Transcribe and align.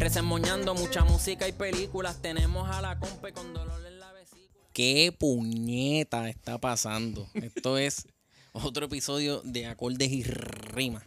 Resemoñando 0.00 0.74
mucha 0.74 1.04
música 1.04 1.46
y 1.46 1.52
películas. 1.52 2.22
Tenemos 2.22 2.66
a 2.70 2.80
la 2.80 2.98
compa 2.98 3.30
con 3.32 3.52
dolor 3.52 3.86
en 3.86 4.00
la 4.00 4.10
vesícula. 4.12 4.64
¿Qué 4.72 5.14
puñeta 5.16 6.30
está 6.30 6.58
pasando? 6.58 7.28
Esto 7.34 7.76
es 7.76 8.08
otro 8.52 8.86
episodio 8.86 9.42
de 9.42 9.66
acordes 9.66 10.10
y 10.10 10.22
rimas. 10.22 11.04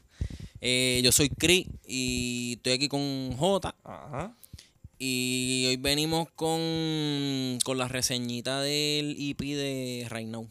Eh, 0.62 1.02
yo 1.04 1.12
soy 1.12 1.30
Chris 1.30 1.66
y 1.88 2.54
estoy 2.58 2.74
aquí 2.74 2.88
con 2.88 3.36
J. 3.36 3.76
Ajá. 3.84 4.38
Y 5.00 5.66
hoy 5.70 5.78
venimos 5.78 6.30
con, 6.30 7.58
con 7.66 7.80
la 7.80 7.88
reseñita 7.88 8.62
del 8.62 9.16
EP 9.18 9.40
de 9.40 10.08
Right 10.12 10.28
Now. 10.28 10.48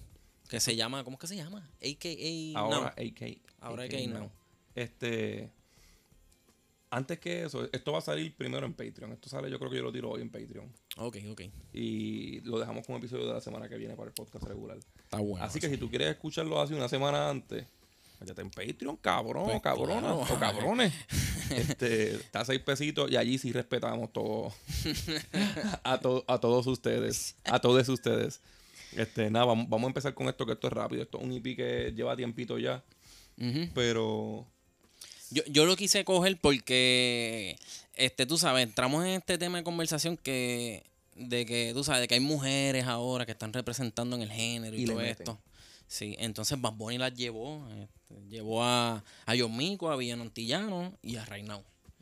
Que 0.48 0.59
se 0.59 0.74
llama, 0.74 1.04
¿cómo 1.04 1.15
es 1.15 1.20
que 1.20 1.29
se 1.29 1.37
llama? 1.37 1.70
AKA 1.80 2.59
Ahora 2.59 2.77
Now. 2.77 2.87
AK. 2.88 3.38
Ahora 3.60 3.84
AK 3.84 4.09
Now. 4.09 4.32
Este. 4.74 5.52
Antes 6.95 7.19
que 7.20 7.45
eso, 7.45 7.69
esto 7.73 7.91
va 7.92 7.98
a 7.98 8.02
salir 8.02 8.34
primero 8.37 8.66
en 8.66 8.74
Patreon. 8.74 9.12
Esto 9.12 9.28
sale, 9.30 9.51
yo 9.51 9.59
creo 9.59 9.70
que 9.70 9.78
yo 9.78 9.82
lo 9.82 9.91
tiro 9.92 10.10
hoy 10.10 10.20
en 10.20 10.28
Patreon. 10.30 10.70
Ok, 10.98 11.16
ok. 11.30 11.41
Y 11.73 12.40
lo 12.43 12.59
dejamos 12.59 12.85
como 12.85 12.98
episodio 12.98 13.26
de 13.26 13.32
la 13.32 13.40
semana 13.40 13.66
que 13.68 13.76
viene 13.76 13.96
para 13.96 14.09
el 14.09 14.15
podcast 14.15 14.45
regular. 14.45 14.76
Está 15.02 15.18
bueno. 15.18 15.43
así 15.45 15.59
que 15.59 15.70
si 15.70 15.79
tú 15.79 15.88
quieres 15.88 16.09
escucharlo 16.10 16.60
así 16.60 16.74
una 16.74 16.88
semana 16.90 17.30
antes, 17.30 17.65
váyate 18.20 18.43
en 18.43 18.51
Patreon, 18.51 18.96
cabrón, 18.98 19.45
Pues 19.46 19.63
cabrona, 19.63 20.01
claro. 20.01 20.18
o 20.20 20.38
cabrones. 20.38 20.93
este, 21.51 22.15
está 22.16 22.40
a 22.40 22.45
seis 22.45 22.60
pesitos 22.60 23.10
y 23.10 23.16
allí 23.16 23.38
sí 23.38 23.52
respetamos 23.52 24.13
todo. 24.13 24.52
a, 25.85 25.98
to- 25.98 26.24
a 26.29 26.38
todos 26.40 26.66
ustedes. 26.66 27.37
A 27.45 27.59
todos 27.59 27.88
ustedes. 27.88 28.40
Este, 28.95 29.30
nada, 29.30 29.46
vamos, 29.46 29.66
vamos 29.70 29.87
a 29.87 29.88
empezar 29.88 30.13
con 30.13 30.29
esto, 30.29 30.45
que 30.45 30.52
esto 30.52 30.66
es 30.66 30.73
rápido. 30.74 31.02
Esto 31.02 31.18
es 31.18 31.24
un 31.24 31.32
EP 31.32 31.57
que 31.57 31.93
lleva 31.96 32.15
tiempito 32.16 32.59
ya. 32.59 32.85
Pero 33.74 34.46
yo, 35.33 35.43
yo 35.47 35.65
lo 35.66 35.77
quise 35.77 36.05
coger 36.05 36.38
porque, 36.41 37.57
este, 37.95 38.27
tú 38.27 38.38
sabes, 38.38 38.63
entramos 38.65 39.05
en 39.05 39.13
este 39.13 39.38
tema 39.38 39.59
de 39.59 39.65
conversación 39.65 40.16
que, 40.16 40.85
de 41.16 41.47
que, 41.47 41.73
tú 41.75 41.85
sabes, 41.85 42.02
de 42.02 42.09
que 42.09 42.15
hay 42.15 42.21
mujeres 42.21 42.85
ahora 42.87 43.27
que 43.27 43.33
están 43.33 43.53
representando 43.53 44.16
en 44.16 44.23
el 44.23 44.30
género 44.30 44.77
y, 44.77 44.85
todo 44.85 45.01
esto. 45.01 45.38
Sí, 45.87 46.16
entonces 46.19 46.59
Bad 46.60 46.73
Bunny 46.73 46.97
las 46.99 47.15
llevó, 47.15 47.69
este, 47.83 48.23
llevó 48.30 48.65
a, 48.65 49.05
a 49.27 49.35
John 49.38 49.57
Mico, 49.57 49.91
a 49.91 49.97
Villano 49.97 50.23
Antillano 50.23 50.97
y 51.03 51.16
a 51.16 51.27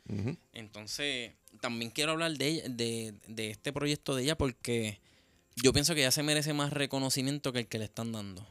ujú, 0.07 0.37
Entonces, 0.53 1.31
también 1.59 1.91
quiero 1.91 2.13
hablar 2.13 2.31
de, 2.37 2.47
ella- 2.47 2.69
de, 2.69 3.13
de 3.27 3.51
este 3.51 3.73
proyecto 3.73 4.15
de 4.15 4.23
ella 4.23 4.37
porque 4.37 4.99
yo 5.55 5.73
pienso 5.73 5.93
que 5.93 6.01
ella 6.01 6.11
se 6.11 6.23
merece 6.23 6.53
más 6.53 6.71
reconocimiento 6.71 7.51
que 7.51 7.59
el 7.59 7.67
que 7.67 7.79
le 7.79 7.85
están 7.85 8.11
dando. 8.11 8.47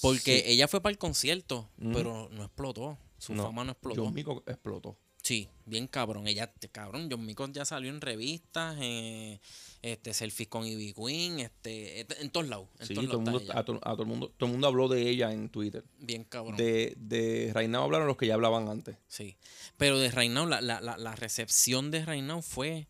Porque 0.00 0.42
Sí. 0.44 0.52
ella 0.52 0.68
fue 0.68 0.80
para 0.80 0.92
el 0.92 0.98
concierto, 0.98 1.68
pero 1.92 2.28
no 2.32 2.44
explotó. 2.44 2.98
Su 3.22 3.34
No, 3.34 3.44
fama 3.44 3.64
no 3.64 3.72
explotó. 3.72 4.04
John 4.04 4.14
Mico 4.14 4.42
explotó. 4.46 4.96
Sí, 5.22 5.48
bien 5.66 5.86
cabrón. 5.86 6.26
Ella, 6.26 6.52
cabrón, 6.72 7.06
John 7.08 7.24
Mico 7.24 7.46
ya 7.52 7.64
salió 7.64 7.90
en 7.90 8.00
revistas, 8.00 8.76
eh, 8.80 9.40
este, 9.80 10.12
selfies 10.14 10.48
con 10.48 10.66
Ivy 10.66 10.92
Queen, 10.94 11.38
este, 11.38 12.00
en 12.20 12.30
todos 12.30 12.48
lados. 12.48 12.66
En 12.80 12.86
Sí, 12.88 12.94
todos 12.94 13.08
todo 13.08 13.18
el, 13.20 13.24
lados 13.26 13.40
mundo, 13.42 13.52
a, 13.56 13.64
to- 13.64 13.80
a 13.84 13.92
todo 13.92 14.02
el 14.02 14.08
mundo, 14.08 14.32
todo 14.36 14.46
el 14.48 14.52
mundo 14.52 14.66
habló 14.66 14.88
de 14.88 15.08
ella 15.08 15.32
en 15.32 15.48
Twitter. 15.48 15.84
Bien 16.00 16.24
cabrón. 16.24 16.56
De, 16.56 16.94
de 16.96 17.52
Reinao 17.54 17.84
hablaron 17.84 18.08
los 18.08 18.16
que 18.16 18.26
ya 18.26 18.34
hablaban 18.34 18.68
antes. 18.68 18.96
Sí. 19.06 19.36
Pero 19.76 20.00
de 20.00 20.10
Now, 20.28 20.48
la, 20.48 20.60
la, 20.60 20.80
la, 20.80 20.96
la 20.96 21.14
recepción 21.14 21.92
de 21.92 22.04
Now 22.20 22.42
fue. 22.42 22.88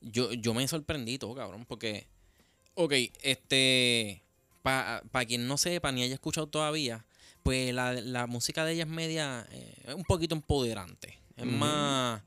Yo, 0.00 0.32
yo 0.32 0.54
me 0.54 0.66
sorprendí 0.66 1.16
todo, 1.18 1.36
cabrón. 1.36 1.64
Porque. 1.66 2.08
Ok, 2.74 2.92
este. 3.22 4.24
Para 4.62 5.24
quien 5.28 5.46
no 5.46 5.58
sepa 5.58 5.92
ni 5.92 6.02
haya 6.02 6.14
escuchado 6.14 6.48
todavía, 6.48 7.04
pues 7.42 7.72
la, 7.74 7.92
la 7.92 8.26
música 8.26 8.64
de 8.64 8.72
ella 8.72 8.82
es 8.84 8.88
media. 8.88 9.46
eh, 9.50 9.94
un 9.94 10.04
poquito 10.04 10.34
empoderante. 10.34 11.18
Es 11.36 11.46
más. 11.46 12.22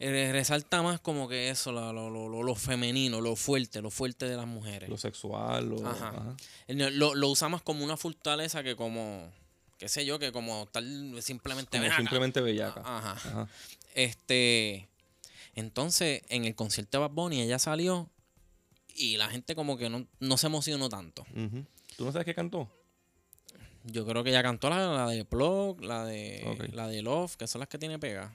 eh, 0.00 0.30
resalta 0.32 0.82
más 0.82 1.00
como 1.00 1.28
que 1.28 1.50
eso, 1.50 1.70
lo, 1.72 1.92
lo, 1.92 2.10
lo, 2.10 2.42
lo 2.42 2.54
femenino, 2.54 3.20
lo 3.20 3.36
fuerte, 3.36 3.80
lo 3.80 3.90
fuerte 3.90 4.26
de 4.28 4.36
las 4.36 4.46
mujeres. 4.46 4.88
Lo 4.88 4.96
sexual, 4.98 5.68
lo, 5.68 5.86
Ajá. 5.86 6.34
Lo, 6.68 7.28
usa 7.30 7.48
más 7.48 7.62
como 7.62 7.84
una 7.84 7.96
fortaleza 7.96 8.62
que 8.62 8.74
como. 8.76 9.30
qué 9.78 9.88
sé 9.88 10.04
yo, 10.06 10.18
que 10.18 10.32
como 10.32 10.66
tal 10.66 11.16
simplemente. 11.22 11.78
Como 11.78 11.96
simplemente 11.96 12.40
bellaca. 12.40 12.80
Ajá. 12.84 13.12
Ajá. 13.12 13.48
Este. 13.94 14.88
Entonces, 15.54 16.22
en 16.30 16.44
el 16.46 16.54
concierto 16.56 16.98
de 16.98 17.02
Bad 17.02 17.10
Bunny, 17.14 17.40
ella 17.42 17.58
salió 17.60 18.10
y 18.96 19.16
la 19.16 19.28
gente 19.28 19.54
como 19.54 19.76
que 19.76 19.88
no, 19.88 20.06
no 20.18 20.36
se 20.36 20.48
emocionó 20.48 20.88
tanto. 20.88 21.22
Ujú. 21.36 21.64
¿Tú 21.96 22.04
no 22.04 22.10
sabes 22.10 22.24
qué 22.24 22.34
cantó? 22.34 22.68
Yo 23.84 24.06
creo 24.06 24.24
que 24.24 24.30
ella 24.30 24.42
cantó 24.42 24.70
la, 24.70 24.86
la 24.92 25.06
de 25.08 25.24
Plug, 25.24 25.82
la 25.82 26.04
de, 26.04 26.70
la 26.72 26.88
de 26.88 27.02
Love, 27.02 27.36
que 27.36 27.46
son 27.46 27.60
las 27.60 27.68
que 27.68 27.78
tiene 27.78 27.98
pega. 27.98 28.34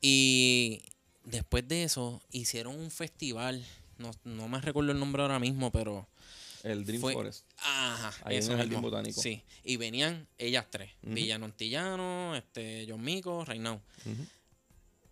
Y 0.00 0.82
después 1.24 1.66
de 1.68 1.84
eso, 1.84 2.20
hicieron 2.32 2.76
un 2.78 2.90
festival. 2.90 3.64
No, 3.98 4.10
no 4.24 4.48
me 4.48 4.60
recuerdo 4.60 4.92
el 4.92 4.98
nombre 4.98 5.22
ahora 5.22 5.38
mismo, 5.38 5.70
pero. 5.70 6.08
El 6.64 6.84
Dream 6.84 7.00
Fue- 7.00 7.12
Forest. 7.12 7.44
Ajá, 7.58 8.12
Ahí 8.24 8.36
en 8.36 8.42
eso 8.42 8.50
el 8.52 8.56
Jardín 8.58 8.72
mismo. 8.74 8.90
Botánico. 8.90 9.20
Sí, 9.20 9.42
y 9.62 9.76
venían 9.76 10.26
ellas 10.36 10.66
tres. 10.68 10.90
Villano 11.02 11.44
Antillano, 11.44 12.34
este, 12.34 12.86
John 12.88 13.02
Mico, 13.04 13.44
Reinao. 13.44 13.80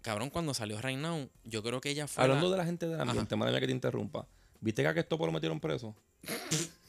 Cabrón, 0.02 0.30
cuando 0.30 0.52
salió 0.52 0.80
Reinao, 0.82 1.28
yo 1.44 1.62
creo 1.62 1.80
que 1.80 1.90
ella 1.90 2.08
fue. 2.08 2.24
Hablando 2.24 2.46
la- 2.46 2.52
de 2.52 2.58
la 2.58 2.64
gente 2.66 2.88
del 2.88 3.00
ambiente, 3.00 3.36
madre 3.36 3.52
mía 3.52 3.60
que 3.60 3.66
te 3.66 3.72
interrumpa. 3.72 4.26
¿Viste 4.60 4.82
que 4.82 4.88
a 4.88 4.94
Kestopo 4.94 5.26
lo 5.26 5.32
metieron 5.32 5.60
preso? 5.60 5.94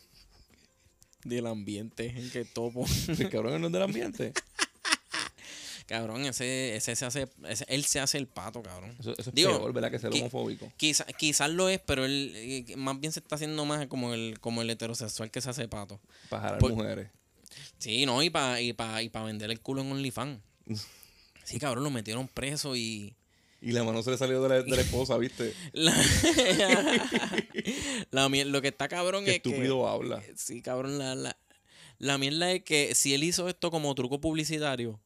del 1.25 1.47
ambiente 1.47 2.07
en 2.15 2.29
que 2.31 2.45
topo. 2.45 2.85
El 3.07 3.29
cabrón 3.29 3.59
no 3.59 3.67
es 3.67 3.73
del 3.73 3.81
ambiente. 3.81 4.31
cabrón, 5.87 6.25
ese, 6.25 6.75
ese 6.75 6.95
se 6.95 7.05
hace, 7.05 7.27
ese- 7.47 7.65
él 7.67 7.83
se 7.85 7.99
hace 7.99 8.17
el 8.17 8.27
pato, 8.27 8.63
cabrón. 8.63 8.95
Eso, 8.99 9.11
eso 9.17 9.29
es 9.29 9.35
Digo, 9.35 9.49
peor, 9.57 9.73
¿verdad? 9.73 9.91
Que 9.91 9.99
ser 9.99 10.11
qui- 10.11 10.21
homofóbico. 10.21 10.71
Quizá- 10.77 11.05
quizás 11.17 11.49
lo 11.51 11.69
es, 11.69 11.79
pero 11.79 12.05
él 12.05 12.31
eh, 12.35 12.75
más 12.75 12.99
bien 12.99 13.11
se 13.11 13.19
está 13.19 13.35
haciendo 13.35 13.65
más 13.65 13.85
como 13.87 14.13
el, 14.13 14.39
como 14.39 14.61
el 14.61 14.69
heterosexual 14.69 15.29
que 15.31 15.41
se 15.41 15.49
hace 15.49 15.67
pato. 15.67 15.99
Para 16.29 16.43
jalar 16.43 16.59
por- 16.59 16.73
mujeres. 16.73 17.09
Sí, 17.77 18.05
no, 18.05 18.21
y 18.23 18.29
para 18.29 18.59
y 18.61 18.73
pa, 18.73 19.01
y 19.01 19.09
pa 19.09 19.23
vender 19.23 19.51
el 19.51 19.59
culo 19.61 19.81
en 19.81 19.91
OnlyFans. 19.91 20.39
Sí, 21.43 21.59
cabrón, 21.59 21.83
lo 21.83 21.91
metieron 21.91 22.27
preso 22.27 22.75
y. 22.75 23.13
Y 23.61 23.71
la 23.71 23.83
mano 23.83 24.03
se 24.03 24.11
le 24.11 24.17
salió 24.17 24.41
de 24.43 24.49
la, 24.49 24.61
de 24.61 24.69
la 24.75 24.81
esposa, 24.81 25.17
¿viste? 25.17 25.53
La, 25.73 25.93
la 28.11 28.29
lo 28.29 28.61
que 28.61 28.67
está 28.67 28.87
cabrón 28.87 29.25
Qué 29.25 29.35
es 29.35 29.41
que. 29.41 29.49
estúpido 29.49 29.87
habla. 29.87 30.21
Sí, 30.35 30.61
cabrón, 30.61 30.97
la, 30.99 31.15
la, 31.15 31.37
la 31.99 32.17
mierda 32.17 32.51
es 32.51 32.63
que 32.63 32.93
si 32.95 33.13
él 33.13 33.23
hizo 33.23 33.47
esto 33.49 33.71
como 33.71 33.93
truco 33.95 34.19
publicitario, 34.21 34.99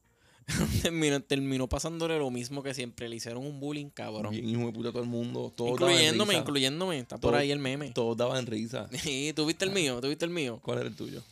terminó, 0.82 1.22
terminó 1.22 1.70
pasándole 1.70 2.18
lo 2.18 2.30
mismo 2.32 2.64
que 2.64 2.74
siempre. 2.74 3.08
Le 3.08 3.16
hicieron 3.18 3.46
un 3.46 3.60
bullying, 3.60 3.90
cabrón. 3.90 4.32
Bien 4.32 4.50
hijo 4.50 4.66
de 4.66 4.72
puta 4.74 4.90
todo 4.92 5.04
el 5.04 5.08
mundo. 5.10 5.54
Todos 5.56 5.80
daban 5.80 5.94
incluyéndome, 5.94 6.32
risa. 6.34 6.42
incluyéndome. 6.42 7.00
Está 7.00 7.18
por 7.18 7.36
ahí 7.36 7.52
el 7.52 7.60
meme. 7.60 7.92
Todos 7.92 8.18
daban 8.18 8.46
risa. 8.46 8.90
Sí, 9.02 9.32
¿tú 9.36 9.46
viste 9.46 9.66
el 9.66 9.72
mío? 9.72 10.02
¿Tú 10.02 10.10
viste 10.10 10.26
el 10.26 10.32
mío? 10.32 10.60
¿Cuál 10.64 10.80
era 10.80 10.88
el 10.90 10.96
tuyo? 10.96 11.24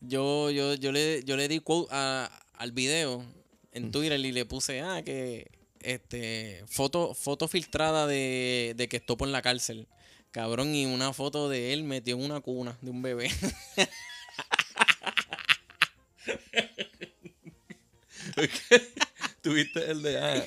Yo, 0.00 0.50
yo, 0.50 0.74
yo, 0.74 0.92
le, 0.92 1.22
yo 1.24 1.36
le 1.36 1.48
di 1.48 1.60
quote 1.60 1.88
a- 1.92 2.30
al 2.54 2.72
video 2.72 3.20
Mm. 3.20 3.76
en 3.78 3.90
Twitter 3.90 4.20
y 4.20 4.30
le 4.30 4.44
puse, 4.44 4.80
ah, 4.82 5.02
que 5.02 5.50
este 5.84 6.64
foto, 6.66 7.14
foto 7.14 7.48
filtrada 7.48 8.06
de, 8.06 8.74
de 8.76 8.88
que 8.88 8.96
estopo 8.98 9.24
en 9.24 9.32
la 9.32 9.42
cárcel. 9.42 9.88
Cabrón, 10.30 10.74
y 10.74 10.86
una 10.86 11.12
foto 11.12 11.48
de 11.48 11.72
él 11.72 11.84
metió 11.84 12.16
en 12.16 12.24
una 12.24 12.40
cuna 12.40 12.76
de 12.82 12.90
un 12.90 13.02
bebé. 13.02 13.30
Tuviste 19.42 19.90
el 19.90 20.02
de. 20.02 20.18
Ah, 20.18 20.44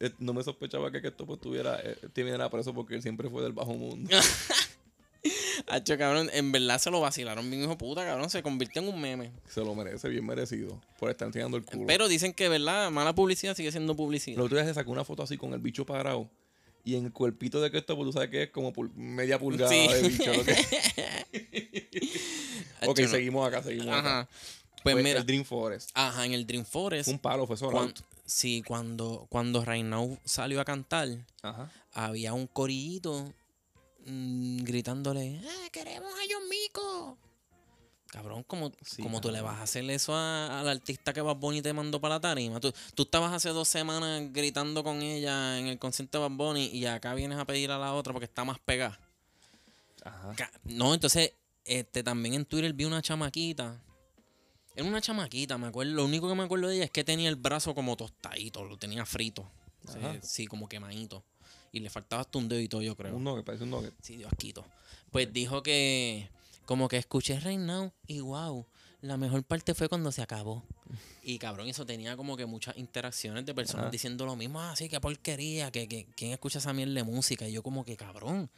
eh, 0.00 0.10
no 0.18 0.34
me 0.34 0.42
sospechaba 0.42 0.90
que 0.90 1.00
Kestopo 1.00 1.34
estuviera. 1.34 1.80
Eh, 1.80 1.96
estuviera 2.02 2.50
preso 2.50 2.74
porque 2.74 2.94
él 2.94 3.02
siempre 3.02 3.30
fue 3.30 3.42
del 3.42 3.52
bajo 3.52 3.74
mundo. 3.74 4.10
Hacho, 5.74 5.96
cabrón, 5.96 6.28
en 6.32 6.52
verdad 6.52 6.78
se 6.78 6.90
lo 6.90 7.00
vacilaron 7.00 7.48
bien 7.50 7.62
hijo 7.62 7.78
puta, 7.78 8.04
cabrón. 8.04 8.28
Se 8.30 8.42
convirtió 8.42 8.82
en 8.82 8.88
un 8.88 9.00
meme. 9.00 9.32
Se 9.48 9.60
lo 9.60 9.74
merece, 9.74 10.08
bien 10.08 10.26
merecido. 10.26 10.80
Por 10.98 11.10
estar 11.10 11.26
enseñando 11.26 11.56
el 11.56 11.64
culo. 11.64 11.86
Pero 11.86 12.08
dicen 12.08 12.32
que, 12.34 12.48
¿verdad? 12.48 12.90
Mala 12.90 13.14
publicidad 13.14 13.56
sigue 13.56 13.72
siendo 13.72 13.96
publicidad. 13.96 14.36
El 14.38 14.42
otro 14.44 14.56
día 14.58 14.66
se 14.66 14.74
sacó 14.74 14.90
una 14.92 15.04
foto 15.04 15.22
así 15.22 15.38
con 15.38 15.52
el 15.54 15.60
bicho 15.60 15.86
parado. 15.86 16.28
Y 16.84 16.96
en 16.96 17.06
el 17.06 17.12
cuerpito 17.12 17.60
de 17.60 17.70
Kestopo, 17.70 18.02
tú 18.04 18.12
sabes 18.12 18.28
que 18.28 18.42
es 18.44 18.50
como 18.50 18.72
pul- 18.72 18.92
media 18.94 19.38
pulgada 19.38 19.70
Sí. 19.70 19.86
de 19.88 20.02
bicho. 20.08 20.32
lo 20.34 20.44
que- 20.44 22.08
ok, 22.86 22.98
no. 23.00 23.08
seguimos 23.08 23.48
acá, 23.48 23.62
seguimos 23.62 23.94
acá. 23.96 24.28
Pues 24.82 24.94
Fue 24.94 25.02
mira. 25.02 25.20
El 25.20 25.26
Dream 25.26 25.44
Forest. 25.44 25.90
Ajá, 25.94 26.26
en 26.26 26.32
el 26.32 26.46
Dream 26.46 26.64
Forest. 26.64 27.08
Un 27.08 27.18
palo, 27.18 27.46
fue 27.46 27.56
out. 27.78 28.00
si 28.26 28.62
cuando, 28.62 29.26
cuando 29.30 29.64
Reinau 29.64 30.18
salió 30.24 30.60
a 30.60 30.64
cantar, 30.64 31.08
Ajá. 31.42 31.70
había 31.92 32.32
un 32.34 32.46
corillito 32.48 33.32
mm, 34.06 34.58
gritándole, 34.64 35.40
"Ah, 35.44 35.68
queremos 35.70 36.12
a 36.12 36.22
John 36.30 36.48
Mico. 36.48 37.18
Cabrón, 38.12 38.42
como, 38.42 38.70
Sí, 38.84 39.02
como 39.02 39.22
tú 39.22 39.30
le 39.30 39.40
vas 39.40 39.58
a 39.58 39.62
hacer 39.62 39.88
eso 39.90 40.14
al 40.14 40.68
artista 40.68 41.14
que 41.14 41.22
Bad 41.22 41.36
Bunny 41.36 41.62
te 41.62 41.72
mandó 41.72 41.98
para 41.98 42.16
la 42.16 42.20
tarima. 42.20 42.60
Tú, 42.60 42.70
tú 42.94 43.04
estabas 43.04 43.32
hace 43.32 43.48
dos 43.48 43.68
semanas 43.68 44.30
gritando 44.32 44.84
con 44.84 45.00
ella 45.00 45.58
en 45.58 45.66
el 45.68 45.78
concierto 45.78 46.18
de 46.18 46.28
Bad 46.28 46.36
Bunny 46.36 46.66
y 46.66 46.84
acá 46.84 47.14
vienes 47.14 47.38
a 47.38 47.46
pedir 47.46 47.70
a 47.70 47.78
la 47.78 47.94
otra 47.94 48.12
porque 48.12 48.26
está 48.26 48.44
más 48.44 48.58
pegada. 48.58 49.00
Ajá. 50.04 50.34
No, 50.64 50.92
entonces, 50.92 51.32
este 51.64 52.02
también 52.02 52.34
en 52.34 52.44
Twitter 52.44 52.74
vi 52.74 52.84
una 52.84 53.00
chamaquita. 53.00 53.82
Era 54.74 54.86
una 54.86 55.00
chamaquita, 55.00 55.56
me 55.56 55.68
acuerdo. 55.68 55.92
Lo 55.92 56.04
único 56.04 56.28
que 56.28 56.34
me 56.34 56.42
acuerdo 56.42 56.68
de 56.68 56.76
ella 56.76 56.84
es 56.84 56.90
que 56.90 57.04
tenía 57.04 57.30
el 57.30 57.36
brazo 57.36 57.74
como 57.74 57.96
tostadito, 57.96 58.62
lo 58.64 58.76
tenía 58.76 59.06
frito. 59.06 59.50
Sí, 59.86 59.98
sí, 60.22 60.46
como 60.46 60.68
quemadito. 60.68 61.24
Y 61.72 61.80
le 61.80 61.88
faltaba 61.90 62.22
hasta 62.22 62.38
un 62.38 62.48
dedito, 62.48 62.82
yo 62.82 62.94
creo. 62.94 63.16
Un 63.16 63.24
nugget, 63.24 63.44
parece 63.44 63.64
un 63.64 63.70
nugget. 63.70 63.94
Sí, 64.02 64.16
Dios 64.16 64.30
quito. 64.36 64.64
Pues 65.10 65.32
dijo 65.32 65.62
que 65.62 66.28
como 66.66 66.86
que 66.88 66.98
escuché 66.98 67.40
Right 67.40 67.58
Now 67.58 67.92
y 68.06 68.20
wow, 68.20 68.66
la 69.00 69.16
mejor 69.16 69.42
parte 69.42 69.74
fue 69.74 69.88
cuando 69.88 70.12
se 70.12 70.22
acabó. 70.22 70.62
Y 71.22 71.38
cabrón, 71.38 71.68
eso 71.68 71.86
tenía 71.86 72.16
como 72.16 72.36
que 72.36 72.46
muchas 72.46 72.76
interacciones 72.76 73.46
de 73.46 73.54
personas 73.54 73.84
Ajá. 73.84 73.90
diciendo 73.90 74.26
lo 74.26 74.36
mismo, 74.36 74.60
así 74.60 74.88
que 74.88 75.00
porquería, 75.00 75.70
que, 75.70 75.88
que 75.88 76.06
quién 76.16 76.32
escucha 76.32 76.58
esa 76.58 76.72
mierda 76.72 76.94
de 76.94 77.04
música. 77.04 77.48
Y 77.48 77.52
yo 77.52 77.62
como 77.62 77.84
que 77.84 77.96
cabrón. 77.96 78.50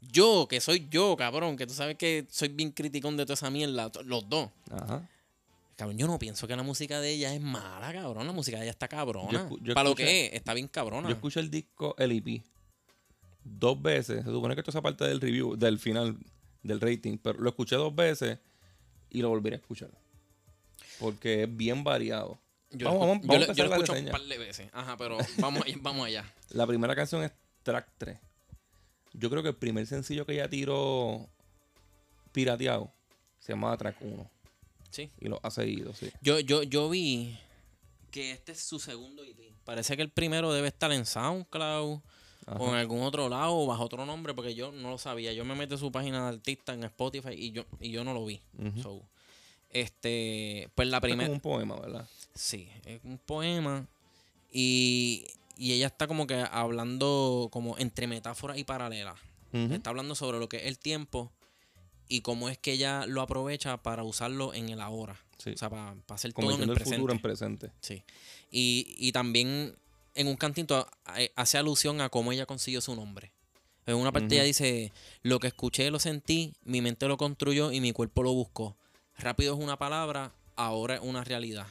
Yo, 0.00 0.46
que 0.48 0.60
soy 0.60 0.88
yo, 0.90 1.14
cabrón, 1.16 1.56
que 1.56 1.66
tú 1.66 1.74
sabes 1.74 1.96
que 1.96 2.26
soy 2.30 2.48
bien 2.48 2.70
criticón 2.70 3.16
de 3.16 3.24
toda 3.24 3.34
esa 3.34 3.50
mierda, 3.50 3.90
los 4.04 4.28
dos. 4.28 4.48
Ajá. 4.70 5.06
Cabrón, 5.80 5.96
yo 5.96 6.06
no 6.06 6.18
pienso 6.18 6.46
que 6.46 6.54
la 6.54 6.62
música 6.62 7.00
de 7.00 7.08
ella 7.10 7.32
es 7.34 7.40
mala, 7.40 7.90
cabrón. 7.90 8.26
La 8.26 8.34
música 8.34 8.58
de 8.58 8.64
ella 8.64 8.70
está 8.70 8.86
cabrona. 8.86 9.48
yo 9.62 9.72
Para 9.72 9.88
lo 9.88 9.94
que 9.94 10.26
es, 10.26 10.34
está 10.34 10.52
bien 10.52 10.68
cabrona. 10.68 11.08
Yo 11.08 11.14
escuché 11.14 11.40
el 11.40 11.50
disco, 11.50 11.94
el 11.96 12.12
EP, 12.12 12.42
dos 13.42 13.80
veces. 13.80 14.22
Se 14.22 14.30
supone 14.30 14.54
que 14.54 14.60
esto 14.60 14.70
es 14.76 14.82
parte 14.82 15.06
del 15.06 15.22
review, 15.22 15.56
del 15.56 15.78
final, 15.78 16.18
del 16.62 16.82
rating. 16.82 17.16
Pero 17.16 17.38
lo 17.38 17.48
escuché 17.48 17.76
dos 17.76 17.94
veces 17.94 18.38
y 19.08 19.22
lo 19.22 19.30
volveré 19.30 19.56
a 19.56 19.58
escuchar. 19.60 19.88
Porque 20.98 21.44
es 21.44 21.56
bien 21.56 21.82
variado. 21.82 22.38
Yo, 22.72 22.88
Vamos- 22.88 23.00
lo, 23.00 23.06
vamos- 23.08 23.26
vamos 23.26 23.40
yo 23.40 23.46
lo- 23.46 23.54
yo 23.54 23.64
escucho 23.74 23.92
un 23.94 24.08
par 24.10 24.20
de 24.22 24.36
veces. 24.36 24.68
Ajá, 24.74 24.98
pero 24.98 25.16
vamos, 25.38 25.64
vamos 25.80 26.06
allá. 26.08 26.30
La 26.50 26.66
primera 26.66 26.94
canción 26.94 27.22
es 27.22 27.32
track 27.62 27.88
3. 27.96 28.18
Yo 29.14 29.30
creo 29.30 29.42
que 29.42 29.48
el 29.48 29.56
primer 29.56 29.86
sencillo 29.86 30.26
que 30.26 30.34
ella 30.34 30.50
tiró 30.50 31.26
pirateado 32.32 32.92
se 33.38 33.54
llamaba 33.54 33.78
track 33.78 33.96
1. 34.02 34.30
Sí. 34.90 35.10
Y 35.20 35.28
lo 35.28 35.40
ha 35.42 35.50
seguido, 35.50 35.94
sí. 35.94 36.10
Yo, 36.20 36.40
yo, 36.40 36.62
yo 36.62 36.88
vi 36.90 37.38
que 38.10 38.32
este 38.32 38.52
es 38.52 38.60
su 38.62 38.78
segundo 38.80 39.22
EP. 39.24 39.38
Parece 39.64 39.96
que 39.96 40.02
el 40.02 40.10
primero 40.10 40.52
debe 40.52 40.68
estar 40.68 40.90
en 40.92 41.06
SoundCloud 41.06 42.00
Ajá. 42.46 42.58
o 42.58 42.68
en 42.70 42.74
algún 42.74 43.02
otro 43.02 43.28
lado 43.28 43.56
o 43.56 43.66
bajo 43.66 43.84
otro 43.84 44.04
nombre 44.04 44.34
porque 44.34 44.54
yo 44.54 44.72
no 44.72 44.90
lo 44.90 44.98
sabía. 44.98 45.32
Yo 45.32 45.44
me 45.44 45.54
metí 45.54 45.74
a 45.74 45.78
su 45.78 45.92
página 45.92 46.22
de 46.24 46.36
artista 46.36 46.72
en 46.74 46.82
Spotify 46.84 47.34
y 47.34 47.52
yo, 47.52 47.64
y 47.78 47.90
yo 47.90 48.02
no 48.02 48.12
lo 48.14 48.24
vi. 48.24 48.40
So, 48.82 49.02
este, 49.70 50.68
pues 50.74 50.88
la 50.88 50.96
Es 50.96 51.02
primera... 51.02 51.30
un 51.30 51.40
poema, 51.40 51.78
¿verdad? 51.78 52.08
Sí, 52.34 52.68
es 52.84 53.00
un 53.04 53.18
poema 53.18 53.86
y, 54.52 55.24
y 55.56 55.72
ella 55.72 55.86
está 55.86 56.06
como 56.08 56.26
que 56.26 56.34
hablando 56.50 57.48
como 57.52 57.78
entre 57.78 58.06
metáforas 58.06 58.58
y 58.58 58.64
paralelas. 58.64 59.18
Ujú. 59.52 59.74
Está 59.74 59.90
hablando 59.90 60.14
sobre 60.14 60.38
lo 60.38 60.48
que 60.48 60.58
es 60.58 60.64
el 60.66 60.78
tiempo 60.78 61.30
y 62.10 62.20
cómo 62.20 62.48
es 62.50 62.58
que 62.58 62.72
ella 62.72 63.06
lo 63.06 63.22
aprovecha 63.22 63.78
para 63.78 64.02
usarlo 64.02 64.52
en 64.52 64.68
el 64.68 64.80
ahora. 64.82 65.16
Sí. 65.38 65.52
O 65.52 65.56
sea, 65.56 65.70
para, 65.70 65.94
hacer 66.10 66.34
todo 66.34 66.50
en 66.54 66.62
el 66.62 66.70
el 66.70 66.78
futuro 66.80 67.12
en 67.12 67.20
presente. 67.20 67.70
Sí. 67.80 68.02
Y, 68.50 68.94
y 68.98 69.12
también 69.12 69.74
en 70.14 70.26
un 70.26 70.36
cantito 70.36 70.86
eh, 71.16 71.32
hace 71.36 71.56
alusión 71.56 72.00
a 72.02 72.08
cómo 72.10 72.32
ella 72.32 72.44
consiguió 72.44 72.80
su 72.82 72.94
nombre. 72.94 73.32
En 73.86 73.94
una 73.96 74.12
parte 74.12 74.34
ella 74.34 74.44
dice, 74.44 74.92
lo 75.22 75.38
que 75.38 75.46
escuché 75.46 75.90
lo 75.90 75.98
sentí, 75.98 76.52
mi 76.64 76.80
mente 76.82 77.08
lo 77.08 77.16
construyó 77.16 77.72
y 77.72 77.80
mi 77.80 77.92
cuerpo 77.92 78.22
lo 78.22 78.32
buscó. 78.32 78.76
Rápido 79.16 79.54
es 79.54 79.60
una 79.62 79.78
palabra, 79.78 80.32
ahora 80.56 80.96
es 80.96 81.00
una 81.00 81.24
realidad. 81.24 81.66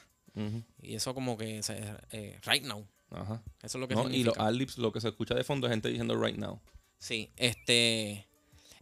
Y 0.81 0.95
eso 0.95 1.13
como 1.13 1.37
que, 1.37 1.61
se- 1.63 1.95
eh, 2.11 2.39
right 2.45 2.63
now. 2.63 2.87
Ajá. 3.11 3.43
Eso 3.61 3.77
es 3.77 3.81
lo 3.81 3.87
que 3.89 3.95
No, 3.95 4.01
y 4.01 4.03
los 4.03 4.13
significa. 4.33 4.45
adlibs, 4.45 4.77
lo 4.77 4.91
que 4.93 5.01
se 5.01 5.09
escucha 5.09 5.35
de 5.35 5.43
fondo 5.43 5.67
es 5.67 5.71
gente 5.71 5.89
diciendo 5.89 6.15
right 6.21 6.37
now. 6.37 6.61
Sí, 6.97 7.29
este. 7.35 8.25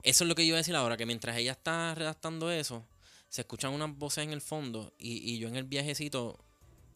Eso 0.03 0.23
es 0.23 0.27
lo 0.27 0.35
que 0.35 0.43
yo 0.43 0.49
iba 0.49 0.57
a 0.57 0.59
decir 0.59 0.75
ahora, 0.75 0.95
que 0.97 1.05
mientras 1.05 1.37
ella 1.37 1.51
está 1.51 1.93
redactando 1.95 2.51
eso, 2.51 2.85
se 3.29 3.41
escuchan 3.41 3.73
unas 3.73 3.95
voces 3.97 4.23
en 4.23 4.31
el 4.31 4.41
fondo 4.41 4.93
y, 4.97 5.17
y 5.33 5.39
yo 5.39 5.47
en 5.47 5.55
el 5.55 5.63
viajecito, 5.65 6.39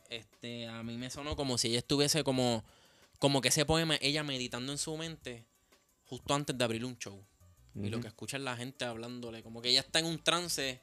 este, 0.10 0.68
a 0.68 0.84
mí 0.84 0.98
me 0.98 1.10
sonó 1.10 1.36
como 1.36 1.58
si 1.58 1.70
ella 1.70 1.80
estuviese 1.80 2.24
como, 2.24 2.64
como 3.20 3.42
que 3.42 3.50
ese 3.50 3.66
poema, 3.66 3.98
ella 4.02 4.24
meditando 4.24 4.72
en 4.72 4.78
su 4.78 4.96
mente 4.98 5.46
justo 6.06 6.34
antes 6.34 6.58
de 6.58 6.64
abrir 6.64 6.86
un 6.86 6.98
show. 6.98 7.22
Y 7.74 7.90
lo 7.90 8.02
que 8.02 8.08
escucha 8.10 8.36
es 8.36 8.44
la 8.44 8.58
gente 8.58 8.84
hablándole, 8.84 9.44
como 9.44 9.62
que 9.62 9.70
ella 9.70 9.80
está 9.80 10.00
en 10.00 10.06
un 10.06 10.22
trance 10.22 10.82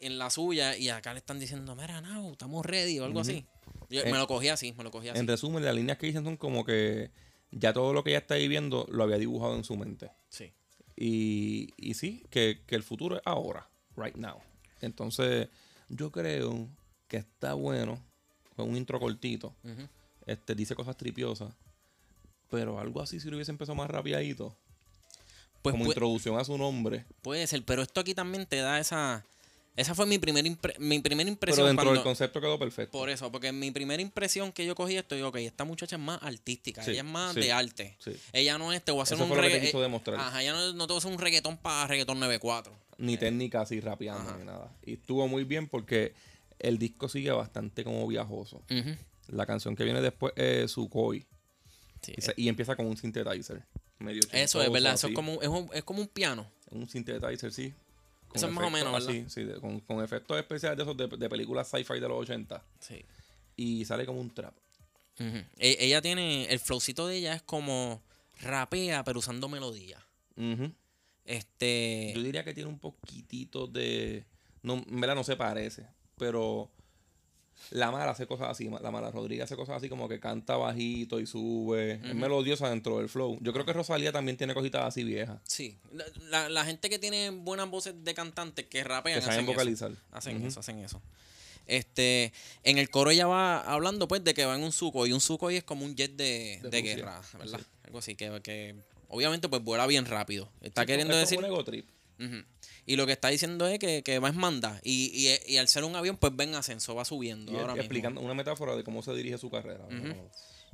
en 0.00 0.18
la 0.18 0.30
suya 0.30 0.76
y 0.76 0.88
acá 0.88 1.12
le 1.12 1.18
están 1.20 1.38
diciendo, 1.38 1.76
mira, 1.76 2.00
no, 2.00 2.32
estamos 2.32 2.66
ready 2.66 2.98
o 2.98 3.04
algo 3.04 3.20
así. 3.20 3.46
Yo- 3.88 4.02
En- 4.02 4.10
me 4.10 4.18
lo 4.18 4.26
cogí 4.26 4.48
así, 4.48 4.72
me 4.72 4.82
lo 4.84 4.90
cogí 4.90 5.08
así. 5.08 5.18
En 5.20 5.26
resumen, 5.28 5.64
las 5.64 5.74
líneas 5.74 5.96
que 5.96 6.06
dicen 6.06 6.24
son 6.24 6.36
como 6.36 6.64
que 6.64 7.10
ya 7.52 7.72
todo 7.72 7.92
lo 7.92 8.02
que 8.02 8.10
ella 8.10 8.18
está 8.18 8.34
viviendo 8.34 8.86
lo 8.90 9.04
había 9.04 9.16
dibujado 9.18 9.54
en 9.56 9.62
su 9.64 9.76
mente. 9.76 10.10
Sí. 10.28 10.52
Y, 11.00 11.72
y 11.76 11.94
sí, 11.94 12.24
que, 12.28 12.60
que 12.66 12.74
el 12.74 12.82
futuro 12.82 13.16
es 13.16 13.22
ahora, 13.24 13.68
right 13.96 14.16
now. 14.16 14.40
Entonces, 14.80 15.48
yo 15.88 16.10
creo 16.10 16.68
que 17.06 17.18
está 17.18 17.54
bueno. 17.54 18.02
Fue 18.56 18.64
un 18.64 18.76
intro 18.76 18.98
cortito. 18.98 19.54
Este, 20.26 20.56
dice 20.56 20.74
cosas 20.74 20.96
tripiosas. 20.96 21.54
Pero 22.50 22.80
algo 22.80 23.00
así, 23.00 23.20
si 23.20 23.30
lo 23.30 23.36
hubiese 23.36 23.52
empezado 23.52 23.76
más 23.76 23.88
rapidito, 23.88 24.56
Pues 25.62 25.72
como 25.74 25.86
introducción 25.86 26.36
a 26.38 26.44
su 26.44 26.58
nombre. 26.58 27.04
Puede 27.22 27.46
ser, 27.46 27.64
pero 27.64 27.82
esto 27.82 28.00
aquí 28.00 28.14
también 28.14 28.46
te 28.46 28.56
da 28.56 28.80
esa. 28.80 29.24
Esa 29.78 29.94
fue 29.94 30.06
mi, 30.06 30.18
primer 30.18 30.44
impre- 30.44 30.78
mi 30.78 30.98
primera 30.98 31.28
impresión. 31.30 31.56
Pero 31.58 31.66
dentro 31.68 31.84
cuando- 31.84 32.00
del 32.00 32.04
concepto 32.04 32.40
quedó 32.40 32.58
perfecto. 32.58 32.90
por 32.92 33.08
eso, 33.08 33.30
porque 33.30 33.52
mi 33.52 33.70
primera 33.70 34.02
impresión 34.02 34.50
que 34.52 34.66
yo 34.66 34.74
cogí 34.74 34.96
esto, 34.96 35.14
digo, 35.14 35.28
ok, 35.28 35.36
esta 35.36 35.64
muchacha 35.64 35.96
es 35.96 36.02
más 36.02 36.18
artística, 36.22 36.82
Sí, 36.82 36.90
ella 36.90 37.00
es 37.00 37.06
más 37.06 37.34
sí, 37.34 37.40
de 37.40 37.52
arte. 37.52 37.96
Sí. 38.00 38.12
Ella 38.32 38.58
no 38.58 38.72
es, 38.72 38.82
te 38.84 38.90
voy 38.92 39.00
a 39.00 39.02
hacer 39.04 39.16
Eso 39.16 39.24
un 39.24 39.36
reggaetón. 39.36 40.18
Ajá, 40.18 40.42
ella 40.42 40.52
no, 40.52 40.72
no 40.72 40.86
te 40.86 40.92
voy 40.92 40.96
a 40.96 40.98
hacer 40.98 41.12
un 41.12 41.18
reggaetón 41.18 41.56
para 41.58 41.86
reggaetón 41.86 42.18
94. 42.18 42.76
Ni 42.98 43.16
técnica 43.16 43.60
así 43.60 43.80
rapeando 43.80 44.36
ni 44.36 44.44
nada. 44.44 44.72
Y 44.84 44.94
estuvo 44.94 45.28
muy 45.28 45.44
bien 45.44 45.68
porque 45.68 46.12
el 46.58 46.78
disco 46.78 47.08
sigue 47.08 47.30
bastante 47.30 47.84
como 47.84 48.06
viajoso. 48.08 48.62
La 49.28 49.46
canción 49.46 49.76
que 49.76 49.84
viene 49.84 50.00
después 50.00 50.32
es 50.36 50.72
Sukhoi. 50.72 51.24
Sí, 52.02 52.14
Y, 52.16 52.20
se- 52.22 52.34
y 52.36 52.48
empieza 52.48 52.74
con 52.76 52.86
un 52.86 52.96
synthesizer. 52.96 53.62
Medio 54.00 54.22
eso 54.32 54.62
es 54.62 54.70
verdad, 54.72 54.94
eso 54.94 55.08
es 55.08 55.14
como, 55.14 55.40
es, 55.42 55.48
un, 55.48 55.68
es 55.72 55.82
como 55.84 56.00
un 56.00 56.08
piano. 56.08 56.50
Un 56.70 56.88
synthesizer, 56.88 57.52
sí. 57.52 57.74
Eso 58.34 58.46
es 58.46 58.52
más 58.52 58.66
o 58.66 58.70
menos, 58.70 58.94
así, 58.94 59.24
sí, 59.28 59.46
con, 59.60 59.80
con 59.80 60.02
efectos 60.04 60.38
especiales 60.38 60.76
de 60.76 60.82
esos 60.82 60.96
de, 60.96 61.08
de 61.08 61.28
películas 61.28 61.68
sci-fi 61.68 61.94
de 61.94 62.08
los 62.08 62.18
80. 62.18 62.62
Sí. 62.80 63.04
Y 63.56 63.84
sale 63.84 64.04
como 64.06 64.20
un 64.20 64.30
trap. 64.30 64.54
E- 65.18 65.76
ella 65.80 66.00
tiene, 66.00 66.44
el 66.46 66.60
flowcito 66.60 67.06
de 67.08 67.16
ella 67.16 67.34
es 67.34 67.42
como 67.42 68.02
rapea, 68.40 69.02
pero 69.02 69.18
usando 69.18 69.48
melodía. 69.48 69.98
Este. 71.24 72.12
Yo 72.14 72.22
diría 72.22 72.44
que 72.44 72.54
tiene 72.54 72.68
un 72.68 72.78
poquitito 72.78 73.66
de. 73.66 74.24
No, 74.62 74.74
en 74.74 75.00
verdad 75.00 75.14
no 75.16 75.24
se 75.24 75.36
parece. 75.36 75.86
Pero 76.16 76.70
la 77.70 77.90
mala 77.90 78.10
hace 78.12 78.26
cosas 78.26 78.48
así. 78.48 78.68
La 78.82 78.90
mala 78.90 79.10
Rodríguez 79.10 79.44
hace 79.44 79.56
cosas 79.56 79.76
así 79.76 79.88
como 79.88 80.08
que 80.08 80.20
canta 80.20 80.56
bajito 80.56 81.20
y 81.20 81.26
sube. 81.26 82.00
Es 82.04 82.14
melodiosa 82.14 82.70
dentro 82.70 82.98
del 82.98 83.08
flow. 83.08 83.38
Yo 83.42 83.52
creo 83.52 83.64
que 83.64 83.72
Rosalía 83.72 84.12
también 84.12 84.36
tiene 84.36 84.54
cositas 84.54 84.84
así 84.84 85.04
viejas. 85.04 85.38
Sí. 85.44 85.76
La, 85.92 86.04
la- 86.30 86.48
la 86.48 86.64
gente 86.64 86.88
que 86.90 86.98
tiene 86.98 87.30
buenas 87.30 87.68
voces 87.70 87.94
de 88.02 88.14
cantantes 88.14 88.66
que 88.66 88.82
rapean 88.84 89.16
Que 89.18 89.20
saben 89.22 89.34
hacen 89.40 89.44
eso. 89.44 89.52
vocalizar. 89.52 89.90
Hacen 90.12 90.36
Ujú. 90.38 90.46
eso, 90.46 90.60
hacen 90.60 90.78
eso. 90.78 91.02
Este, 91.66 92.32
en 92.64 92.78
el 92.78 92.88
coro 92.88 93.10
ella 93.10 93.26
va 93.26 93.60
hablando 93.60 94.08
pues 94.08 94.24
de 94.24 94.32
que 94.32 94.44
va 94.46 94.56
en 94.56 94.62
un 94.62 94.72
suco 94.72 95.06
y 95.06 95.12
un 95.12 95.20
suco 95.20 95.50
es 95.50 95.64
como 95.64 95.84
un 95.84 95.94
jet 95.94 96.16
de, 96.16 96.60
De 96.62 96.82
guerra, 96.82 97.20
¿verdad? 97.38 97.58
sí. 97.60 97.66
Algo 97.84 97.98
así, 97.98 98.14
que, 98.14 98.40
que 98.42 98.74
obviamente 99.08 99.48
pues 99.50 99.62
vuela 99.62 99.86
bien 99.86 100.06
rápido. 100.06 100.50
Está 100.62 100.82
Sí, 100.82 100.86
queriendo 100.86 101.12
es 101.14 101.20
decir... 101.20 101.36
como 101.36 101.48
un 101.48 101.52
ego 101.54 101.64
trip. 101.64 101.86
Y 102.86 102.96
lo 102.96 103.06
que 103.06 103.12
está 103.12 103.28
diciendo 103.28 103.66
es 103.68 103.78
que, 103.78 104.02
que 104.02 104.18
va 104.18 104.28
en 104.30 104.36
manda 104.36 104.80
y, 104.82 105.10
y, 105.14 105.52
y 105.52 105.58
al 105.58 105.68
ser 105.68 105.84
un 105.84 105.94
avión 105.94 106.16
pues 106.16 106.32
va 106.32 106.44
en 106.44 106.54
ascenso, 106.54 106.94
va 106.94 107.04
subiendo 107.04 107.52
Y 107.52 107.56
ahora 107.56 107.74
mismo. 107.74 107.82
explicando 107.82 108.20
una 108.20 108.34
metáfora 108.34 108.74
de 108.76 108.82
cómo 108.82 109.02
se 109.02 109.14
dirige 109.14 109.38
su 109.38 109.50
carrera. 109.50 109.86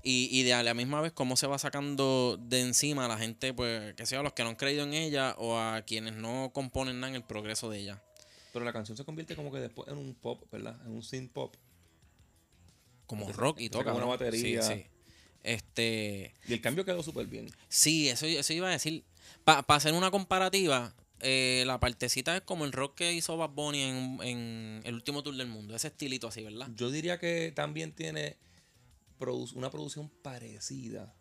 Y, 0.03 0.29
y 0.31 0.43
de 0.43 0.53
a 0.55 0.63
la 0.63 0.75
misma 0.75 1.01
vez 1.01 1.13
cómo 1.13 1.37
se 1.37 1.47
va 1.47 1.59
sacando 1.59 2.39
de 2.39 2.61
encima 2.61 3.07
a 3.07 3.09
la 3.09 3.17
gente, 3.19 3.55
pues, 3.55 3.95
que 3.95 4.05
sea 4.07 4.21
a 4.21 4.23
los 4.23 4.35
que 4.35 4.43
no 4.43 4.51
han 4.51 4.57
creído 4.57 4.85
en 4.85 4.93
ella 4.95 5.35
o 5.39 5.59
a 5.59 5.83
quienes 5.83 6.15
no 6.15 6.51
componen 6.53 7.01
nada 7.01 7.11
en 7.11 7.17
el 7.17 7.25
progreso 7.25 7.71
de 7.71 7.79
ella. 7.81 8.03
Pero 8.53 8.65
la 8.67 8.73
canción 8.73 8.97
se 8.97 9.05
convierte 9.05 9.35
como 9.35 9.51
que 9.51 9.59
después 9.61 9.89
en 9.89 9.97
un 9.97 10.15
pop, 10.15 10.43
¿verdad? 10.53 10.79
En 10.87 10.93
un 10.93 11.03
synth 11.03 11.33
pop. 11.33 11.57
Como 13.07 13.31
rock 13.33 13.61
y 13.61 13.69
toca. 13.71 13.93
con 13.93 13.97
una 13.97 14.07
batería. 14.07 14.63
Sí, 14.63 14.75
sí. 14.75 14.87
Este. 15.43 16.35
Y 16.49 16.53
el 16.55 16.61
cambio 16.61 16.85
quedó 16.85 17.03
súper 17.03 17.27
bien. 17.27 17.51
Sí, 17.69 18.09
eso, 18.09 18.27
eso 18.27 18.53
iba 18.53 18.69
a 18.69 18.73
decir. 18.73 19.05
Para 19.45 19.65
hacer 19.69 19.93
una 19.93 20.11
comparativa, 20.11 20.95
eh, 21.21 21.65
la 21.67 21.81
partecita 21.81 22.37
es 22.37 22.43
como 22.43 22.65
el 22.65 22.73
rock 22.73 22.97
que 22.97 23.13
hizo 23.13 23.37
Bad 23.37 23.51
Bunny 23.51 23.83
en, 23.83 24.19
en 24.23 24.83
el 24.85 24.95
último 24.95 25.23
tour 25.23 25.35
del 25.37 25.47
mundo. 25.49 25.75
Ese 25.75 25.89
estilito 25.89 26.29
así, 26.29 26.43
¿verdad? 26.43 26.69
Yo 26.75 26.91
diría 26.91 27.19
que 27.19 27.53
también 27.55 27.93
tiene 27.93 28.37
produ- 29.19 29.53
una 29.55 29.71
producción 29.71 30.11
parecida. 30.23 31.15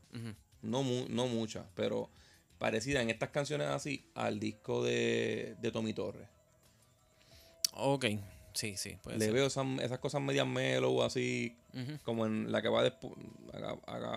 No, 0.62 0.84
mu- 0.84 1.06
no 1.10 1.28
mucha, 1.28 1.66
pero 1.76 2.10
parecida 2.58 3.02
en 3.02 3.10
estas 3.10 3.30
canciones 3.30 3.68
así 3.68 4.06
al 4.16 4.40
disco 4.40 4.84
de, 4.84 5.56
de 5.60 5.72
Tommy 5.72 5.94
Torres. 5.94 6.28
Ok, 7.74 8.06
sí, 8.54 8.78
sí. 8.78 8.98
Puede 9.02 9.18
Le 9.18 9.26
ser. 9.26 9.34
veo 9.34 9.48
esas, 9.48 9.66
esas 9.82 10.00
cosas 10.00 10.22
medias 10.22 10.46
mellow, 10.48 11.02
así 11.04 11.58
como 12.04 12.26
en 12.26 12.52
la 12.52 12.62
que 12.62 12.70
va 12.70 12.84
después, 12.84 13.14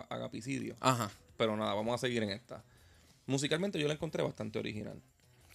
Agapicidio. 0.08 0.76
Ajá. 0.80 1.10
Pero 1.36 1.56
nada, 1.56 1.74
vamos 1.74 1.94
a 1.94 1.98
seguir 1.98 2.22
en 2.22 2.30
esta. 2.30 2.62
Musicalmente 3.26 3.78
yo 3.78 3.88
la 3.88 3.94
encontré 3.94 4.22
bastante 4.22 4.58
original. 4.58 5.00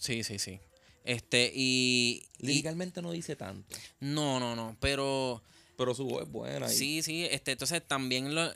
Sí, 0.02 0.24
sí, 0.24 0.38
sí. 0.38 0.58
Este, 1.04 1.50
y. 1.54 2.24
y- 2.38 2.46
Líricamente 2.46 3.02
no 3.02 3.12
dice 3.12 3.36
tanto, 3.36 3.76
no, 4.00 4.40
no, 4.40 4.56
no. 4.56 4.76
Pero. 4.80 5.42
pero 5.76 5.94
su 5.94 6.04
voz 6.06 6.22
es 6.24 6.28
buena. 6.30 6.66
y- 6.72 6.76
Sí, 6.76 7.02
sí. 7.02 7.24
Este, 7.30 7.52
entonces 7.52 7.82
también 7.86 8.34
lo. 8.34 8.52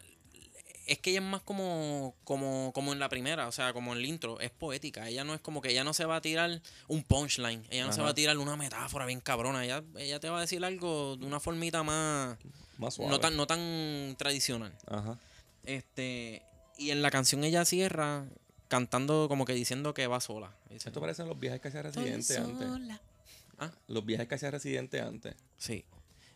Es 0.86 0.98
que 1.00 1.10
ella 1.10 1.18
es 1.18 1.26
más 1.26 1.42
como, 1.42 2.14
como, 2.22 2.70
como 2.72 2.92
en 2.92 3.00
la 3.00 3.08
primera, 3.08 3.48
o 3.48 3.52
sea, 3.52 3.72
como 3.72 3.92
en 3.92 3.98
el 3.98 4.06
intro, 4.06 4.38
es 4.38 4.50
poética. 4.50 5.08
Ella 5.08 5.24
no 5.24 5.34
es 5.34 5.40
como 5.40 5.60
que 5.60 5.70
ella 5.70 5.82
no 5.82 5.92
se 5.92 6.04
va 6.04 6.14
a 6.16 6.20
tirar 6.20 6.62
un 6.86 7.02
punchline, 7.02 7.64
ella 7.70 7.86
no 7.86 7.92
se 7.92 8.00
va 8.02 8.10
a 8.10 8.14
tirar 8.14 8.38
una 8.38 8.56
metáfora 8.56 9.04
bien 9.06 9.20
cabrona. 9.20 9.64
Ella, 9.64 9.82
ella 9.98 10.20
te 10.20 10.28
va 10.28 10.38
a 10.38 10.40
decir 10.42 10.64
algo 10.64 11.16
de 11.16 11.26
una 11.26 11.40
formita 11.40 11.82
más. 11.82 12.38
Más 12.78 12.94
suave. 12.94 13.10
No 13.10 13.18
tan, 13.18 13.36
no 13.36 13.46
tan 13.48 14.14
tradicional. 14.18 14.72
Ajá. 14.86 15.18
Este. 15.64 16.42
Y 16.78 16.90
en 16.90 17.02
la 17.02 17.10
canción 17.10 17.42
ella 17.42 17.64
cierra 17.64 18.26
cantando 18.68 19.26
como 19.28 19.44
que 19.44 19.52
diciendo 19.54 19.94
que 19.94 20.06
va 20.06 20.20
sola. 20.20 20.54
Dice, 20.70 20.88
Esto 20.88 21.00
parecen 21.00 21.28
los 21.28 21.38
viajes 21.38 21.60
que 21.60 21.68
hacía 21.68 21.80
"Estoy 21.82 22.04
Residente 22.10 22.36
antes. 22.38 22.68
sola". 22.68 23.00
Ah, 23.58 23.72
Los 23.88 24.04
viajes 24.04 24.28
que 24.28 24.34
hacía 24.34 24.50
Residente 24.50 25.00
antes. 25.00 25.34
sí. 25.56 25.84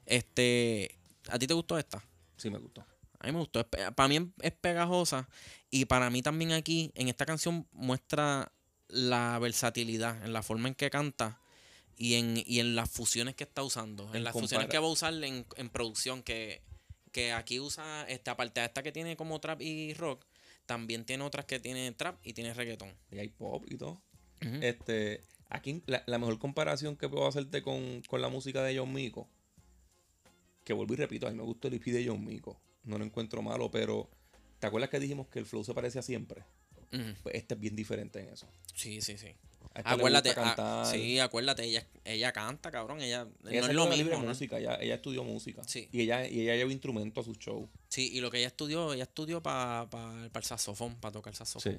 Este. 0.06 0.98
¿A 1.28 1.38
ti 1.38 1.46
te 1.46 1.54
gustó 1.54 1.78
esta? 1.78 2.02
Sí 2.36 2.50
me 2.50 2.58
gustó. 2.58 2.84
A 3.20 3.26
mí 3.26 3.32
me 3.32 3.38
gustó. 3.38 3.64
Para 3.68 4.08
mí 4.08 4.32
es 4.40 4.52
pegajosa. 4.52 5.28
Y 5.70 5.84
para 5.84 6.10
mí 6.10 6.22
también 6.22 6.52
aquí, 6.52 6.90
en 6.94 7.08
esta 7.08 7.26
canción, 7.26 7.66
muestra 7.72 8.50
la 8.88 9.38
versatilidad 9.38 10.24
en 10.24 10.32
la 10.32 10.42
forma 10.42 10.68
en 10.68 10.74
que 10.74 10.90
canta 10.90 11.38
y 11.96 12.14
en, 12.14 12.42
y 12.46 12.58
en 12.60 12.74
las 12.74 12.90
fusiones 12.90 13.34
que 13.36 13.44
está 13.44 13.62
usando. 13.62 14.08
En, 14.10 14.16
En 14.16 14.24
las 14.24 14.32
fusiones 14.32 14.68
que 14.68 14.78
va 14.78 14.86
a 14.86 14.90
usar 14.90 15.12
en, 15.22 15.46
en 15.56 15.68
producción. 15.68 16.22
Que, 16.22 16.62
que 17.12 17.32
aquí 17.32 17.60
usa, 17.60 18.04
esta 18.08 18.32
aparte 18.32 18.60
de 18.60 18.66
esta 18.66 18.82
que 18.82 18.90
tiene 18.90 19.16
como 19.16 19.38
trap 19.40 19.60
y 19.60 19.92
rock, 19.94 20.24
también 20.70 21.04
tiene 21.04 21.24
otras 21.24 21.46
que 21.46 21.58
tiene 21.58 21.90
trap 21.90 22.20
y 22.22 22.32
tiene 22.32 22.54
reggaetón. 22.54 22.94
Y 23.10 23.18
hay 23.18 23.28
pop 23.28 23.64
y 23.68 23.76
todo. 23.76 24.00
Este, 24.60 25.24
aquí 25.48 25.82
la, 25.86 26.04
la 26.06 26.16
mejor 26.16 26.38
comparación 26.38 26.96
que 26.96 27.08
puedo 27.08 27.26
hacerte 27.26 27.60
con, 27.60 28.02
con 28.02 28.22
la 28.22 28.28
música 28.28 28.62
de 28.62 28.78
John 28.78 28.92
Mico, 28.92 29.28
que 30.62 30.72
vuelvo 30.72 30.94
y 30.94 30.96
repito, 30.98 31.26
a 31.26 31.30
mí 31.30 31.36
me 31.36 31.42
gustó 31.42 31.66
el 31.66 31.74
EP 31.74 31.86
de 31.86 32.06
John 32.06 32.24
Mico. 32.24 32.60
No 32.84 32.98
lo 32.98 33.04
encuentro 33.04 33.42
malo, 33.42 33.68
pero 33.72 34.08
¿te 34.60 34.68
acuerdas 34.68 34.90
que 34.90 35.00
dijimos 35.00 35.26
que 35.26 35.40
el 35.40 35.44
flow 35.44 35.64
se 35.64 35.74
parecía 35.74 36.02
siempre? 36.02 36.44
Ujú. 36.92 37.14
Pues 37.24 37.34
este 37.34 37.54
es 37.54 37.60
bien 37.60 37.74
diferente 37.74 38.20
en 38.20 38.28
eso. 38.28 38.46
Sí, 38.72 39.00
sí, 39.00 39.18
sí. 39.18 39.34
A 39.72 39.78
esta 39.80 39.90
le 39.90 39.96
Acuérdate, 40.00 40.34
cantar. 40.34 40.86
sí, 40.86 41.18
acuérdate, 41.20 41.64
ella, 41.64 41.86
ella 42.04 42.32
canta, 42.32 42.70
cabrón. 42.70 43.00
Ella, 43.00 43.26
Ella 43.48 43.60
no 43.62 43.66
es 43.68 43.74
lo 43.74 43.86
mismo. 43.86 44.10
¿no? 44.12 44.20
música, 44.28 44.58
ella, 44.58 44.76
ella 44.80 44.96
estudió 44.96 45.22
música. 45.22 45.62
Sí. 45.66 45.88
Y 45.92 46.00
ella, 46.02 46.26
y 46.26 46.40
ella 46.40 46.56
lleva 46.56 46.72
instrumentos 46.72 47.24
a 47.24 47.24
sus 47.24 47.38
shows. 47.38 47.68
Sí, 47.88 48.10
y 48.12 48.20
lo 48.20 48.30
que 48.30 48.38
ella 48.38 48.48
estudió, 48.48 48.92
ella 48.92 49.04
estudió 49.04 49.42
para 49.42 49.86
el 50.34 50.42
saxofón, 50.42 50.96
para 50.96 51.12
tocar 51.12 51.34
saxofón. 51.36 51.72
Sí. 51.72 51.78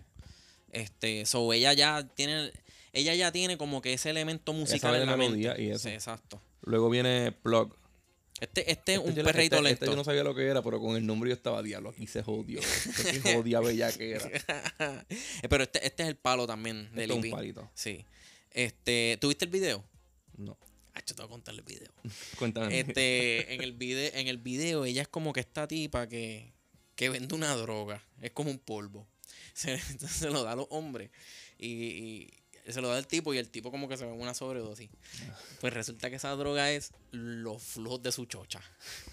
Este, 0.72 1.26
so 1.26 1.52
ella 1.52 1.74
ya 1.74 2.08
tiene, 2.16 2.52
ella 2.94 3.14
ya 3.14 3.32
tiene 3.32 3.58
como 3.58 3.82
que 3.82 3.92
ese 3.94 4.10
elemento 4.10 4.54
musical 4.54 4.96
en 4.96 5.06
la 5.08 5.18
melodía 5.18 5.50
mente. 5.50 5.64
y 5.64 5.70
eso. 5.72 5.80
Sí, 5.80 5.90
exacto. 5.90 6.42
Luego 6.62 6.90
viene 6.90 7.32
Plug. 7.34 7.76
Este, 8.42 8.70
este 8.72 8.94
es 8.94 8.98
Este 8.98 9.10
un 9.10 9.16
yo- 9.16 9.24
perrito 9.24 9.56
este- 9.56 9.64
lento. 9.64 9.86
este 9.86 9.86
yo 9.86 9.96
no 9.96 10.04
sabía 10.04 10.24
lo 10.24 10.36
que 10.36 10.46
era, 10.48 10.62
pero 10.62 10.80
con 10.82 10.96
el 10.98 11.06
nombre 11.06 11.30
yo 11.30 11.36
estaba 11.36 11.62
diablo. 11.64 11.90
Aquí 11.92 12.08
se 12.08 12.22
jodió. 12.24 12.60
Aquí 12.60 13.20
jodía 13.36 13.60
bella 13.62 13.92
que 13.92 14.12
era. 14.12 14.30
Eh, 14.80 15.48
Pero 15.50 15.64
este, 15.64 15.86
este 15.86 16.04
es 16.04 16.10
el 16.10 16.16
palo 16.16 16.48
también 16.48 16.90
del 16.94 17.12
Esto 17.12 17.20
es 17.20 17.26
un 17.26 17.32
palito. 17.32 17.72
Sí. 17.76 18.06
Este, 18.52 19.18
¿tuviste 19.22 19.46
el 19.46 19.52
video? 19.52 19.84
No. 20.38 20.58
Ah, 20.94 21.00
yo 21.06 21.16
te 21.16 21.22
voy 21.22 21.26
a 21.26 21.30
contar 21.30 21.54
el 21.56 21.62
video. 21.62 21.92
Cuéntame. 22.40 22.80
Este, 22.80 23.54
en 23.54 23.62
el 23.62 23.74
video, 23.74 24.12
en 24.14 24.28
el 24.28 24.38
video, 24.40 24.84
ella 24.86 25.04
es 25.04 25.08
como 25.08 25.32
que 25.34 25.40
esta 25.40 25.68
tipa 25.68 26.08
que, 26.10 26.52
que 26.96 27.10
vende 27.10 27.34
una 27.36 27.56
droga. 27.56 28.04
Es 28.22 28.32
como 28.32 28.50
un 28.52 28.60
polvo. 28.60 29.08
Se, 29.54 29.80
lo 30.30 30.44
da 30.44 30.54
a 30.54 30.56
los 30.56 30.68
hombres. 30.72 31.12
Y, 31.60 31.68
y 31.68 32.34
se 32.68 32.82
lo 32.82 32.90
da 32.90 32.98
al 32.98 33.08
tipo 33.08 33.34
y 33.34 33.38
el 33.38 33.50
tipo 33.50 33.70
como 33.72 33.88
que 33.88 33.98
se 33.98 34.06
ve 34.06 34.12
una 34.12 34.34
sobredosis. 34.34 34.90
Pues 35.62 35.74
resulta 35.74 36.10
que 36.10 36.16
esa 36.18 36.30
droga 36.32 36.72
es 36.72 36.92
los 37.12 37.62
flujos 37.62 38.02
de 38.02 38.12
su 38.12 38.26
chocha. 38.26 38.62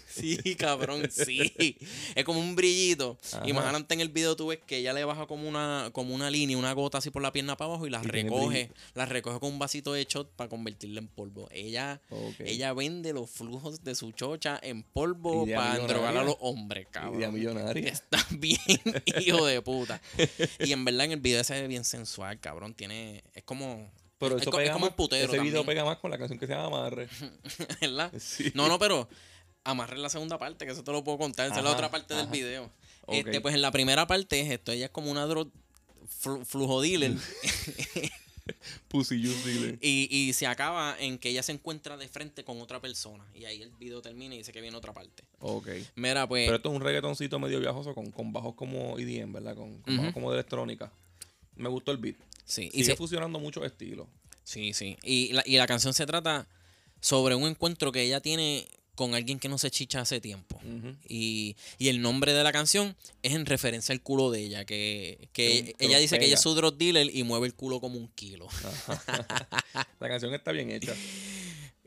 Sí, 0.09 0.55
cabrón, 0.55 1.07
sí. 1.11 1.77
Es 2.15 2.25
como 2.25 2.39
un 2.39 2.55
brillito. 2.55 3.19
Ajá. 3.31 3.47
Y 3.47 3.53
más 3.53 3.63
adelante 3.63 3.93
en 3.93 4.01
el 4.01 4.09
video 4.09 4.35
tú 4.35 4.47
ves 4.47 4.59
que 4.65 4.77
ella 4.77 4.91
le 4.91 5.05
baja 5.05 5.27
como 5.27 5.47
una, 5.47 5.91
como 5.93 6.15
una 6.15 6.31
línea, 6.31 6.57
una 6.57 6.73
gota 6.73 6.97
así 6.97 7.11
por 7.11 7.21
la 7.21 7.31
pierna 7.31 7.55
para 7.55 7.69
abajo 7.69 7.85
y 7.85 7.91
tiene 7.91 8.07
recoge. 8.07 8.71
Las 8.95 9.07
recoge 9.07 9.39
con 9.39 9.53
un 9.53 9.59
vasito 9.59 9.93
de 9.93 10.03
shot 10.05 10.31
para 10.31 10.49
convertirla 10.49 10.99
en 10.99 11.07
polvo. 11.07 11.47
Ella 11.51 12.01
ella 12.39 12.73
vende 12.73 13.13
los 13.13 13.29
flujos 13.29 13.83
de 13.83 13.95
su 13.95 14.11
chocha 14.11 14.59
en 14.61 14.83
polvo 14.83 15.45
para 15.45 15.77
drogar 15.77 16.17
a 16.17 16.23
los 16.23 16.37
hombres, 16.39 16.87
cabrón. 16.89 17.19
Idea 17.19 17.31
millonaria. 17.31 17.89
Está 17.91 18.25
bien, 18.31 18.57
hijo 19.21 19.45
de 19.45 19.61
puta. 19.61 20.01
Y 20.59 20.71
en 20.71 20.83
verdad 20.85 21.05
en 21.05 21.11
el 21.13 21.19
video 21.19 21.43
se 21.43 21.61
ve 21.61 21.67
bien 21.67 21.83
sensual, 21.83 22.39
cabrón. 22.39 22.73
Tiene. 22.73 23.23
Es 23.33 23.43
como. 23.43 23.91
Pero 24.19 24.35
es, 24.35 24.41
eso 24.43 24.51
co- 24.51 24.57
pega 24.57 24.69
es 24.69 24.73
como 24.73 24.85
más, 24.85 24.91
un 24.91 24.95
putero 24.97 25.33
Ese 25.33 25.41
video 25.41 25.65
pega 25.65 25.83
más 25.85 25.97
con 25.97 26.11
la 26.11 26.17
canción 26.17 26.37
que 26.37 26.45
se 26.45 26.53
llama 26.53 26.67
Amarre. 26.67 27.07
¿verdad? 27.81 28.11
Sí. 28.19 28.51
No, 28.53 28.67
no, 28.67 28.77
pero 28.77 29.07
amarré 29.63 29.97
la 29.97 30.09
segunda 30.09 30.37
parte, 30.37 30.65
que 30.65 30.71
eso 30.73 30.83
te 30.83 30.91
lo 30.91 31.03
puedo 31.03 31.17
contar. 31.17 31.47
Esa 31.47 31.57
es 31.59 31.63
la 31.63 31.71
otra 31.71 31.89
parte 31.89 32.13
del 32.13 32.27
video. 32.27 32.69
Ok. 33.05 33.15
Este, 33.15 33.41
pues 33.41 33.55
en 33.55 33.61
la 33.61 33.71
primera 33.71 34.05
parte 34.07 34.39
es 34.41 34.51
esto. 34.51 34.71
Ella 34.71 34.85
es 34.85 34.91
como 34.91 35.09
una 35.09 35.25
dro 35.25 35.49
flu- 36.21 36.45
flujo 36.45 36.81
dealer. 36.81 37.13
Pussy 38.87 39.23
Juice 39.23 39.47
Dealer. 39.47 39.77
y, 39.79 40.07
y 40.11 40.33
se 40.33 40.47
acaba 40.47 40.95
en 40.99 41.19
que 41.19 41.29
ella 41.29 41.43
se 41.43 41.51
encuentra 41.51 41.97
de 41.97 42.07
frente 42.07 42.43
con 42.43 42.59
otra 42.61 42.79
persona. 42.81 43.23
Y 43.35 43.45
ahí 43.45 43.61
el 43.61 43.69
video 43.77 44.01
termina 44.01 44.33
y 44.33 44.39
dice 44.39 44.51
que 44.51 44.59
viene 44.59 44.75
otra 44.75 44.91
parte. 44.91 45.23
Ok. 45.39 45.69
Mira, 45.95 46.27
pues. 46.27 46.45
Pero 46.47 46.55
esto 46.57 46.69
es 46.69 46.75
un 46.75 46.81
reggaetoncito 46.81 47.37
medio 47.39 47.59
viajoso 47.59 47.93
con, 47.93 48.09
con 48.11 48.33
bajos 48.33 48.55
como 48.55 48.97
EDM, 48.97 49.31
¿verdad? 49.33 49.55
Con, 49.55 49.81
bajos 49.85 50.13
como 50.13 50.31
de 50.31 50.37
electrónica. 50.39 50.91
Me 51.55 51.69
gustó 51.69 51.91
el 51.91 51.97
beat. 51.99 52.15
Sí, 52.49 52.63
y 52.73 52.79
Sigue 52.81 52.83
se- 52.85 52.95
fusionando 52.97 53.39
muchos 53.39 53.65
estilos. 53.65 54.07
Sí, 54.43 54.73
sí. 54.73 54.97
Y 55.03 55.31
la, 55.31 55.43
y 55.45 55.55
la 55.57 55.67
canción 55.67 55.93
se 55.93 56.05
trata 56.05 56.47
sobre 56.99 57.35
un 57.35 57.47
encuentro 57.47 57.91
que 57.93 58.01
ella 58.01 58.19
tiene 58.19 58.67
con 58.95 59.15
alguien 59.15 59.39
que 59.39 59.47
no 59.47 59.57
se 59.57 59.71
chicha 59.71 60.01
hace 60.01 60.19
tiempo. 60.19 60.59
Y, 61.07 61.55
y 61.77 61.87
el 61.87 62.01
nombre 62.01 62.33
de 62.33 62.43
la 62.43 62.51
canción 62.51 62.97
es 63.23 63.33
en 63.33 63.45
referencia 63.45 63.93
al 63.93 64.01
culo 64.01 64.29
de 64.31 64.41
ella, 64.41 64.65
que, 64.65 65.29
que 65.31 65.73
ella 65.79 65.99
dice 65.99 66.19
que 66.19 66.25
ella 66.25 66.33
es 66.33 66.41
su 66.41 66.53
drug 66.53 66.75
dealer 66.77 67.09
y 67.15 67.23
mueve 67.23 67.47
el 67.47 67.53
culo 67.53 67.79
como 67.79 67.97
un 67.97 68.09
kilo. 68.09 68.47
La 69.99 70.07
canción 70.09 70.33
está 70.33 70.51
bien 70.51 70.71
hecha. 70.71 70.93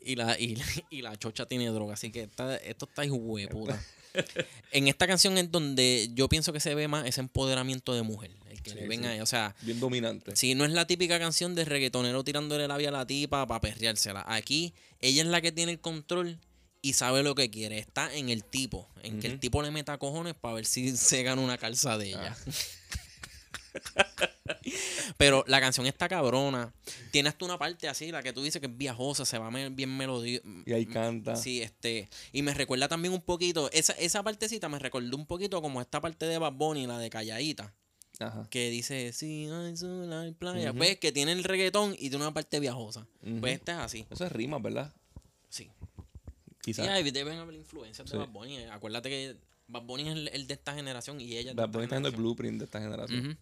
Y 0.05 0.17
la, 0.17 0.37
y, 0.37 0.57
la- 0.57 0.65
y 0.91 1.01
la 1.03 1.17
chocha 1.17 1.47
tiene 1.47 1.67
droga, 1.69 1.95
así 1.95 2.11
que 2.11 2.23
está- 2.23 2.57
esto 2.57 2.87
está 2.87 3.05
hijo 3.05 3.21
puta. 3.49 3.81
En 4.73 4.89
esta 4.89 5.07
canción 5.07 5.39
es 5.39 5.49
donde 5.53 6.11
yo 6.15 6.29
pienso 6.29 6.53
que 6.53 6.59
se 6.59 6.75
ve 6.75 6.89
más 6.89 7.07
ese 7.07 7.21
empoderamiento 7.21 7.95
de 7.95 8.03
mujer. 8.03 8.33
Que 8.63 8.75
le 8.75 8.87
ven 8.87 9.05
ahí. 9.05 9.21
O 9.21 9.27
sea, 9.27 9.55
Bien 9.63 9.81
dominante. 9.81 10.37
Sí, 10.37 10.55
no 10.55 10.65
es 10.65 10.73
la 10.73 10.87
típica 10.87 11.19
canción 11.19 11.55
de 11.55 11.65
reggaetonero 11.65 12.25
tirándole 12.25 12.69
labia 12.69 12.89
a 12.91 12.93
la 12.93 13.07
tipa 13.07 13.47
para 13.47 13.61
perreársela. 13.61 14.25
Aquí 14.27 14.75
ella 15.01 15.23
es 15.23 15.29
la 15.29 15.41
que 15.41 15.53
tiene 15.53 15.73
el 15.73 15.81
control 15.81 16.39
y 16.83 16.95
sabe 16.95 17.23
lo 17.23 17.35
que 17.35 17.51
quiere. 17.51 17.79
Está 17.79 18.15
en 18.15 18.29
el 18.29 18.45
tipo, 18.45 18.89
en 19.03 19.21
que 19.21 19.29
el 19.29 19.39
tipo 19.39 19.63
le 19.63 19.71
meta 19.71 19.97
cojones 19.99 20.35
para 20.35 20.55
ver 20.55 20.67
si 20.67 20.97
se 20.97 21.23
gana 21.23 21.41
una 21.41 21.57
calza 21.57 21.97
de 21.97 22.09
ella. 22.09 22.37
Pero 25.17 25.45
la 25.47 25.61
canción 25.61 25.87
está 25.87 26.09
cabrona. 26.09 26.75
Tiene 27.11 27.29
hasta 27.29 27.45
una 27.45 27.59
parte 27.59 27.89
así, 27.89 28.11
la 28.11 28.23
que 28.23 28.33
tú 28.33 28.43
dices 28.43 28.61
que 28.61 28.67
es 28.67 28.77
viajosa, 28.77 29.25
se 29.25 29.39
va 29.39 29.51
bien 29.51 29.97
melodiosa. 29.97 30.47
Y 30.67 30.73
ahí 30.73 30.87
canta. 30.87 31.37
Sí, 31.37 31.63
este. 31.63 32.09
Y 32.33 32.43
me 32.43 32.53
recuerda 32.53 32.89
también 32.89 33.15
un 33.15 33.23
poquito, 33.23 33.71
esa, 33.73 33.93
esa 33.95 34.23
partecita 34.23 34.69
me 34.69 34.79
recordó 34.79 35.17
un 35.17 35.27
poquito 35.27 35.63
como 35.63 35.81
esta 35.81 36.01
parte 36.01 36.27
de 36.27 36.39
Bad 36.39 36.53
Bunny, 36.53 36.87
la 36.87 36.99
de 36.99 37.09
Calladita 37.11 37.75
Ajá. 38.21 38.47
que 38.51 38.71
dice, 38.71 39.13
sí, 39.13 39.49
hay 39.51 39.77
sol, 39.77 40.13
hay 40.13 40.33
playa. 40.33 40.73
Pues 40.73 40.99
que 40.99 41.13
tiene 41.13 41.33
el 41.33 41.45
reggaetón 41.45 41.93
y 41.95 42.11
tiene 42.11 42.17
una 42.19 42.35
parte 42.35 42.61
viajosa. 42.61 43.07
Pues 43.41 43.55
esta 43.55 43.73
es 43.73 43.79
así. 43.79 44.07
Eso 44.11 44.25
es 44.27 44.33
rimas, 44.33 44.63
¿verdad? 44.63 44.93
Sí. 45.49 45.71
Quizás. 46.61 46.87
Ahí 46.89 47.11
deben 47.11 47.39
haber 47.39 47.55
influencias 47.57 48.07
de 48.07 48.13
Sí. 48.13 48.17
Bad 48.19 48.29
Bunny. 48.29 48.65
Acuérdate 48.65 49.09
que 49.09 49.37
Bad 49.69 49.83
Bunny 49.83 50.09
es 50.09 50.15
el, 50.17 50.29
el 50.29 50.47
de 50.47 50.55
esta 50.55 50.75
generación 50.75 51.21
y 51.21 51.37
ella 51.37 51.51
es 51.51 51.57
Bad 51.57 51.71
Bunny 51.71 51.85
está 51.85 51.97
haciendo 51.97 52.09
el 52.11 52.17
blueprint 52.17 52.59
de 52.59 52.65
esta 52.67 52.81
generación. 52.81 53.39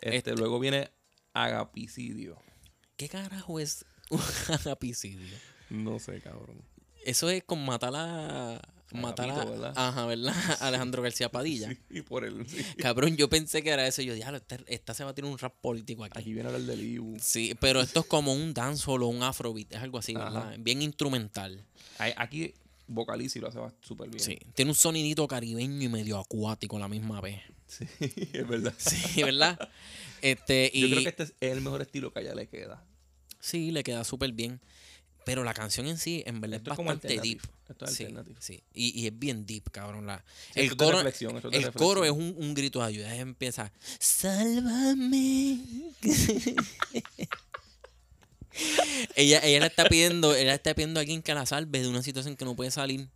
Este, 0.00 0.16
Este- 0.16 0.32
Luego 0.36 0.60
viene 0.60 0.90
Agapicidio. 1.32 2.36
¿Qué 2.96 3.08
carajo 3.08 3.58
es 3.58 3.84
un 4.10 4.20
agapicidio? 4.48 5.36
No 5.70 5.98
sé, 5.98 6.20
cabrón. 6.20 6.62
Eso 7.04 7.28
es 7.30 7.42
con 7.42 7.64
matar 7.64 7.92
a... 7.96 8.60
Matar 8.92 9.30
a... 9.30 9.44
¿verdad? 9.44 9.72
Ajá, 9.76 10.06
¿verdad? 10.06 10.34
Alejandro 10.60 11.02
García 11.02 11.30
Padilla. 11.30 11.68
Sí, 11.88 11.98
y 11.98 12.02
por 12.02 12.24
él. 12.24 12.44
sí. 12.46 12.62
Cabrón, 12.78 13.16
yo 13.16 13.28
pensé 13.28 13.62
que 13.62 13.70
era 13.70 13.86
eso. 13.86 14.02
Yo, 14.02 14.14
diablo, 14.14 14.38
esta, 14.38 14.58
esta 14.66 14.94
se 14.94 15.04
va 15.04 15.10
a 15.10 15.14
tirar 15.14 15.30
un 15.30 15.38
rap 15.38 15.54
político 15.60 16.04
aquí. 16.04 16.18
Aquí 16.18 16.32
viene 16.32 16.48
a 16.48 16.52
hablar 16.54 16.66
del 16.66 16.80
Ibu. 16.82 17.16
Sí, 17.20 17.54
pero 17.60 17.80
esto 17.80 18.00
es 18.00 18.06
como 18.06 18.32
un 18.32 18.52
dancehall 18.54 19.02
o 19.02 19.06
un 19.08 19.22
afrobeat. 19.22 19.72
Es 19.72 19.78
algo 19.80 19.98
así, 19.98 20.14
Ajá. 20.14 20.24
¿verdad? 20.24 20.56
Bien 20.60 20.82
instrumental. 20.82 21.64
Aquí 22.16 22.54
vocaliza 22.86 23.38
y 23.38 23.42
lo 23.42 23.48
hace 23.48 23.58
súper 23.80 24.08
bien. 24.10 24.20
Sí, 24.22 24.38
tiene 24.54 24.70
un 24.70 24.74
sonidito 24.74 25.26
caribeño 25.26 25.82
y 25.82 25.88
medio 25.88 26.18
acuático 26.18 26.76
a 26.76 26.80
la 26.80 26.88
misma 26.88 27.20
vez. 27.20 27.40
Sí, 27.72 27.86
es 28.34 28.46
verdad. 28.46 28.74
Sí, 28.76 29.22
¿verdad? 29.22 29.58
Este, 30.20 30.70
y 30.74 30.82
Yo 30.82 30.88
creo 30.90 31.02
que 31.04 31.08
este 31.08 31.22
es 31.22 31.34
el 31.40 31.62
mejor 31.62 31.80
estilo 31.80 32.12
que 32.12 32.18
a 32.18 32.22
ella 32.22 32.34
le 32.34 32.46
queda. 32.46 32.84
sí, 33.40 33.70
le 33.70 33.82
queda 33.82 34.04
súper 34.04 34.32
bien. 34.32 34.60
Pero 35.24 35.44
la 35.44 35.54
canción 35.54 35.86
en 35.86 35.98
sí, 35.98 36.22
en 36.26 36.40
verdad, 36.40 36.58
Esto 36.58 36.72
es 36.72 36.78
bastante 36.78 37.20
deep. 37.20 37.40
Esto 37.68 37.84
es 37.84 37.92
sí, 37.94 38.04
alternativo. 38.04 38.36
sí. 38.40 38.62
Y, 38.74 39.00
y 39.00 39.06
es 39.06 39.18
bien 39.18 39.46
deep, 39.46 39.70
cabrón. 39.70 40.06
La, 40.06 40.24
Sí, 40.54 40.60
el 40.60 40.76
coro, 40.76 40.96
reflexión, 40.98 41.40
el 41.52 41.72
coro 41.72 42.04
es 42.04 42.10
un, 42.10 42.34
un 42.36 42.54
grito 42.54 42.80
de 42.80 42.86
ayuda. 42.86 43.14
Empieza, 43.14 43.72
sálvame. 43.98 45.60
ella, 49.16 49.40
ella 49.42 49.60
le 49.60 49.66
está 49.66 49.84
pidiendo, 49.88 50.34
ella 50.34 50.54
está 50.54 50.74
pidiendo 50.74 51.00
a 51.00 51.02
alguien 51.02 51.22
que 51.22 51.34
la 51.34 51.46
salve 51.46 51.80
de 51.80 51.88
una 51.88 52.02
situación 52.02 52.36
que 52.36 52.44
no 52.44 52.54
puede 52.56 52.70
salir. 52.70 53.08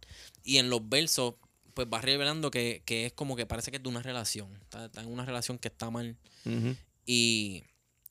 Y 0.45 0.59
en 0.59 0.71
los 0.71 0.89
versos, 0.89 1.35
pues 1.75 1.89
va 1.93 2.01
revelando 2.01 2.51
que, 2.51 2.83
que 2.85 3.07
es 3.07 3.13
como 3.13 3.37
que 3.37 3.47
parece 3.47 3.71
que 3.71 3.77
es 3.79 3.83
de 3.83 3.89
una 3.89 4.03
relación. 4.03 4.55
Está, 4.63 4.87
está 4.87 5.01
en 5.03 5.09
una 5.09 5.25
relación 5.25 5.59
que 5.59 5.69
está 5.69 5.91
mal. 5.91 6.17
Y, 7.05 7.65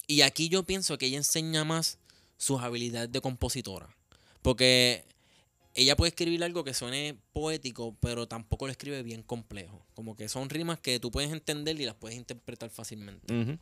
y 0.07 0.21
aquí 0.21 0.49
yo 0.49 0.63
pienso 0.63 0.97
que 0.97 1.05
ella 1.07 1.17
enseña 1.17 1.63
más 1.63 1.97
sus 2.37 2.61
habilidades 2.61 3.11
de 3.11 3.21
compositora. 3.21 3.95
Porque 4.41 5.05
ella 5.73 5.95
puede 5.95 6.09
escribir 6.09 6.43
algo 6.43 6.63
que 6.63 6.73
suene 6.73 7.17
poético, 7.33 7.95
pero 7.99 8.27
tampoco 8.27 8.65
lo 8.65 8.71
escribe 8.71 9.03
bien 9.03 9.23
complejo. 9.23 9.85
Como 9.93 10.15
que 10.15 10.29
son 10.29 10.49
rimas 10.49 10.79
que 10.79 10.99
tú 10.99 11.11
puedes 11.11 11.31
entender 11.31 11.79
y 11.79 11.85
las 11.85 11.95
puedes 11.95 12.17
interpretar 12.17 12.69
fácilmente. 12.69 13.57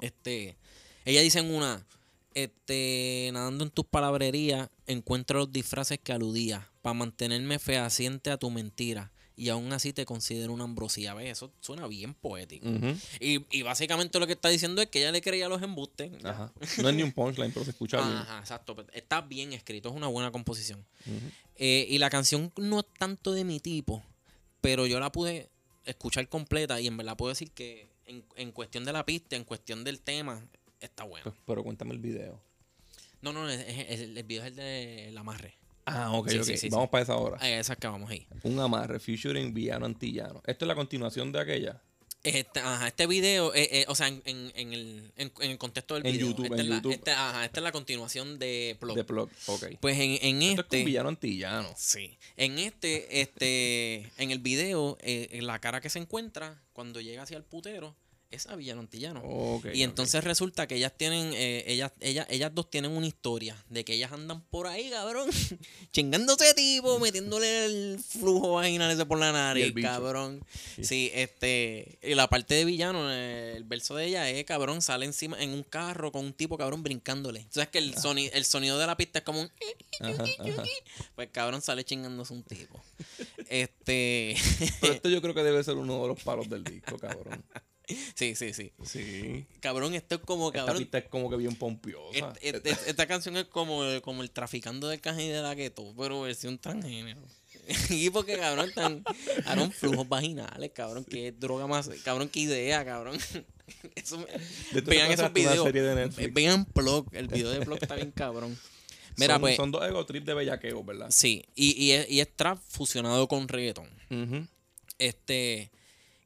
Este, 0.00 0.56
ella 1.04 1.20
dice 1.20 1.40
en 1.40 1.54
una, 1.54 1.86
este, 2.32 3.30
nadando 3.32 3.64
en 3.64 3.70
tus 3.70 3.84
palabrerías, 3.84 4.70
encuentro 4.86 5.40
los 5.40 5.52
disfraces 5.52 5.98
que 5.98 6.12
aludía, 6.12 6.70
para 6.80 6.94
mantenerme 6.94 7.58
fehaciente 7.58 8.30
a 8.30 8.38
tu 8.38 8.50
mentira. 8.50 9.12
Y 9.36 9.48
aún 9.48 9.72
así 9.72 9.92
te 9.92 10.04
considero 10.06 10.52
una 10.52 10.62
ambrosía. 10.64 11.12
¿Ves? 11.14 11.32
Eso 11.32 11.52
suena 11.60 11.88
bien 11.88 12.14
poético. 12.14 12.68
Y, 13.20 13.44
y 13.50 13.62
básicamente 13.62 14.20
lo 14.20 14.26
que 14.28 14.34
está 14.34 14.48
diciendo 14.48 14.80
es 14.80 14.88
que 14.88 15.00
ella 15.00 15.10
le 15.10 15.20
creía 15.20 15.46
a 15.46 15.48
los 15.48 15.60
embustes. 15.62 16.12
Ajá. 16.24 16.52
No 16.80 16.88
es 16.88 16.94
ni 16.94 17.02
un 17.02 17.10
punchline, 17.12 17.50
pero 17.52 17.64
se 17.64 17.72
escucha 17.72 17.96
bien. 18.00 18.16
Ajá, 18.16 18.38
exacto. 18.38 18.76
Pues, 18.76 18.86
Está 18.92 19.22
bien 19.22 19.52
escrito, 19.52 19.88
es 19.88 19.94
una 19.96 20.06
buena 20.06 20.30
composición. 20.30 20.84
Eh, 21.56 21.86
y 21.88 21.98
la 21.98 22.10
canción 22.10 22.52
no 22.56 22.80
es 22.80 22.86
tanto 22.98 23.32
de 23.32 23.42
mi 23.44 23.58
tipo, 23.60 24.02
pero 24.60 24.86
yo 24.86 25.00
la 25.00 25.10
pude 25.10 25.48
escuchar 25.84 26.28
completa 26.28 26.80
y 26.80 26.86
en 26.86 26.96
verdad 26.96 27.16
puedo 27.16 27.30
decir 27.30 27.50
que 27.50 27.88
en, 28.06 28.24
en 28.36 28.52
cuestión 28.52 28.84
de 28.84 28.92
la 28.92 29.04
pista, 29.04 29.34
en 29.36 29.44
cuestión 29.44 29.82
del 29.84 30.00
tema, 30.00 30.46
está 30.80 31.02
bueno. 31.04 31.24
Pues, 31.24 31.36
pero 31.44 31.62
cuéntame 31.64 31.92
el 31.92 31.98
video. 31.98 32.40
No, 33.20 33.32
no, 33.32 33.48
es- 33.48 33.60
es- 33.66 33.86
es- 33.90 34.00
el 34.00 34.22
video 34.22 34.42
es 34.42 34.48
el 34.50 34.56
de 34.56 35.10
la 35.12 35.20
amarre. 35.20 35.54
Ah, 35.86 36.12
ok, 36.12 36.28
Sí, 36.30 36.38
ok. 36.38 36.44
sí, 36.44 36.56
sí, 36.56 36.68
Vamos 36.70 36.88
para 36.88 37.02
esa 37.02 37.16
hora. 37.16 37.36
A 37.40 37.48
esa 37.50 37.76
que 37.76 37.86
vamos 37.86 38.10
ahí. 38.10 38.26
Un 38.42 38.58
amarre, 38.58 38.98
featuring 39.00 39.52
villano 39.52 39.84
antillano. 39.86 40.42
Esto 40.46 40.64
es 40.64 40.68
la 40.68 40.74
continuación 40.74 41.30
de 41.32 41.40
aquella. 41.40 41.82
Este, 42.22 42.60
ajá, 42.60 42.86
este 42.88 43.06
video, 43.06 43.54
eh, 43.54 43.68
eh, 43.70 43.84
o 43.88 43.94
sea, 43.94 44.08
en, 44.08 44.22
en- 44.24 44.50
en 44.54 44.72
el, 44.72 45.12
en, 45.18 45.30
el 45.42 45.58
contexto 45.58 45.92
del 45.94 46.06
En 46.06 46.12
video. 46.12 46.28
YouTube, 46.28 46.46
en 46.46 46.58
es 46.58 46.66
la, 46.66 46.76
YouTube. 46.76 46.92
este- 46.92 47.10
ajá, 47.10 47.44
esta 47.44 47.60
es 47.60 47.64
la 47.64 47.72
continuación 47.72 48.38
de 48.38 48.78
Plug. 48.80 48.96
De 48.96 49.04
plug. 49.04 49.28
Ok. 49.44 49.64
Pues 49.78 49.98
en, 49.98 50.18
en 50.22 50.40
Esto 50.42 50.62
es 50.62 50.66
con 50.68 50.78
este. 50.78 50.84
villano 50.86 51.08
antillano. 51.10 51.68
Sí. 51.76 52.16
En 52.38 52.58
este, 52.58 53.20
este, 53.20 54.10
en 54.16 54.30
el 54.30 54.38
video, 54.38 54.96
eh, 55.02 55.28
en 55.32 55.46
la 55.46 55.58
cara 55.58 55.82
que 55.82 55.90
se 55.90 55.98
encuentra 55.98 56.62
cuando 56.72 57.02
llega 57.02 57.24
hacia 57.24 57.36
el 57.36 57.44
putero 57.44 57.94
es 58.34 58.46
a 58.46 58.56
Villano 58.56 58.80
Antillano. 58.80 59.22
Y 59.72 59.82
entonces 59.82 60.22
resulta 60.24 60.66
que 60.66 60.76
ellas 60.76 60.92
tienen, 60.96 61.32
eh, 61.34 61.64
ellas, 61.66 61.92
ellas, 62.00 62.26
ellas 62.30 62.52
dos 62.54 62.70
tienen 62.70 62.90
una 62.92 63.06
historia 63.06 63.56
de 63.70 63.84
que 63.84 63.94
ellas 63.94 64.12
andan 64.12 64.42
por 64.48 64.66
ahí, 64.66 64.90
cabrón, 64.90 65.28
chingándose 65.92 66.48
a 66.48 66.54
tipo, 66.54 66.98
metiéndole 66.98 67.64
el 67.66 67.98
flujo 67.98 68.52
vaginal 68.54 68.90
ese 68.90 69.06
por 69.06 69.18
la 69.18 69.32
nariz, 69.32 69.72
cabrón. 69.82 70.44
Sí. 70.76 70.84
Sí, 70.84 71.10
este, 71.14 71.98
y 72.02 72.14
la 72.14 72.28
parte 72.28 72.54
de 72.54 72.64
villano, 72.64 73.10
eh, 73.12 73.54
el 73.56 73.64
verso 73.64 73.96
de 73.96 74.06
ella 74.06 74.28
es, 74.30 74.44
cabrón, 74.44 74.82
sale 74.82 75.06
encima 75.06 75.40
en 75.42 75.50
un 75.50 75.62
carro 75.62 76.12
con 76.12 76.24
un 76.24 76.32
tipo, 76.32 76.56
cabrón, 76.58 76.82
brincándole. 76.82 77.40
Entonces 77.40 77.68
que 77.68 77.78
el, 77.78 77.94
soni- 77.96 78.30
el 78.32 78.44
sonido 78.44 78.78
de 78.78 78.86
la 78.86 78.96
pista 78.96 79.18
es 79.20 79.24
como 79.24 79.40
un... 79.40 79.50
Ajá, 80.00 80.24
ajá. 80.38 80.62
Pues 81.14 81.28
cabrón 81.32 81.62
sale 81.62 81.84
chingándose 81.84 82.32
un 82.32 82.42
tipo. 82.42 82.82
Este. 83.48 84.34
Pero 84.80 84.94
esto 84.94 85.08
yo 85.08 85.20
creo 85.20 85.34
que 85.34 85.42
debe 85.42 85.62
ser 85.62 85.74
uno 85.76 86.00
de 86.02 86.08
los 86.08 86.22
palos 86.22 86.48
del 86.48 86.64
disco, 86.64 86.98
cabrón. 86.98 87.44
sí, 88.14 88.34
sí, 88.34 88.52
sí. 88.54 88.72
Sí. 88.84 89.46
Cabrón, 89.60 89.94
esto 89.94 90.16
es 90.16 90.20
como 90.22 90.48
Esta 90.48 90.60
cabrón. 90.60 90.78
pista 90.78 90.98
es 90.98 91.04
como 91.08 91.28
que 91.30 91.36
bien 91.36 91.54
pompiosa. 91.56 92.32
et- 92.40 92.54
et- 92.56 92.66
et- 92.66 92.78
esta 92.86 93.06
canción 93.06 93.36
es 93.36 93.44
como, 93.44 93.84
el- 93.84 94.00
como 94.02 94.22
el 94.22 94.30
traficando 94.30 94.88
del 94.88 95.00
cajón 95.00 95.18
de 95.18 95.40
la 95.42 95.54
gueto, 95.54 95.92
pero 95.96 96.22
versión 96.22 96.58
transgénero. 96.58 97.20
y 97.90 98.10
porque 98.10 98.36
cabrón 98.36 98.68
están 98.68 99.02
cabrón, 99.44 99.72
flujos 99.72 100.08
vaginales, 100.08 100.70
cabrón, 100.74 101.04
que 101.04 101.32
droga 101.32 101.66
más, 101.66 101.88
cabrón, 102.04 102.28
qué 102.28 102.40
idea, 102.40 102.84
cabrón. 102.84 103.18
Eso 103.94 104.26
vean 104.84 105.10
esos 105.10 105.32
videos. 105.32 105.66
Vean 106.32 106.66
Plug, 106.66 107.08
el 107.12 107.28
video 107.28 107.50
de 107.50 107.60
Plug 107.64 107.78
está 107.80 107.94
bien 107.94 108.10
cabrón. 108.10 108.58
Mira, 109.16 109.34
son, 109.34 109.40
pues, 109.42 109.56
son 109.56 109.70
dos 109.70 109.86
ego 109.86 110.04
trip 110.04 110.24
de 110.24 110.34
bellaqueo, 110.34 110.82
¿verdad? 110.82 111.06
sí, 111.10 111.44
y, 111.54 111.80
y, 111.82 111.92
es, 111.92 112.10
y 112.10 112.20
es 112.20 112.34
trap 112.36 112.58
fusionado 112.68 113.28
con 113.28 113.46
reggaeton. 113.48 113.88
Este, 114.98 115.70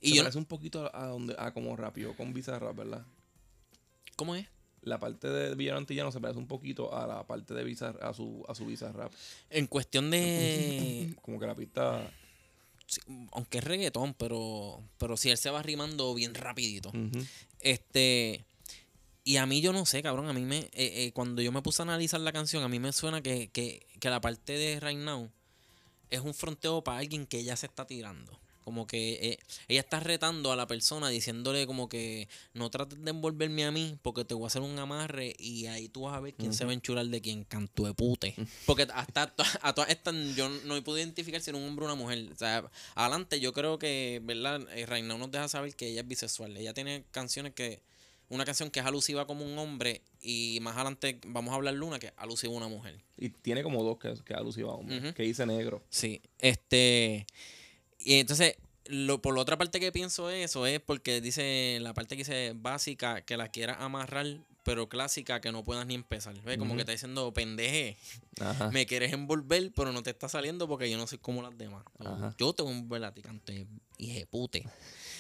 y 0.00 0.10
Se 0.10 0.16
yo, 0.16 0.22
parece 0.22 0.38
un 0.38 0.44
poquito 0.44 0.94
a, 0.94 1.06
donde, 1.06 1.34
a 1.38 1.52
como 1.52 1.76
rápido 1.76 2.14
con 2.16 2.32
Bizarrap, 2.32 2.76
¿verdad? 2.76 3.04
¿cómo 4.16 4.34
es? 4.34 4.46
La 4.82 4.98
parte 4.98 5.28
de 5.28 5.54
Villano 5.54 5.78
Antillano 5.78 6.10
se 6.12 6.20
parece 6.20 6.38
un 6.38 6.46
poquito 6.46 6.94
a 6.94 7.06
la 7.06 7.26
parte 7.26 7.54
de 7.54 7.64
Bizarrap, 7.64 8.02
a 8.02 8.12
su, 8.12 8.44
a 8.48 8.54
su 8.54 8.66
Bizarrap. 8.66 9.12
En 9.50 9.66
cuestión 9.66 10.10
de. 10.10 11.14
Como 11.22 11.38
que 11.38 11.46
la 11.46 11.54
pista... 11.54 12.10
sí, 12.86 13.00
aunque 13.32 13.58
es 13.58 13.64
reggaetón, 13.64 14.14
pero. 14.14 14.82
Pero 14.98 15.16
si 15.16 15.30
él 15.30 15.38
se 15.38 15.50
va 15.50 15.62
rimando 15.62 16.14
bien 16.14 16.34
rapidito. 16.34 16.92
Este. 17.60 18.44
Y 19.24 19.36
a 19.36 19.46
mí 19.46 19.60
yo 19.60 19.72
no 19.72 19.84
sé, 19.84 20.02
cabrón. 20.02 20.28
A 20.28 20.32
mí 20.32 20.42
me. 20.42 20.58
eh, 20.58 20.70
eh, 20.72 21.12
cuando 21.12 21.42
yo 21.42 21.52
me 21.52 21.60
puse 21.62 21.82
a 21.82 21.84
analizar 21.84 22.20
la 22.20 22.32
canción, 22.32 22.62
a 22.62 22.68
mí 22.68 22.78
me 22.78 22.92
suena 22.92 23.20
que, 23.20 23.48
que, 23.50 23.86
que 24.00 24.10
la 24.10 24.20
parte 24.20 24.52
de 24.52 24.80
Right 24.80 24.98
Now 24.98 25.30
es 26.10 26.20
un 26.20 26.34
fronteo 26.34 26.82
para 26.82 26.98
alguien 26.98 27.26
que 27.26 27.38
ella 27.38 27.56
se 27.56 27.66
está 27.66 27.86
tirando. 27.86 28.40
Como 28.68 28.86
que 28.86 29.12
eh, 29.14 29.38
ella 29.66 29.80
está 29.80 29.98
retando 29.98 30.52
a 30.52 30.56
la 30.56 30.66
persona 30.66 31.08
diciéndole 31.08 31.66
como 31.66 31.88
que 31.88 32.28
no 32.52 32.68
trates 32.68 33.02
de 33.02 33.10
envolverme 33.12 33.64
a 33.64 33.70
mí 33.70 33.96
porque 34.02 34.26
te 34.26 34.34
voy 34.34 34.44
a 34.44 34.48
hacer 34.48 34.60
un 34.60 34.78
amarre 34.78 35.34
y 35.38 35.64
ahí 35.68 35.88
tú 35.88 36.02
vas 36.02 36.14
a 36.14 36.20
ver 36.20 36.34
quién 36.34 36.52
se 36.52 36.66
va 36.66 36.72
a 36.72 36.74
enchular 36.74 37.06
de 37.06 37.22
quién 37.22 37.44
canto 37.44 37.84
de 37.84 37.94
pute. 37.94 38.34
Porque 38.66 38.86
hasta 38.92 39.34
a 39.62 39.72
todas 39.72 39.88
estas 39.88 40.14
yo 40.36 40.50
no 40.66 40.84
pude 40.84 41.00
identificar 41.00 41.40
si 41.40 41.48
era 41.48 41.58
un 41.58 41.64
hombre 41.64 41.86
o 41.86 41.88
una 41.88 41.94
mujer. 41.94 42.28
O 42.30 42.36
sea, 42.36 42.70
adelante 42.94 43.40
yo 43.40 43.54
creo 43.54 43.78
que, 43.78 44.20
¿verdad? 44.22 44.60
Eh, 44.76 45.02
Now 45.02 45.16
nos 45.16 45.30
deja 45.30 45.48
saber 45.48 45.74
que 45.74 45.86
ella 45.86 46.02
es 46.02 46.06
bisexual. 46.06 46.54
Ella 46.58 46.74
tiene 46.74 47.04
canciones 47.10 47.54
que... 47.54 47.80
Una 48.30 48.44
canción 48.44 48.70
que 48.70 48.80
es 48.80 48.84
alusiva 48.84 49.26
como 49.26 49.42
un 49.42 49.58
hombre 49.58 50.02
y 50.20 50.58
más 50.60 50.74
adelante 50.74 51.18
vamos 51.26 51.50
a 51.52 51.54
hablar 51.54 51.72
de 51.72 51.80
una 51.80 51.98
que 51.98 52.08
es 52.08 52.12
alusiva 52.18 52.52
a 52.52 52.56
una 52.58 52.68
mujer. 52.68 53.00
Y 53.16 53.30
tiene 53.30 53.62
como 53.62 53.82
dos 53.82 53.96
que, 53.98 54.12
que 54.22 54.34
alusiva 54.34 54.70
a 54.70 54.74
hombre, 54.74 55.14
que 55.14 55.22
dice 55.22 55.46
negro. 55.46 55.82
Sí, 55.88 56.20
este. 56.38 57.26
Y 57.98 58.14
entonces, 58.14 58.56
lo, 58.86 59.20
por 59.20 59.34
la 59.34 59.42
otra 59.42 59.58
parte 59.58 59.80
que 59.80 59.92
pienso 59.92 60.30
eso 60.30 60.66
es 60.66 60.80
porque 60.80 61.20
dice 61.20 61.78
la 61.80 61.94
parte 61.94 62.16
que 62.16 62.20
dice 62.22 62.52
básica 62.56 63.20
que 63.22 63.36
la 63.36 63.48
quieras 63.48 63.78
amarrar, 63.80 64.38
pero 64.62 64.88
clásica 64.88 65.40
que 65.40 65.52
no 65.52 65.64
puedas 65.64 65.86
ni 65.86 65.94
empezar. 65.94 66.34
¿Ves? 66.42 66.58
Como 66.58 66.74
que 66.74 66.80
está 66.80 66.92
diciendo, 66.92 67.32
pendeje, 67.32 67.96
Ajá. 68.40 68.70
me 68.70 68.86
quieres 68.86 69.12
envolver, 69.12 69.72
pero 69.74 69.92
no 69.92 70.02
te 70.02 70.10
está 70.10 70.28
saliendo 70.28 70.68
porque 70.68 70.90
yo 70.90 70.96
no 70.96 71.06
soy 71.06 71.18
como 71.18 71.42
las 71.42 71.56
demás. 71.56 71.84
Ajá. 71.98 72.34
Yo 72.38 72.52
te 72.52 72.62
voy 72.62 72.72
a 72.72 72.76
envolver 72.76 73.04
a 73.04 73.14
ti, 73.14 73.22
canto 73.22 73.52
pute. 74.30 74.64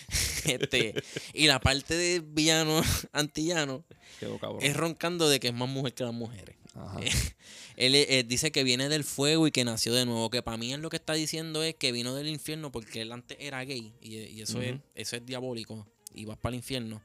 este, 0.44 0.94
y 1.34 1.46
la 1.46 1.60
parte 1.60 1.96
de 1.96 2.20
villano 2.20 2.82
antillano 3.12 3.84
Quedó 4.18 4.38
es 4.60 4.76
roncando 4.76 5.28
de 5.28 5.38
que 5.38 5.48
es 5.48 5.54
más 5.54 5.68
mujer 5.68 5.94
que 5.94 6.04
las 6.04 6.14
mujeres. 6.14 6.56
Ajá. 6.74 7.00
Él, 7.76 7.94
eh, 7.94 8.24
dice 8.26 8.50
que 8.50 8.64
viene 8.64 8.88
del 8.88 9.04
fuego 9.04 9.46
y 9.46 9.52
que 9.52 9.64
nació 9.64 9.94
de 9.94 10.04
nuevo. 10.04 10.30
Que 10.30 10.42
para 10.42 10.56
mí 10.56 10.72
él 10.72 10.80
lo 10.80 10.90
que 10.90 10.96
está 10.96 11.12
diciendo 11.12 11.62
es 11.62 11.76
que 11.76 11.92
vino 11.92 12.12
del 12.12 12.26
infierno 12.26 12.72
porque 12.72 13.02
él 13.02 13.12
antes 13.12 13.38
era 13.40 13.64
gay. 13.64 13.92
Y, 14.00 14.16
y 14.16 14.42
eso, 14.42 14.60
es, 14.60 14.80
eso 14.96 15.14
es 15.14 15.24
diabólico. 15.24 15.86
Y 16.12 16.24
vas 16.24 16.38
para 16.38 16.54
el 16.54 16.56
infierno. 16.56 17.00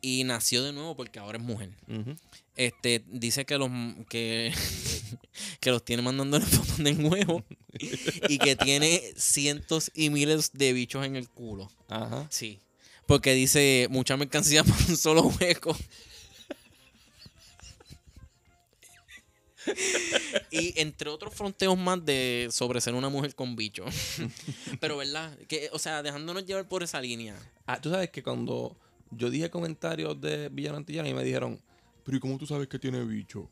Y 0.00 0.22
nació 0.22 0.62
de 0.62 0.72
nuevo 0.72 0.94
porque 0.94 1.18
ahora 1.18 1.38
es 1.38 1.44
mujer. 1.44 1.70
Ujú. 1.88 2.14
Este, 2.58 3.04
dice 3.06 3.46
que 3.46 3.56
los 3.56 3.70
que, 4.08 4.52
que 5.60 5.70
los 5.70 5.84
tiene 5.84 6.02
mandándole 6.02 6.44
fotos 6.44 6.78
de 6.78 6.92
huevo. 6.92 7.44
y 8.28 8.38
que 8.38 8.56
tiene 8.56 9.00
cientos 9.16 9.92
y 9.94 10.10
miles 10.10 10.50
de 10.54 10.72
bichos 10.72 11.06
en 11.06 11.14
el 11.14 11.28
culo. 11.28 11.70
Ajá. 11.88 12.26
Sí. 12.30 12.58
Porque 13.06 13.32
dice 13.32 13.86
mucha 13.90 14.16
mercancía 14.16 14.64
por 14.64 14.74
un 14.88 14.96
solo 14.96 15.22
hueco. 15.40 15.76
y 20.50 20.80
entre 20.80 21.10
otros 21.10 21.32
fronteos 21.34 21.78
más 21.78 22.04
de 22.04 22.48
sobre 22.50 22.80
ser 22.80 22.94
una 22.94 23.08
mujer 23.08 23.36
con 23.36 23.54
bicho. 23.54 23.84
Pero, 24.80 24.96
¿verdad? 24.96 25.38
Que, 25.46 25.70
o 25.72 25.78
sea, 25.78 26.02
dejándonos 26.02 26.44
llevar 26.44 26.66
por 26.66 26.82
esa 26.82 27.00
línea. 27.00 27.36
Ah, 27.66 27.80
tú 27.80 27.88
sabes 27.90 28.10
que 28.10 28.24
cuando 28.24 28.76
yo 29.12 29.30
dije 29.30 29.48
comentarios 29.48 30.20
de 30.20 30.48
Villano 30.48 30.78
Antillano 30.78 31.08
y 31.08 31.14
me 31.14 31.22
dijeron, 31.22 31.60
pero 32.08 32.16
¿y 32.16 32.20
cómo 32.20 32.38
tú 32.38 32.46
sabes 32.46 32.68
que 32.68 32.78
tiene 32.78 33.04
bicho? 33.04 33.50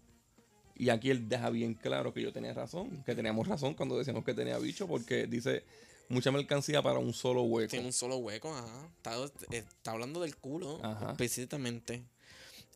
Y 0.75 0.89
aquí 0.89 1.11
él 1.11 1.29
deja 1.29 1.51
bien 1.51 1.75
claro 1.75 2.15
que 2.15 2.23
yo 2.23 2.33
tenía 2.33 2.55
razón, 2.55 3.03
que 3.05 3.15
teníamos 3.15 3.47
razón 3.47 3.75
cuando 3.75 3.99
decíamos 3.99 4.25
que 4.25 4.33
tenía 4.33 4.57
bicho, 4.57 4.87
porque 4.89 5.27
dice 5.27 5.63
mucha 6.09 6.31
mercancía 6.33 6.81
para 6.81 6.99
un 6.99 7.13
solo 7.13 7.43
hueco. 7.43 7.69
Tiene 7.71 7.85
un 7.85 7.93
solo 7.93 8.17
hueco, 8.17 8.55
ajá. 8.55 8.89
Está, 8.97 9.15
está 9.51 9.91
hablando 9.91 10.21
del 10.23 10.37
culo, 10.37 10.81
Ajá. 10.83 11.15
precisamente. 11.19 12.03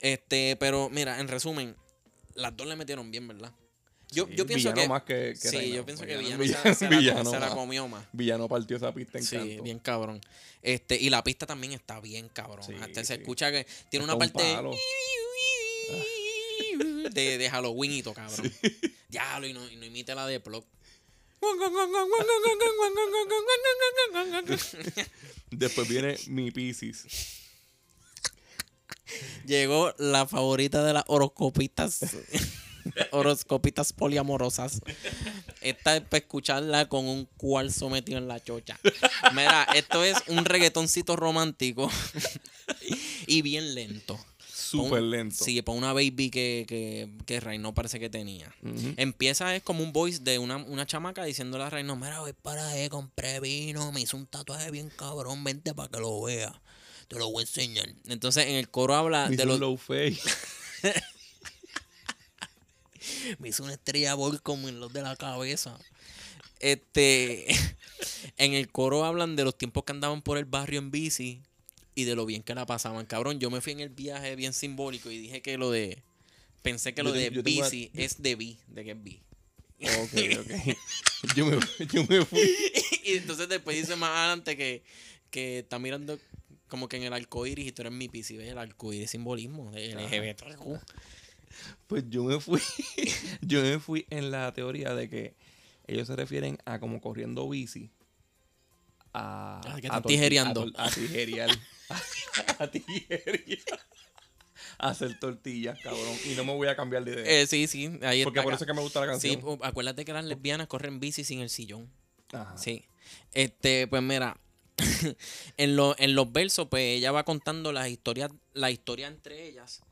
Este, 0.00 0.54
pero 0.60 0.90
mira, 0.90 1.18
en 1.18 1.28
resumen, 1.28 1.74
las 2.34 2.54
dos 2.54 2.66
le 2.66 2.76
metieron 2.76 3.10
bien, 3.10 3.26
¿verdad? 3.26 3.52
Yo, 4.12 4.26
Sí, 4.26 4.34
yo 4.34 4.44
pienso 4.46 4.70
villano 4.70 4.82
que. 4.82 4.88
más 4.88 5.02
que, 5.04 5.14
que 5.40 5.48
sí, 5.48 5.56
Reina. 5.56 5.76
yo 5.76 5.86
pienso 5.86 6.04
que 6.04 6.16
Villano- 6.18 6.38
Villano, 6.42 6.62
se- 6.64 6.74
se, 6.74 6.90
la, 6.90 6.98
villano 6.98 7.30
se 7.30 7.38
la 7.38 7.46
más. 7.46 7.54
comió 7.54 7.88
más. 7.88 8.04
Villano 8.12 8.48
partió 8.48 8.76
esa 8.76 8.92
pista 8.92 9.16
en 9.18 9.24
Sí, 9.24 9.36
canto. 9.36 9.62
bien 9.62 9.78
cabrón. 9.78 10.20
Este, 10.62 10.96
y 11.00 11.08
la 11.10 11.22
pista 11.24 11.46
también 11.46 11.72
está 11.72 12.00
bien 12.00 12.28
cabrón. 12.28 12.64
Sí, 12.66 12.74
Hasta 12.80 13.02
se 13.04 13.14
escucha 13.14 13.50
que 13.52 13.64
tiene 13.88 14.04
Está 14.04 14.04
una 14.04 14.12
un 14.14 14.18
parte 14.32 14.52
palo. 14.54 14.70
de, 17.11 17.38
de 17.38 17.50
Halloween 17.50 17.92
y 17.92 18.03
todo, 18.03 18.14
cabrón. 18.14 18.53
Diablo, 19.09 19.46
y 19.46 19.53
no, 19.53 19.68
y 19.70 19.76
no 19.76 19.85
imite 19.85 20.14
la 20.14 20.26
de 20.26 20.40
Plug. 20.40 20.64
Después 25.50 25.88
viene 25.88 26.16
mi 26.29 26.50
Pisces. 26.50 27.07
Llegó 29.46 29.94
la 29.98 30.26
favorita 30.26 30.85
de 30.85 30.92
las 30.92 31.05
horoscopistas. 31.07 32.00
horoscopistas 33.11 33.92
poliamorosas. 33.92 34.81
Esta 35.61 35.96
es 35.96 36.03
para 36.03 36.18
escucharla 36.18 36.88
con 36.88 37.07
un 37.07 37.26
cuarzo 37.37 37.90
metido 37.90 38.18
en 38.18 38.29
la 38.29 38.42
chocha. 38.42 38.79
Mira, 39.35 39.66
esto 39.74 40.05
es 40.05 40.18
un 40.29 40.44
reggaetoncito 40.44 41.16
romántico 41.16 41.90
y 43.26 43.42
bien 43.42 43.74
lento. 43.74 44.18
Súper 44.70 45.02
lento. 45.02 45.44
Sí, 45.44 45.61
para 45.62 45.76
una 45.76 45.92
baby 45.92 46.30
que, 46.30 46.64
que, 46.68 47.11
que 47.26 47.40
Reino 47.40 47.74
parece 47.74 47.98
que 47.98 48.09
tenía. 48.09 48.54
Empieza 48.96 49.56
es 49.56 49.62
como 49.64 49.83
un 49.83 49.92
voice 49.92 50.20
de 50.20 50.38
una, 50.38 50.59
una 50.59 50.87
chamaca 50.87 51.24
diciéndole 51.24 51.64
a 51.64 51.70
Reino, 51.70 51.96
mira, 51.96 52.20
voy 52.20 52.33
para 52.33 52.68
ahí, 52.68 52.88
compré 52.88 53.40
vino, 53.40 53.90
me 53.90 54.00
hizo 54.00 54.16
un 54.16 54.26
tatuaje 54.26 54.70
bien 54.70 54.88
cabrón, 54.90 55.42
vente 55.42 55.74
para 55.74 55.88
que 55.88 55.98
lo 55.98 56.22
vea. 56.22 56.61
Te 57.09 57.16
lo 57.18 57.28
voy 57.30 57.40
a 57.40 57.46
enseñar. 57.46 57.88
Entonces 58.06 58.46
en 58.46 58.54
el 58.54 58.70
coro 58.70 58.94
habla 58.94 59.24
Me 59.28 59.37
de 59.37 59.42
hizo 59.42 59.46
los... 59.46 59.59
low 59.59 59.76
face. 59.76 60.20
Me 63.40 63.48
hizo 63.48 63.64
una 63.64 63.72
estrella 63.72 64.14
bol 64.14 64.40
como 64.40 64.68
en 64.68 64.78
los 64.78 64.92
de 64.92 65.02
la 65.02 65.16
cabeza. 65.16 65.76
Este... 66.61 67.48
en 68.37 68.52
el 68.52 68.70
coro 68.70 69.04
hablan 69.04 69.35
de 69.35 69.42
los 69.42 69.59
tiempos 69.59 69.83
que 69.83 69.90
andaban 69.92 70.22
por 70.22 70.38
el 70.38 70.44
barrio 70.44 70.78
en 70.78 70.92
bici 70.92 71.42
y 72.00 72.04
de 72.04 72.14
lo 72.16 72.26
bien 72.26 72.42
que 72.42 72.54
la 72.54 72.66
pasaban. 72.66 73.06
Cabrón, 73.06 73.38
yo 73.40 73.50
me 73.50 73.60
fui 73.60 73.72
en 73.72 73.80
el 73.80 73.88
viaje 73.90 74.36
bien 74.36 74.52
simbólico 74.52 75.10
y 75.10 75.18
dije 75.18 75.42
que 75.42 75.56
lo 75.58 75.70
de... 75.70 76.02
Pensé 76.62 76.92
que 76.92 76.98
Yo 77.02 77.04
lo 77.08 77.12
te- 77.12 77.30
de 77.30 77.42
bici 77.42 77.90
es 77.94 78.20
de 78.22 78.34
bi, 78.34 78.58
de 78.68 78.84
que 78.84 78.90
es 78.90 79.02
bi. 79.02 79.20
Ok, 79.82 80.12
ok. 80.40 80.76
Yo 81.36 81.46
me, 81.46 81.58
yo 81.92 82.04
me 82.06 82.24
fui. 82.24 82.40
y 83.04 83.12
entonces 83.16 83.48
después 83.48 83.76
dice 83.76 83.96
más 83.96 84.10
adelante 84.10 84.56
que, 84.56 84.82
que 85.30 85.60
está 85.60 85.78
mirando 85.78 86.18
como 86.68 86.86
que 86.88 86.96
en 86.98 87.02
el 87.04 87.12
arcoíris 87.14 87.66
y 87.66 87.72
tú 87.72 87.82
eres 87.82 87.92
mi 87.92 88.08
pisci, 88.08 88.36
¿ves? 88.36 88.48
El 88.48 88.58
arcoíris 88.58 89.10
simbolismo 89.10 89.70
de 89.72 89.94
LGBTQ. 89.94 90.78
Pues 91.86 92.04
yo 92.08 92.24
me 92.24 92.38
fui. 92.40 92.60
Yo 93.42 93.62
me 93.62 93.78
fui 93.80 94.06
en 94.10 94.30
la 94.30 94.52
teoría 94.52 94.94
de 94.94 95.08
que 95.08 95.34
ellos 95.86 96.06
se 96.06 96.14
refieren 96.16 96.58
a 96.64 96.78
como 96.78 97.00
corriendo 97.00 97.48
bici. 97.48 97.90
A, 99.12 99.60
Ah, 99.64 99.76
a. 99.96 100.02
A, 100.76 100.90
tijerear. 100.90 101.48
a, 102.59 102.66
tijerear. 102.70 103.61
A 104.79 104.90
hacer 104.90 105.18
tortillas, 105.18 105.79
cabrón. 105.83 106.16
Y 106.24 106.31
no 106.35 106.44
me 106.44 106.55
voy 106.55 106.68
a 106.68 106.76
cambiar 106.76 107.05
de 107.05 107.12
idea. 107.12 107.24
Eh, 107.42 107.46
sí, 107.46 107.66
sí, 107.66 107.90
ahí 108.03 108.24
porque 108.24 108.38
está. 108.38 108.44
por 108.44 108.55
eso 108.55 108.64
es 108.64 108.66
que 108.66 108.72
me 108.74 108.81
gusta 108.81 109.05
la 109.05 109.18
Sí, 109.20 109.33
canción. 109.37 109.59
pu- 109.59 109.61
acuérdate 109.62 110.05
que 110.07 110.12
las 110.14 110.24
lesbianas 110.24 110.68
corren 110.68 111.00
bici 111.00 111.22
sin 111.24 111.40
el 111.40 111.50
sillón. 111.50 111.90
Ajá. 112.33 112.57
Sí. 112.57 112.85
Este, 113.35 113.87
pues 113.88 114.03
mira, 114.03 114.38
en, 115.59 115.76
lo- 115.76 115.94
en 115.98 116.14
los 116.14 116.33
versos, 116.33 116.68
pues 116.70 116.83
ella 116.98 117.12
va 117.12 117.24
contando 117.24 117.72
las 117.72 117.88
historias, 117.88 118.31
la 118.55 118.70
historia 118.70 119.09
entre 119.09 119.48
ellas, 119.48 119.83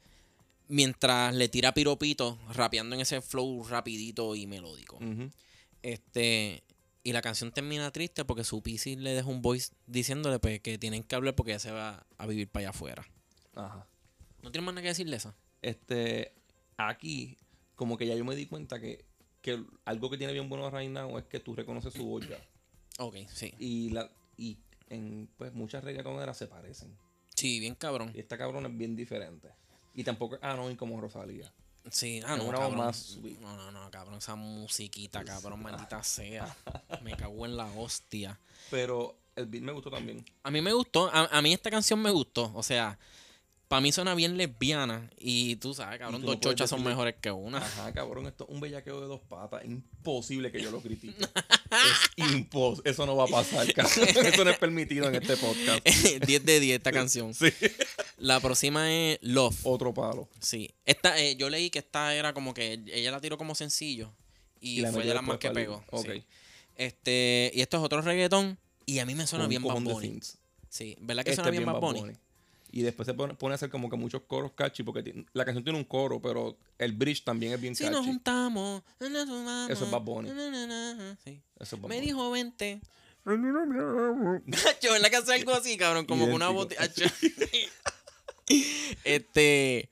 mientras 0.68 1.34
le 1.34 1.48
tira 1.48 1.74
piropito, 1.74 2.38
rapeando 2.54 2.94
en 2.94 3.02
ese 3.02 3.20
flow 3.20 3.64
rapidito 3.68 4.34
y 4.36 4.46
melódico. 4.46 4.98
Este, 5.82 6.62
y 7.08 7.12
la 7.12 7.22
canción 7.22 7.52
termina 7.52 7.90
triste 7.90 8.26
porque 8.26 8.44
su 8.44 8.62
PC 8.62 8.96
le 8.96 9.14
deja 9.14 9.26
un 9.26 9.40
voice 9.40 9.72
diciéndole 9.86 10.38
pues, 10.40 10.60
que 10.60 10.76
tienen 10.76 11.02
que 11.02 11.16
hablar 11.16 11.34
porque 11.34 11.52
ella 11.52 11.58
se 11.58 11.70
va 11.70 12.06
a 12.18 12.26
vivir 12.26 12.50
para 12.50 12.64
allá 12.64 12.70
afuera. 12.70 13.08
Ajá. 13.54 13.88
¿No 14.42 14.52
tienes 14.52 14.66
más 14.66 14.74
nada 14.74 14.82
que 14.82 14.88
decirle 14.88 15.16
esa? 15.16 15.34
Este, 15.62 16.34
aquí, 16.76 17.38
como 17.76 17.96
que 17.96 18.06
ya 18.06 18.14
yo 18.14 18.26
me 18.26 18.36
di 18.36 18.44
cuenta 18.44 18.78
que, 18.78 19.06
que 19.40 19.64
algo 19.86 20.10
que 20.10 20.18
tiene 20.18 20.34
bien 20.34 20.50
bueno 20.50 20.68
Right 20.68 20.90
Now 20.90 21.16
es 21.16 21.24
que 21.24 21.40
tú 21.40 21.54
reconoces 21.54 21.94
su 21.94 22.04
voz 22.04 22.28
ya. 22.28 22.38
Ok, 22.98 23.16
sí. 23.32 23.54
Y, 23.58 23.88
la, 23.88 24.10
y 24.36 24.58
en 24.90 25.30
pues, 25.38 25.54
muchas 25.54 25.82
reggaetoneras 25.82 26.36
se 26.36 26.46
parecen. 26.46 26.94
Sí, 27.34 27.58
bien 27.58 27.74
cabrón. 27.74 28.12
Y 28.14 28.20
esta 28.20 28.36
cabrona 28.36 28.68
es 28.68 28.76
bien 28.76 28.94
diferente. 28.94 29.48
Y 29.94 30.04
tampoco 30.04 30.34
es 30.34 30.42
annoying 30.42 30.76
como 30.76 31.00
Rosalía. 31.00 31.50
Sí, 31.90 32.20
ah, 32.26 32.36
no, 32.36 32.44
una 32.44 32.58
voz 32.58 32.68
cabrón. 32.68 32.86
más. 32.86 33.18
No, 33.40 33.56
no, 33.56 33.70
no, 33.70 33.90
cabrón, 33.90 34.18
esa 34.18 34.34
musiquita, 34.34 35.24
cabrón, 35.24 35.62
maldita 35.62 36.02
sea. 36.02 36.54
Me 37.02 37.16
cago 37.16 37.46
en 37.46 37.56
la 37.56 37.66
hostia. 37.72 38.38
Pero 38.70 39.16
el 39.36 39.46
beat 39.46 39.62
me 39.62 39.72
gustó 39.72 39.90
también. 39.90 40.24
A 40.42 40.50
mí 40.50 40.60
me 40.60 40.72
gustó, 40.72 41.08
a, 41.12 41.26
a 41.26 41.42
mí 41.42 41.52
esta 41.52 41.70
canción 41.70 42.00
me 42.00 42.10
gustó, 42.10 42.50
o 42.54 42.62
sea, 42.62 42.98
para 43.68 43.82
mí 43.82 43.92
suena 43.92 44.14
bien 44.14 44.36
lesbiana 44.38 45.10
y 45.18 45.56
tú 45.56 45.74
sabes, 45.74 45.98
cabrón, 45.98 46.22
tú 46.22 46.26
no 46.26 46.32
dos 46.32 46.40
puedes 46.40 46.56
chochas 46.56 46.70
son 46.70 46.82
mejores 46.82 47.16
que 47.20 47.30
una. 47.30 47.58
Ajá, 47.58 47.92
cabrón, 47.92 48.26
esto 48.26 48.44
es 48.48 48.50
un 48.54 48.60
bellaqueo 48.60 49.00
de 49.00 49.06
dos 49.06 49.20
patas. 49.28 49.62
Imposible 49.64 50.50
que 50.50 50.62
yo 50.62 50.70
lo 50.70 50.80
critique. 50.80 51.16
es 52.16 52.30
imposible. 52.32 52.90
Eso 52.90 53.04
no 53.04 53.14
va 53.16 53.24
a 53.24 53.26
pasar, 53.26 53.70
cabrón. 53.74 54.08
Eso 54.08 54.44
no 54.44 54.50
es 54.50 54.58
permitido 54.58 55.06
en 55.08 55.16
este 55.16 55.36
podcast. 55.36 55.86
10 56.26 56.44
de 56.44 56.60
10 56.60 56.78
esta 56.78 56.92
canción. 56.92 57.34
Sí. 57.34 57.52
La 58.16 58.40
próxima 58.40 58.90
es 58.90 59.18
Love. 59.20 59.58
Otro 59.64 59.92
palo. 59.92 60.28
Sí. 60.40 60.70
Esta, 60.86 61.18
eh, 61.20 61.36
yo 61.36 61.50
leí 61.50 61.68
que 61.68 61.80
esta 61.80 62.14
era 62.14 62.32
como 62.32 62.54
que 62.54 62.80
ella 62.92 63.10
la 63.10 63.20
tiró 63.20 63.36
como 63.36 63.54
sencillo 63.54 64.12
y, 64.60 64.78
Y 64.78 64.80
la 64.80 64.92
fue 64.92 65.04
de 65.04 65.12
las 65.12 65.22
más 65.22 65.36
que 65.38 65.50
pegó. 65.50 65.84
el- 65.92 65.98
sí. 66.02 66.08
Ok. 66.08 66.24
Este, 66.76 67.50
y 67.54 67.60
esto 67.60 67.76
es 67.76 67.82
otro 67.82 68.00
reggaetón 68.00 68.58
y 68.86 69.00
a 69.00 69.04
mí 69.06 69.14
me 69.14 69.26
suena 69.26 69.44
un 69.44 69.50
bien 69.50 69.62
Bad 69.62 69.80
Bunny. 69.80 70.20
Sí, 70.70 70.96
¿verdad 71.00 71.24
que 71.24 71.30
Este 71.30 71.42
suena 71.42 71.50
bien 71.50 71.66
Bad 71.66 71.80
Bunny? 71.80 72.12
Y 72.78 72.82
después 72.82 73.06
se 73.06 73.14
pone, 73.14 73.34
pone 73.34 73.54
a 73.54 73.56
hacer 73.56 73.70
como 73.70 73.90
que 73.90 73.96
muchos 73.96 74.22
coros 74.22 74.52
catchy, 74.52 74.82
porque 74.84 75.24
la 75.32 75.44
canción 75.44 75.64
tiene 75.64 75.78
un 75.78 75.84
coro, 75.84 76.20
pero 76.22 76.56
el 76.78 76.92
bridge 76.92 77.24
también 77.24 77.52
es 77.54 77.60
bien 77.60 77.74
Si 77.74 77.82
nos 77.84 77.94
catchy. 77.94 78.06
juntamos, 78.06 78.82
nos 79.00 79.26
sumamos, 79.26 79.70
Eso 79.70 79.84
es 79.86 79.90
Bad 79.90 80.02
Bunny. 80.02 80.28
na, 80.30 80.50
na, 80.50 80.66
na, 80.66 80.94
na. 80.94 81.18
Sí. 81.24 81.40
Eso 81.58 81.74
es 81.76 81.82
Bad 81.82 81.88
Me 81.88 81.96
Bunny. 81.96 82.06
dijo 82.06 82.30
20. 82.30 82.80
Gacho, 83.24 84.92
¿verdad 84.92 85.10
que 85.10 85.16
hace 85.16 85.34
algo 85.34 85.52
así, 85.54 85.76
cabrón? 85.76 86.06
Como 86.06 86.26
que 86.26 86.32
una 86.32 86.48
botella. 86.50 86.88
este. 89.04 89.90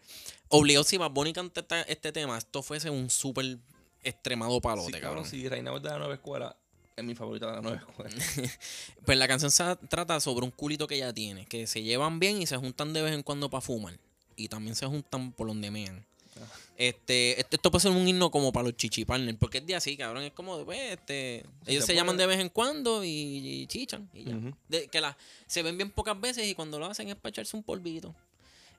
Obligado 0.49 0.85
si 0.85 0.97
Bad 0.97 1.11
Bunny 1.11 1.33
canta 1.33 1.65
este 1.89 2.13
tema, 2.13 2.39
esto 2.39 2.63
fuese 2.63 2.89
un 2.89 3.11
súper 3.11 3.59
extremado 4.05 4.61
palote, 4.61 4.87
Sí, 4.87 4.93
cabrón. 4.93 5.25
cabrón, 5.25 5.31
si 5.31 5.49
Reina 5.49 5.75
es 5.75 5.83
de 5.83 5.89
la 5.89 5.99
nueva 5.99 6.15
escuela, 6.15 6.57
es 6.97 7.05
mi 7.05 7.15
favorita 7.15 7.47
de 7.49 7.53
la 7.57 7.61
nueva 7.63 7.77
escuela. 7.79 8.11
Pues 9.05 9.19
la 9.19 9.29
canción 9.29 9.51
se 9.51 9.77
trata 9.89 10.19
sobre 10.21 10.45
un 10.45 10.51
culito 10.51 10.87
que 10.87 10.97
ella 10.97 11.13
tiene, 11.13 11.45
que 11.47 11.67
se 11.67 11.83
llevan 11.83 12.19
bien 12.19 12.41
y 12.43 12.47
se 12.47 12.57
juntan 12.57 12.93
de 12.93 13.03
vez 13.03 13.13
en 13.13 13.23
cuando 13.23 13.49
para 13.51 13.61
fumar. 13.61 13.99
Y 14.35 14.49
también 14.49 14.75
se 14.75 14.87
juntan 14.87 15.33
por 15.33 15.47
donde 15.47 15.71
mean. 15.71 16.05
Ah. 16.39 16.45
Este, 16.77 17.41
este- 17.41 17.57
esto 17.57 17.71
puede 17.71 17.83
ser 17.83 17.91
un 17.93 18.07
himno 18.07 18.31
como 18.31 18.53
para 18.53 18.65
los 18.65 18.77
chichi 18.77 19.05
partners, 19.05 19.39
porque 19.39 19.59
es 19.59 19.67
de 19.67 19.75
así, 19.77 19.97
cabrón. 19.97 20.23
Es 20.25 20.33
como, 20.33 20.63
pues, 20.65 20.93
este, 20.93 21.45
ellos 21.67 21.85
se 21.85 21.95
llaman 21.95 22.17
de 22.17 22.27
vez 22.27 22.41
en 22.41 22.49
cuando 22.51 23.05
y, 23.05 23.09
y 23.09 23.67
chichan. 23.67 24.09
Y 24.13 24.25
ya. 24.25 24.37
De- 24.69 24.89
que 24.89 25.01
la, 25.01 25.17
se 25.47 25.63
ven 25.63 25.77
bien 25.79 25.91
pocas 25.91 26.19
veces 26.21 26.47
y 26.47 26.55
cuando 26.55 26.79
lo 26.79 26.87
hacen 26.87 27.09
es 27.09 27.15
para 27.17 27.31
echarse 27.31 27.57
un 27.57 27.63
polvito. 27.63 28.15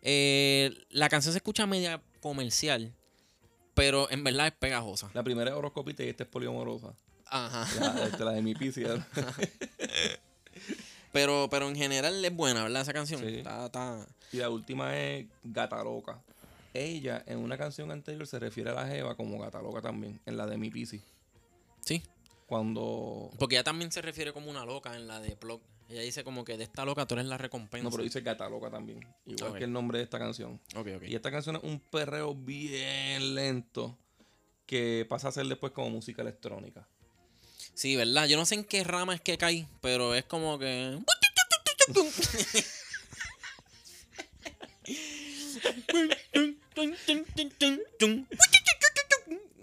Eh, 0.03 0.71
la 0.91 1.09
canción 1.09 1.33
se 1.33 1.37
escucha 1.39 1.65
media 1.65 2.01
comercial, 2.21 2.93
pero 3.73 4.09
en 4.11 4.23
verdad 4.23 4.47
es 4.47 4.53
pegajosa. 4.53 5.09
La 5.13 5.23
primera 5.23 5.49
es 5.51 5.55
horoscopita 5.57 6.03
y 6.03 6.09
esta 6.09 6.23
es 6.23 6.29
poliamorosa. 6.29 6.93
Ajá. 7.29 7.67
La, 7.79 8.05
este, 8.05 8.23
la 8.25 8.31
de 8.31 8.41
mi 8.41 8.53
piscis. 8.55 8.87
Pero, 11.11 11.47
pero 11.49 11.67
en 11.67 11.75
general 11.75 12.23
es 12.23 12.35
buena, 12.35 12.63
¿verdad? 12.63 12.81
Esa 12.81 12.93
canción. 12.93 13.21
Sí. 13.21 13.37
Está, 13.37 13.65
está- 13.65 14.07
Y 14.31 14.37
la 14.37 14.49
última 14.49 14.97
es 14.97 15.25
Gata 15.43 15.83
Loca. 15.83 16.21
Ella 16.73 17.23
en 17.25 17.39
una 17.39 17.57
canción 17.57 17.91
anterior 17.91 18.27
se 18.27 18.37
refiere 18.39 18.69
a 18.69 18.73
la 18.73 18.87
Jeva 18.87 19.15
como 19.15 19.39
Gata 19.39 19.61
Loca 19.61 19.81
también, 19.81 20.19
en 20.25 20.37
la 20.37 20.45
de 20.45 20.57
mi 20.57 20.69
piscis. 20.69 21.01
Sí. 21.81 22.03
Cuando. 22.45 23.31
Porque 23.39 23.55
ella 23.55 23.63
también 23.63 23.91
se 23.91 24.01
refiere 24.01 24.31
como 24.31 24.49
una 24.49 24.63
loca 24.65 24.95
en 24.95 25.07
la 25.07 25.19
de 25.19 25.35
Plug. 25.35 25.59
Ella 25.89 26.01
dice 26.01 26.23
como 26.23 26.43
que 26.45 26.57
de 26.57 26.65
esta 26.65 26.83
loca 26.85 27.05
tú 27.05 27.15
eres 27.15 27.25
la 27.27 27.37
recompensa. 27.37 27.83
No, 27.83 27.89
pero 27.89 28.03
dice 28.03 28.21
Gata 28.21 28.49
Loca 28.49 28.69
también. 28.69 29.05
Igual 29.25 29.57
que 29.57 29.63
el 29.63 29.71
nombre 29.71 29.97
de 29.99 30.03
esta 30.03 30.19
canción. 30.19 30.59
Ok, 30.75 30.87
ok. 30.97 31.03
Y 31.07 31.15
esta 31.15 31.31
canción 31.31 31.55
es 31.55 31.63
un 31.63 31.79
perreo 31.79 32.35
bien 32.35 33.35
lento 33.35 33.97
que 34.65 35.05
pasa 35.09 35.29
a 35.29 35.31
ser 35.31 35.45
después 35.47 35.71
como 35.71 35.89
música 35.89 36.21
electrónica. 36.21 36.85
Sí, 37.77 37.95
¿verdad? 37.95 38.25
Yo 38.27 38.37
no 38.37 38.45
sé 38.47 38.55
en 38.55 38.63
qué 38.63 38.83
rama 38.83 39.13
es 39.13 39.21
que 39.21 39.37
cae, 39.37 39.67
pero 39.81 40.15
es 40.15 40.23
como 40.25 40.57
que... 40.57 40.97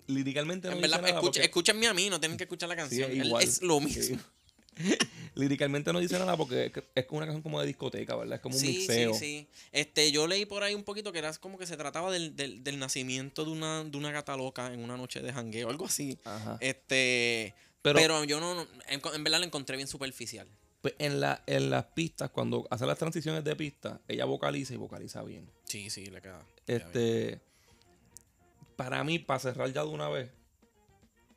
liricalmente 0.07 0.68
no 0.68 0.74
En 0.74 0.79
dice 0.83 0.88
verdad, 0.90 1.00
nada. 1.03 1.09
escucha- 1.20 1.22
porque- 1.22 1.42
escúchenme 1.44 1.87
a 1.87 1.94
mí, 1.94 2.11
no 2.11 2.20
tienen 2.20 2.37
que 2.37 2.44
escuchar 2.44 2.68
la 2.68 2.74
Sí, 2.74 2.81
canción. 2.81 3.11
es 3.11 3.18
Él- 3.18 3.27
igual. 3.27 3.42
Es 3.42 3.62
lo 3.62 3.81
mismo. 3.81 4.03
Sí. 4.03 4.18
Liricalmente 5.37 5.92
no 5.92 5.98
dice 6.00 6.18
nada 6.18 6.37
porque 6.37 6.70
es, 6.94 7.05
una 7.11 7.27
canción 7.27 7.42
como 7.42 7.61
de 7.61 7.66
discoteca, 7.66 8.14
¿verdad? 8.16 8.37
Es 8.37 8.40
como 8.40 8.55
un 8.55 8.61
Sí, 8.61 8.68
mixeo. 8.68 9.14
sí, 9.14 9.18
sí. 9.20 9.48
Este, 9.72 10.12
yo 10.12 10.27
leí 10.27 10.46
por 10.46 10.62
ahí 10.62 10.74
un 10.74 10.85
poquito 10.85 11.11
que 11.12 11.18
era 11.18 11.33
como 11.35 11.59
que 11.59 11.66
se 11.66 11.77
trataba 11.77 12.12
del, 12.12 12.37
del, 12.37 12.62
del 12.62 12.79
nacimiento 12.79 13.44
de 13.44 13.50
una, 13.50 13.83
de 13.85 13.96
una 13.96 14.11
gata 14.12 14.37
loca 14.37 14.72
en 14.72 14.81
una 14.83 14.96
noche 14.96 15.20
de 15.20 15.33
jangueo, 15.33 15.70
algo 15.70 15.87
así. 15.87 16.18
Ajá. 16.24 16.57
Este, 16.61 17.55
Pero- 17.85 17.99
pero, 17.99 18.25
yo 18.25 18.40
no, 18.40 18.62
en, 18.88 19.01
en 19.14 19.25
verdad 19.25 19.40
la 19.40 19.47
encontré 19.47 19.77
bien 19.77 19.87
superficial. 19.87 20.49
Pues 20.81 20.94
en, 20.99 21.20
la, 21.20 21.42
en 21.47 21.68
las 21.70 21.85
pistas, 21.85 22.31
cuando 22.31 22.66
hace 22.70 22.87
las 22.87 22.99
transiciones 22.99 23.44
de 23.44 23.55
pista, 23.57 24.01
ella 24.09 24.25
vocaliza 24.25 24.73
y 24.73 24.77
vocaliza 24.79 25.23
bien. 25.23 25.51
Sí, 25.64 25.90
sí, 25.90 26.07
le 26.07 26.20
queda. 26.23 26.38
le 26.66 26.79
queda 26.79 26.79
bien. 26.79 26.83
Este, 26.87 27.40
para 28.77 29.05
mí, 29.05 29.18
para 29.18 29.38
cerrar 29.38 29.70
ya 29.73 29.83
de 29.83 29.88
una 29.90 30.09
vez, 30.09 30.31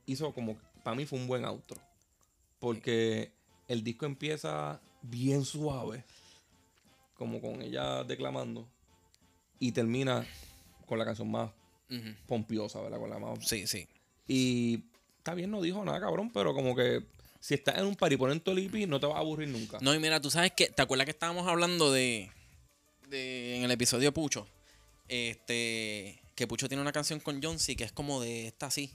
hizo 0.05 0.33
como, 0.33 0.57
para 0.83 0.95
mí 0.95 1.05
fue 1.05 1.19
un 1.19 1.27
buen 1.27 1.43
outro. 1.45 1.77
Porque 2.59 3.31
el 3.67 3.83
disco 3.83 4.05
empieza 4.05 4.79
bien 5.01 5.43
suave, 5.45 6.03
como 7.15 7.41
con 7.41 7.61
ella 7.61 8.03
declamando, 8.05 8.67
y 9.59 9.71
termina 9.73 10.25
con 10.85 10.97
la 10.97 11.03
canción 11.05 11.29
más 11.29 11.51
Ujú. 11.89 12.15
pompiosa, 12.25 12.81
¿verdad? 12.81 12.99
Con 12.99 13.09
la 13.09 13.19
más... 13.19 13.47
Sí, 13.47 13.67
sí. 13.67 13.87
Y 14.27 14.83
está 15.27 15.35
bien, 15.35 15.51
no 15.51 15.61
dijo 15.61 15.83
nada, 15.83 15.99
cabrón, 15.99 16.31
pero 16.33 16.53
como 16.53 16.73
que 16.73 17.03
si 17.41 17.53
estás 17.53 17.77
en 17.77 17.85
un 17.85 17.97
par 17.97 18.13
y 18.13 18.15
ponen 18.15 18.41
EP, 18.45 18.87
no 18.87 18.97
te 18.97 19.07
vas 19.07 19.17
a 19.17 19.19
aburrir 19.19 19.49
nunca. 19.49 19.77
No, 19.81 19.93
y 19.93 19.99
mira, 19.99 20.21
tú 20.21 20.31
sabes 20.31 20.53
que, 20.53 20.69
¿te 20.69 20.81
acuerdas 20.81 21.03
que 21.03 21.11
estábamos 21.11 21.45
hablando 21.47 21.91
de, 21.91 22.31
de 23.09 23.57
en 23.57 23.63
el 23.63 23.71
episodio 23.71 24.13
Pucho? 24.13 24.47
Este, 25.09 26.21
que 26.33 26.47
Pucho 26.47 26.69
tiene 26.69 26.81
una 26.81 26.93
canción 26.93 27.19
con 27.19 27.43
John 27.43 27.59
C 27.59 27.75
que 27.75 27.83
es 27.83 27.91
como 27.91 28.21
de 28.21 28.47
esta 28.47 28.67
así. 28.67 28.89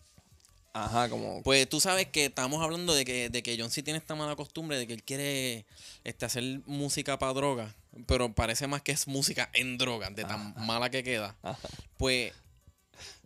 Ajá, 0.73 1.11
como... 1.11 1.43
Pues 1.43 1.69
tú 1.69 1.81
sabes 1.81 2.07
que 2.07 2.25
estamos 2.25 2.63
hablando 2.63 2.95
de 2.95 3.05
que, 3.05 3.29
de 3.29 3.43
que 3.43 3.59
John 3.61 3.71
C 3.71 3.83
tiene 3.83 3.99
esta 3.99 4.15
mala 4.15 4.35
costumbre 4.35 4.79
de 4.79 4.87
que 4.87 4.95
él 4.95 5.03
quiere 5.03 5.67
este, 6.03 6.25
hacer 6.25 6.63
música 6.65 7.19
para 7.19 7.35
droga, 7.35 7.75
pero 8.07 8.33
parece 8.33 8.67
más 8.69 8.81
que 8.81 8.93
es 8.93 9.07
música 9.07 9.51
en 9.53 9.77
droga, 9.77 10.09
de 10.09 10.25
tan 10.25 10.55
mala 10.65 10.89
que 10.89 11.05
queda. 11.05 11.37
Ajá. 11.43 11.69
Pues 11.99 12.33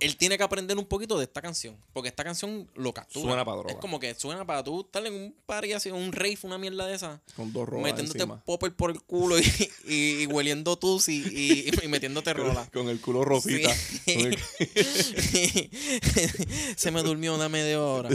él 0.01 0.17
tiene 0.17 0.37
que 0.37 0.45
aprender 0.45 0.77
un 0.79 0.85
poquito 0.87 1.17
de 1.19 1.25
esta 1.25 1.41
canción, 1.43 1.77
porque 1.93 2.09
esta 2.09 2.25
canción 2.25 2.69
lo 2.75 2.93
captura. 2.93 3.27
Suena 3.27 3.45
pa' 3.45 3.53
droga. 3.53 3.71
Es 3.73 3.77
como 3.79 3.99
que 4.01 4.15
suena 4.15 4.45
para 4.47 4.63
tú 4.63 4.81
estar 4.83 5.05
en 5.07 5.15
un 5.15 5.35
party 5.47 5.73
así, 5.73 5.91
un 5.91 6.13
rave, 6.13 6.39
una 6.43 6.59
mierda 6.59 6.87
de 6.87 6.95
esa. 6.95 7.21
Con 7.37 7.53
dos 7.53 7.69
rolas 7.69 7.85
metiéndote 7.93 8.19
encima. 8.19 8.43
popper 8.45 8.75
por 8.75 8.91
el 8.91 9.01
culo 9.03 9.39
y, 9.39 9.43
y, 9.87 10.23
y 10.23 10.27
hueliendo 10.27 10.77
tus 10.77 11.09
y, 11.09 11.23
y, 11.27 11.71
y 11.85 11.89
metiéndote 11.89 12.33
rola. 12.35 12.69
Con 12.73 12.89
el 12.89 13.01
culo 13.01 13.25
rosita. 13.25 13.75
Sí. 13.75 14.15
Con 14.15 14.27
el- 14.27 14.39
Se 16.77 16.91
me 16.91 17.03
durmió 17.03 17.35
una 17.35 17.49
media 17.49 17.81
hora. 17.83 18.09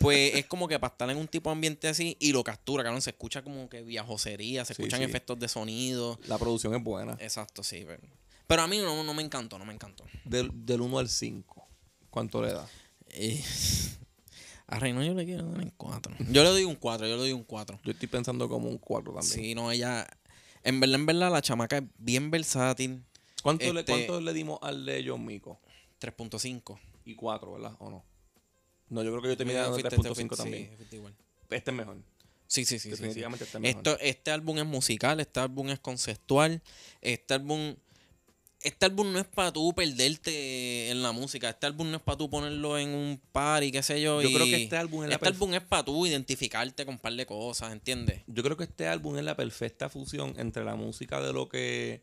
Pues 0.00 0.34
es 0.34 0.46
como 0.46 0.68
que 0.68 0.78
para 0.78 0.92
estar 0.92 1.10
en 1.10 1.16
un 1.18 1.28
tipo 1.28 1.50
de 1.50 1.52
ambiente 1.54 1.88
así 1.88 2.16
y 2.20 2.32
lo 2.32 2.42
captura, 2.44 2.82
cabrón. 2.82 3.02
Se 3.02 3.10
escucha 3.10 3.42
como 3.42 3.68
que 3.68 3.82
viajosería, 3.82 4.64
se 4.64 4.74
Sí, 4.74 4.82
escuchan 4.82 5.00
sí. 5.00 5.04
efectos 5.04 5.38
de 5.38 5.48
sonido. 5.48 6.18
La 6.26 6.38
producción 6.38 6.74
es 6.74 6.82
buena. 6.82 7.16
Exacto, 7.20 7.62
sí. 7.62 7.84
Pero, 7.86 8.02
pero 8.52 8.64
a 8.64 8.68
mí 8.68 8.76
no, 8.76 9.02
no 9.02 9.14
me 9.14 9.22
encantó, 9.22 9.58
no 9.58 9.64
me 9.64 9.72
encantó. 9.72 10.04
Del, 10.26 10.50
del 10.52 10.82
1 10.82 10.98
al 10.98 11.08
5, 11.08 11.66
¿cuánto 12.10 12.42
le 12.42 12.52
da? 12.52 12.68
Eh, 13.08 13.42
a 14.66 14.78
Reino 14.78 15.02
yo 15.02 15.14
le 15.14 15.24
quiero 15.24 15.46
dar 15.46 15.58
un 15.58 15.70
4. 15.70 16.16
Yo 16.30 16.42
le 16.44 16.50
doy 16.50 16.64
un 16.64 16.74
4, 16.74 17.06
yo 17.06 17.14
le 17.14 17.20
doy 17.22 17.32
un 17.32 17.44
4. 17.44 17.80
Yo 17.82 17.92
estoy 17.92 18.08
pensando 18.08 18.50
como 18.50 18.68
un 18.68 18.76
4 18.76 19.10
también. 19.14 19.32
Sí, 19.32 19.54
no, 19.54 19.70
ella. 19.72 20.06
En 20.64 20.80
verdad, 20.80 20.96
en 20.96 21.06
verdad, 21.06 21.32
la 21.32 21.40
chamaca 21.40 21.78
es 21.78 21.84
bien 21.96 22.30
versátil. 22.30 23.02
¿Cuánto, 23.42 23.72
le, 23.72 23.80
Este- 23.80 23.92
¿Cuánto 23.92 24.20
le 24.20 24.34
dimos 24.34 24.58
al 24.60 24.84
de 24.84 25.02
John 25.08 25.24
Mico? 25.24 25.58
3.5. 25.98 26.78
Y 27.06 27.14
4, 27.14 27.52
¿verdad? 27.52 27.74
¿O 27.78 27.88
no? 27.88 28.04
No, 28.90 29.02
yo 29.02 29.12
creo 29.12 29.22
que 29.22 29.28
yo 29.28 29.36
terminé 29.38 29.60
dando 29.60 29.78
Fuiste- 29.78 29.96
3.5 29.96 30.14
fuiste- 30.14 30.36
también. 30.36 30.76
sí. 30.90 31.00
Este 31.48 31.70
es 31.70 31.76
mejor. 31.76 31.96
Sí, 32.48 32.66
sí, 32.66 32.78
sí. 32.78 32.78
sí, 32.78 32.82
sí. 32.82 32.90
Definitivamente 32.90 33.44
este 33.44 33.56
es 33.56 33.62
mejor. 33.62 33.78
Esto, 33.78 33.98
este 33.98 34.30
álbum 34.30 34.58
es 34.58 34.66
musical, 34.66 35.20
este 35.20 35.40
álbum 35.40 35.70
es 35.70 35.78
conceptual, 35.80 36.60
este 37.00 37.32
álbum... 37.32 37.76
Este 38.64 38.86
álbum 38.86 39.12
no 39.12 39.18
es 39.18 39.26
para 39.26 39.52
tú 39.52 39.74
perderte 39.74 40.90
en 40.90 41.02
la 41.02 41.12
música, 41.12 41.50
este 41.50 41.66
álbum 41.66 41.90
no 41.90 41.96
es 41.96 42.02
para 42.02 42.16
tú 42.16 42.30
ponerlo 42.30 42.78
en 42.78 42.90
un 42.90 43.20
par 43.32 43.62
y 43.64 43.72
qué 43.72 43.82
sé 43.82 44.00
yo. 44.00 44.22
Yo 44.22 44.28
y 44.28 44.34
creo 44.34 44.46
que 44.46 44.62
este 44.62 44.76
álbum 44.76 45.02
es 45.02 45.08
la 45.08 45.14
Este 45.16 45.28
álbum 45.28 45.54
es 45.54 45.62
para 45.62 45.84
tú 45.84 46.06
identificarte 46.06 46.84
con 46.84 46.94
un 46.94 47.00
par 47.00 47.12
de 47.14 47.26
cosas, 47.26 47.72
¿entiendes? 47.72 48.22
Yo 48.26 48.42
creo 48.42 48.56
que 48.56 48.64
este 48.64 48.86
álbum 48.86 49.16
es 49.18 49.24
la 49.24 49.36
perfecta 49.36 49.88
fusión 49.88 50.34
entre 50.38 50.64
la 50.64 50.76
música 50.76 51.20
de 51.20 51.32
lo 51.32 51.48
que 51.48 52.02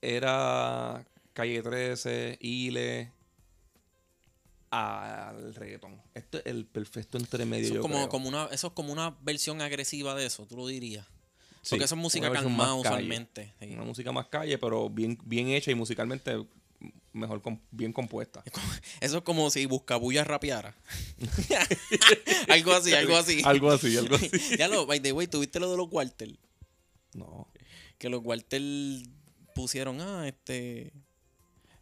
era 0.00 1.04
Calle 1.32 1.62
13, 1.62 2.38
Ile, 2.40 3.12
al 4.70 5.54
reggaetón. 5.54 6.00
Esto 6.14 6.38
es 6.38 6.46
el 6.46 6.66
perfecto 6.66 7.18
entremedio. 7.18 7.66
Eso 7.66 7.74
es, 7.74 7.80
como, 7.80 8.08
como 8.08 8.28
una, 8.28 8.46
eso 8.52 8.68
es 8.68 8.72
como 8.72 8.92
una 8.92 9.16
versión 9.22 9.60
agresiva 9.60 10.14
de 10.14 10.26
eso, 10.26 10.46
tú 10.46 10.56
lo 10.56 10.66
dirías. 10.66 11.06
Porque 11.68 11.84
eso 11.84 11.94
es 11.94 12.00
música 12.00 12.30
calmada 12.30 12.74
usualmente. 12.74 13.52
Una 13.60 13.84
música 13.84 14.12
más 14.12 14.26
calle, 14.26 14.58
pero 14.58 14.88
bien, 14.88 15.18
bien 15.24 15.48
hecha 15.48 15.70
y 15.70 15.74
musicalmente 15.74 16.36
mejor 17.12 17.42
bien 17.70 17.92
compuesta. 17.92 18.44
Eso 19.00 19.18
es 19.18 19.22
como 19.24 19.50
si 19.50 19.66
Buscabulla 19.66 20.24
rapeara. 20.24 20.76
algo 22.48 22.72
así, 22.72 22.92
algo 22.92 23.16
así. 23.16 23.42
algo 23.44 23.70
así, 23.70 23.96
algo 23.96 24.16
así. 24.16 24.30
ya 24.58 24.68
lo, 24.68 24.86
by 24.86 25.00
the 25.00 25.12
way, 25.12 25.26
¿tuviste 25.26 25.58
lo 25.58 25.70
de 25.70 25.76
los 25.76 25.88
Walter? 25.90 26.38
No. 27.14 27.48
que 27.98 28.08
los 28.08 28.22
Walter 28.24 28.62
pusieron, 29.54 30.00
ah, 30.00 30.28
este. 30.28 30.92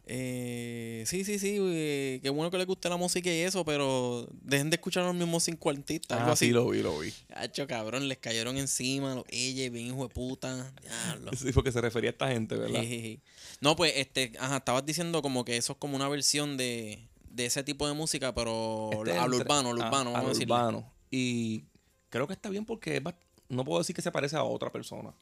Eh, 0.07 1.03
sí, 1.07 1.23
sí, 1.25 1.39
sí, 1.39 1.57
eh, 1.59 2.19
qué 2.21 2.29
bueno 2.29 2.51
que 2.51 2.57
les 2.59 2.67
guste 2.67 2.89
la 2.89 2.97
música 2.97 3.29
y 3.33 3.39
eso, 3.39 3.65
pero 3.65 4.27
dejen 4.41 4.69
de 4.69 4.75
escuchar 4.75 5.03
a 5.03 5.07
los 5.07 5.15
mismos 5.15 5.43
cinco 5.43 5.69
artistas, 5.71 6.17
algo 6.19 6.29
Ah, 6.29 6.33
así. 6.33 6.45
sí, 6.47 6.51
lo 6.51 6.69
vi, 6.69 6.81
lo 6.83 6.99
vi. 6.99 7.11
Hacho, 7.33 7.65
cabrón, 7.65 8.07
les 8.07 8.19
cayeron 8.19 8.57
encima, 8.57 9.15
los 9.15 9.25
ella, 9.29 9.67
bien 9.71 9.87
hijo 9.87 10.07
de 10.07 10.13
puta. 10.13 10.71
Diablo. 10.81 11.31
Sí, 11.37 11.51
porque 11.53 11.71
se 11.71 11.81
refería 11.81 12.11
a 12.11 12.13
esta 12.13 12.27
gente, 12.31 12.55
¿verdad? 12.55 12.81
Jejeje. 12.81 13.19
No, 13.61 13.75
pues, 13.75 13.93
este, 13.95 14.31
ajá, 14.39 14.57
estabas 14.57 14.85
diciendo 14.85 15.21
como 15.23 15.43
que 15.43 15.57
eso 15.57 15.73
es 15.73 15.79
como 15.79 15.95
una 15.95 16.07
versión 16.07 16.55
de, 16.55 16.99
de 17.29 17.45
ese 17.47 17.63
tipo 17.63 17.87
de 17.87 17.93
música, 17.95 18.33
pero 18.35 18.89
Este 18.93 19.11
es 19.11 19.17
a 19.17 19.27
lo 19.27 19.37
entre- 19.37 19.39
urbano, 19.53 19.69
a 19.69 19.73
lo 19.73 19.81
a- 19.83 19.87
urbano, 19.87 20.09
a 20.11 20.13
vamos 20.13 20.19
a 20.19 20.23
lo 20.23 20.29
decirlo. 20.33 20.55
urbano. 20.55 20.93
Y 21.09 21.63
creo 22.09 22.27
que 22.27 22.33
está 22.33 22.49
bien 22.49 22.65
porque 22.65 23.01
no 23.49 23.65
puedo 23.65 23.79
decir 23.79 23.95
que 23.95 24.01
se 24.03 24.11
parece 24.11 24.35
a 24.35 24.43
otra 24.43 24.71
persona. 24.71 25.13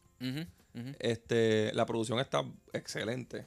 Este, 1.00 1.72
la 1.74 1.86
producción 1.86 2.20
está 2.20 2.44
excelente. 2.74 3.46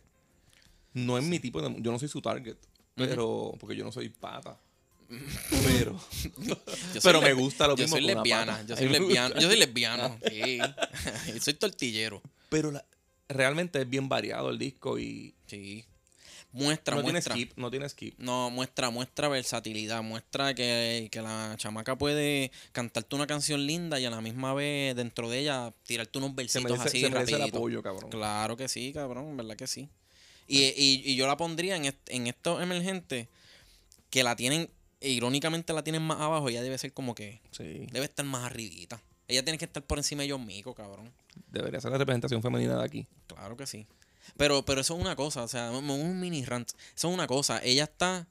No 0.96 1.18
es 1.18 1.24
mi 1.24 1.38
tipo 1.38 1.60
de... 1.60 1.74
Yo 1.82 1.92
no 1.92 1.98
soy 1.98 2.08
su 2.08 2.22
target. 2.22 2.56
Pero... 2.94 3.52
Porque 3.60 3.76
yo 3.76 3.84
no 3.84 3.92
soy 3.92 4.08
pata. 4.08 4.58
Pero... 5.66 6.00
Pero 7.02 7.20
me 7.20 7.32
gusta 7.34 7.66
lo 7.66 7.76
yo 7.76 7.84
mismo 7.84 7.96
soy 7.96 8.04
una 8.06 8.14
lesbiana, 8.14 8.52
pata. 8.52 8.66
yo 8.66 8.76
soy 8.76 8.98
gusta. 8.98 9.34
yo 9.38 9.48
soy 9.48 9.56
lesbiano, 9.58 10.18
sí. 10.30 10.58
Yo 11.34 11.40
soy 11.40 11.54
tortillero. 11.54 12.22
Pero 12.48 12.70
la- 12.70 12.84
realmente 13.28 13.80
es 13.82 13.88
bien 13.88 14.08
variado 14.08 14.50
el 14.50 14.58
disco 14.58 14.98
y... 14.98 15.34
Sí. 15.46 15.84
Muestra, 16.52 16.94
no 16.94 17.02
tiene 17.02 17.12
muestra. 17.16 17.34
skip. 17.34 17.52
No 17.56 17.70
tiene 17.70 17.86
skip. 17.90 18.14
No, 18.18 18.48
muestra, 18.48 18.88
muestra 18.88 19.28
versatilidad, 19.28 20.02
muestra 20.02 20.54
que, 20.54 21.08
que 21.12 21.20
la 21.20 21.54
chamaca 21.58 21.96
puede 21.98 22.50
cantarte 22.72 23.14
una 23.14 23.26
canción 23.26 23.66
linda 23.66 24.00
y 24.00 24.06
a 24.06 24.10
la 24.10 24.22
misma 24.22 24.54
vez 24.54 24.96
dentro 24.96 25.28
de 25.28 25.40
ella 25.40 25.74
tirarte 25.84 26.16
unos 26.16 26.30
Se 26.30 26.36
versitos 26.36 26.62
merece, 26.78 26.88
así 26.88 27.00
se 27.02 27.10
merece 27.10 27.32
el 27.32 27.38
rapidito. 27.40 27.58
apoyo, 27.58 27.82
cabrón. 27.82 28.10
Claro 28.10 28.56
que 28.56 28.68
sí, 28.68 28.90
cabrón, 28.94 29.36
verdad 29.36 29.54
que 29.56 29.66
sí. 29.66 29.90
Y, 30.46 30.62
y, 30.64 31.02
y 31.04 31.16
yo 31.16 31.26
la 31.26 31.36
pondría 31.36 31.76
en, 31.76 31.86
est- 31.86 32.08
en 32.10 32.26
estos 32.26 32.62
emergentes 32.62 33.28
que 34.10 34.22
la 34.22 34.36
tienen, 34.36 34.70
irónicamente 35.00 35.72
la 35.72 35.82
tienen 35.82 36.02
más 36.02 36.20
abajo, 36.20 36.48
ella 36.48 36.62
debe 36.62 36.78
ser 36.78 36.92
como 36.92 37.14
que, 37.14 37.40
Sí. 37.50 37.86
debe 37.92 38.04
estar 38.06 38.24
más 38.24 38.44
arribita. 38.44 39.00
Ella 39.28 39.42
tiene 39.42 39.58
que 39.58 39.64
estar 39.64 39.82
por 39.82 39.98
encima 39.98 40.22
de 40.22 40.30
John 40.30 40.46
Mico, 40.46 40.74
cabrón. 40.74 41.12
Debería 41.50 41.80
ser 41.80 41.90
la 41.90 41.98
representación 41.98 42.42
femenina 42.42 42.76
de 42.78 42.84
aquí. 42.84 43.06
Claro 43.26 43.56
que 43.56 43.66
sí. 43.66 43.86
Pero, 44.36 44.64
pero 44.64 44.80
eso 44.80 44.94
es 44.94 45.00
una 45.00 45.16
cosa, 45.16 45.42
o 45.42 45.48
sea, 45.48 45.70
un 45.72 46.20
mini 46.20 46.44
rant. 46.44 46.70
Eso 46.96 47.08
es 47.08 47.14
una 47.14 47.26
cosa. 47.26 47.60
Ella 47.62 47.84
está. 47.84 48.26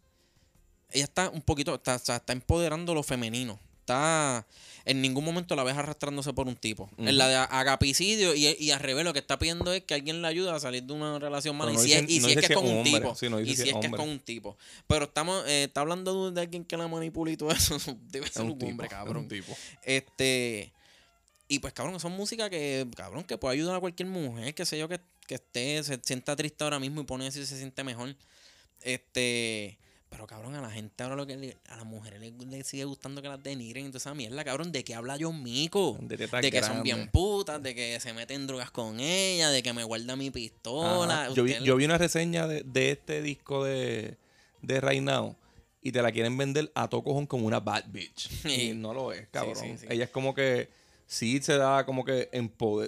Ella 0.92 1.04
está 1.06 1.30
un 1.30 1.42
poquito. 1.42 1.76
Está, 1.76 1.96
o 1.96 2.00
sea, 2.00 2.18
está 2.18 2.32
empoderando 2.34 2.94
lo 2.94 3.04
femenino. 3.04 3.60
Está. 3.86 4.48
En 4.84 5.02
ningún 5.02 5.24
momento 5.24 5.56
la 5.56 5.64
ves 5.64 5.76
arrastrándose 5.78 6.34
por 6.34 6.48
un 6.48 6.56
tipo. 6.56 6.90
En 6.98 7.18
la 7.18 7.28
de 7.28 7.36
agapicidio 7.36 8.36
y, 8.36 8.48
y 8.60 8.72
al 8.72 8.80
revés, 8.80 9.04
lo 9.04 9.14
que 9.14 9.20
está 9.20 9.38
pidiendo 9.40 9.72
es 9.74 9.84
que 9.84 9.94
alguien 9.94 10.22
le 10.24 10.28
ayude 10.28 10.50
a 10.52 10.60
salir 10.60 10.84
de 10.84 10.94
una 10.94 11.18
relación 11.20 11.56
mala. 11.56 11.72
Y 11.72 11.78
si, 11.78 11.94
es, 11.94 12.02
dice- 12.08 12.14
y 12.14 12.20
no 12.20 12.28
si 12.28 12.34
es 12.34 12.36
dice 12.38 12.48
que 12.48 12.54
es 12.54 12.58
con 12.60 12.66
es 12.66 12.72
un 12.72 12.78
hombre. 12.80 12.94
tipo. 12.94 13.16
Sí, 13.16 13.30
no 13.30 13.38
dice 13.38 13.52
y 13.52 13.56
si 13.56 13.62
si 13.64 13.70
es 13.70 13.76
es 13.76 13.82
que 13.82 13.88
es 13.88 13.94
con 13.94 14.10
un 14.10 14.20
tipo. 14.20 14.58
Pero 14.88 15.06
estamos, 15.06 15.44
eh, 15.48 15.64
está 15.66 15.82
hablando 15.82 16.32
de 16.32 16.42
alguien 16.42 16.66
que 16.66 16.78
la 16.78 16.88
manipula 16.88 17.32
y 17.32 17.38
todo 17.38 17.52
eso. 17.52 17.78
Debe 18.12 18.28
ser 18.28 18.44
un, 18.44 18.58
tipo, 18.58 18.72
hombre, 18.72 18.88
es 18.88 18.94
cabrón. 18.94 19.18
un 19.24 19.28
tipo. 19.28 19.56
Este. 19.84 20.72
Y 21.48 21.60
pues, 21.60 21.74
cabrón, 21.74 22.00
son 22.00 22.12
música 22.14 22.50
que, 22.50 22.88
cabrón, 22.96 23.24
que 23.24 23.38
puede 23.38 23.54
ayudar 23.56 23.76
a 23.76 23.80
cualquier 23.80 24.10
mujer, 24.10 24.54
que 24.56 24.66
sé 24.66 24.78
yo, 24.80 24.88
que, 24.88 25.00
que 25.28 25.36
esté, 25.36 25.84
se 25.84 26.00
sienta 26.04 26.36
triste 26.36 26.64
ahora 26.64 26.80
mismo 26.80 27.02
y 27.02 27.06
pone 27.06 27.28
eso 27.28 27.40
y 27.40 27.46
se 27.46 27.58
siente 27.58 27.84
mejor. 27.84 28.16
Este. 28.82 29.78
Pero 30.16 30.28
cabrón, 30.28 30.56
a 30.56 30.62
la 30.62 30.72
gente 30.72 31.04
ahora 31.04 31.16
lo 31.18 31.26
que 31.28 31.36
le- 31.36 31.58
a 31.68 31.76
las 31.76 31.86
mujeres 31.86 32.20
les, 32.22 32.34
les 32.48 32.66
sigue 32.66 32.86
gustando 32.86 33.22
que 33.22 33.28
las 33.28 33.44
denigren 33.44 33.84
y 33.86 33.88
toda 33.90 33.98
esa 33.98 34.14
mierda, 34.14 34.44
cabrón, 34.46 34.72
de 34.72 34.84
que 34.84 34.96
habla 34.96 35.18
John 35.20 35.44
Mico. 35.44 35.98
De 36.02 36.52
que 36.52 36.64
son 36.64 36.84
bien 36.84 37.10
putas, 37.12 37.62
de 37.62 37.76
que 37.76 38.00
se 38.00 38.14
meten 38.14 38.48
drogas 38.48 38.72
con 38.72 39.00
ella, 39.00 39.50
de 39.50 39.62
que 39.62 39.74
me 39.74 39.84
guarda 39.84 40.16
mi 40.16 40.32
pistola. 40.32 41.30
Yo, 41.34 41.44
vi, 41.44 41.56
yo 41.64 41.76
vi 41.76 41.86
una 41.86 41.98
reseña 41.98 42.48
de, 42.48 42.64
de 42.64 42.92
este 42.92 43.22
disco 43.22 43.64
de, 43.66 44.18
de 44.62 44.82
Right 44.82 45.02
Now 45.04 45.36
y 45.82 45.92
te 45.92 46.02
la 46.02 46.12
quieren 46.12 46.36
vender 46.38 46.72
a 46.76 46.88
todo 46.88 47.04
cojón 47.04 47.28
como 47.28 47.46
una 47.46 47.60
bad 47.60 47.84
bitch. 47.90 48.30
Sí. 48.44 48.70
Y 48.70 48.74
no 48.74 48.94
lo 48.94 49.12
es, 49.12 49.28
cabrón. 49.30 49.56
sí, 49.56 49.78
sí. 49.78 49.86
Ella 49.90 50.06
es 50.06 50.10
como 50.10 50.34
que 50.34 50.70
sí 51.08 51.40
se 51.42 51.58
da 51.58 51.86
como 51.86 52.04
que 52.04 52.30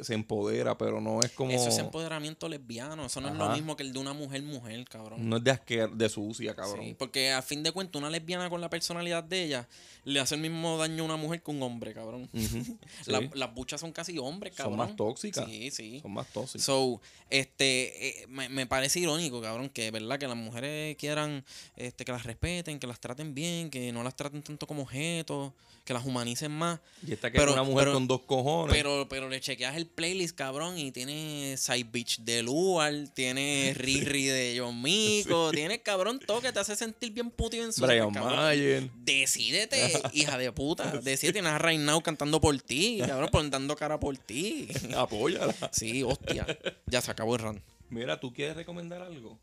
se 0.03 0.13
empodera, 0.13 0.77
pero 0.77 0.99
no 1.01 1.21
es 1.21 1.31
como. 1.31 1.51
Eso 1.51 1.69
es 1.69 1.77
empoderamiento 1.77 2.49
lesbiano. 2.49 3.05
Eso 3.05 3.21
no 3.21 3.29
es 3.29 3.35
lo 3.35 3.49
mismo 3.49 3.75
que 3.75 3.83
el 3.83 3.93
de 3.93 3.99
una 3.99 4.13
mujer 4.13 4.41
mujer, 4.43 4.85
cabrón. 4.89 5.27
No 5.29 5.37
es 5.37 5.43
de 5.43 5.51
asquer, 5.51 5.89
de 5.91 6.09
sucia, 6.09 6.55
cabrón. 6.55 6.83
Sí, 6.85 6.95
porque 6.97 7.31
a 7.31 7.41
fin 7.41 7.63
de 7.63 7.71
cuentas, 7.71 7.99
una 7.99 8.09
lesbiana 8.09 8.49
con 8.49 8.61
la 8.61 8.69
personalidad 8.69 9.23
de 9.23 9.43
ella 9.43 9.67
le 10.03 10.19
hace 10.19 10.35
el 10.35 10.41
mismo 10.41 10.77
daño 10.77 11.03
a 11.03 11.05
una 11.05 11.17
mujer 11.17 11.41
que 11.43 11.51
un 11.51 11.61
hombre, 11.61 11.93
cabrón. 11.93 12.29
Sí. 13.03 13.11
las 13.33 13.53
buchas 13.53 13.79
son 13.79 13.91
casi 13.91 14.17
hombres, 14.17 14.53
Son 14.55 14.65
cabrón. 14.65 14.77
más 14.79 14.95
tóxicas. 14.95 15.45
Sí, 15.45 15.71
sí. 15.71 15.99
Son 16.01 16.11
más 16.13 16.27
tóxicas. 16.27 16.63
So, 16.65 16.99
este, 17.29 18.21
eh, 18.23 18.27
me, 18.27 18.49
me 18.49 18.65
parece 18.65 18.99
irónico, 18.99 19.41
cabrón, 19.41 19.69
que 19.69 19.91
verdad 19.91 20.17
que 20.19 20.27
las 20.27 20.37
mujeres 20.37 20.95
quieran 20.97 21.43
este, 21.75 22.05
que 22.05 22.11
las 22.11 22.23
respeten, 22.23 22.79
que 22.79 22.87
las 22.87 22.99
traten 22.99 23.33
bien, 23.35 23.69
que 23.69 23.91
no 23.91 24.03
las 24.03 24.15
traten 24.15 24.41
tanto 24.43 24.65
como 24.67 24.83
objetos, 24.83 25.53
que 25.85 25.93
las 25.93 26.05
humanicen 26.05 26.51
más. 26.51 26.79
y 27.05 27.13
esta 27.13 27.31
que 27.31 27.37
pero- 27.37 27.51
es 27.51 27.55
una 27.55 27.63
mujer 27.63 27.85
pero- 27.85 27.93
con 27.93 28.06
dos 28.07 28.21
cojones. 28.21 28.75
Pero, 28.75 29.07
pero 29.09 29.29
le 29.29 29.39
chequeas 29.39 29.75
el 29.75 29.85
playlist, 29.85 30.35
cabrón, 30.35 30.77
y 30.77 30.91
tiene 30.91 31.55
Side 31.57 31.87
Beach 31.91 32.19
de 32.19 32.43
Luar, 32.43 32.93
tiene 33.13 33.73
Riri 33.77 34.25
de 34.25 34.55
John 34.59 34.81
Mico, 34.81 35.51
tiene 35.51 35.81
cabrón 35.81 36.19
todo 36.19 36.41
que 36.41 36.51
te 36.51 36.59
hace 36.59 36.75
sentir 36.75 37.11
bien 37.11 37.29
puto 37.29 37.55
y 37.55 37.59
bien 37.59 37.71
sucio, 37.71 37.87
Brian 37.87 38.11
cabrón. 38.11 38.35
Mayer. 38.37 38.89
Decídete, 38.95 40.01
hija 40.13 40.37
de 40.37 40.51
puta. 40.51 40.91
Decídete, 41.01 41.33
tienes 41.33 41.51
a 41.51 41.57
Right 41.59 41.79
Now 41.79 42.01
cantando 42.01 42.39
por 42.41 42.57
ti, 42.61 42.99
cabrón, 43.05 43.51
dando 43.51 43.75
cara 43.75 43.99
por 43.99 44.17
ti. 44.17 44.67
Apóyala. 44.97 45.53
Sí, 45.71 46.03
hostia. 46.03 46.45
Ya 46.85 47.01
se 47.01 47.11
acabó 47.11 47.35
el 47.35 47.41
run. 47.41 47.61
Mira, 47.89 48.19
¿tú 48.19 48.33
quieres 48.33 48.55
recomendar 48.55 49.01
algo? 49.01 49.37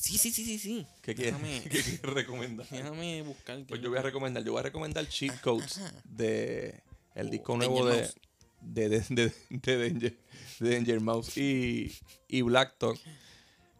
Sí, 0.00 0.16
sí, 0.16 0.30
sí, 0.30 0.44
sí, 0.44 0.58
sí. 0.58 0.86
¿Qué 1.02 1.14
quieres, 1.14 1.34
Déjame, 1.34 1.62
¿Qué 1.62 1.68
quieres 1.68 2.00
recomendar? 2.00 2.66
déjame 2.70 3.20
buscar. 3.20 3.62
Pues 3.68 3.82
yo 3.82 3.90
voy 3.90 3.98
a 3.98 4.02
recomendar, 4.02 4.42
yo 4.42 4.52
voy 4.52 4.60
a 4.60 4.62
recomendar 4.62 5.06
Cheat 5.06 5.40
Codes 5.42 5.78
de 6.04 6.80
el 7.14 7.30
disco 7.30 7.56
nuevo 7.56 7.84
Danger 7.86 8.14
de, 8.60 8.88
de, 8.88 9.00
de, 9.08 9.32
de, 9.50 9.88
Danger, 9.90 10.18
Danger 10.60 11.00
Mouse 11.00 11.36
y, 11.38 11.92
y 12.28 12.42
Black 12.42 12.76
Talk. 12.78 12.98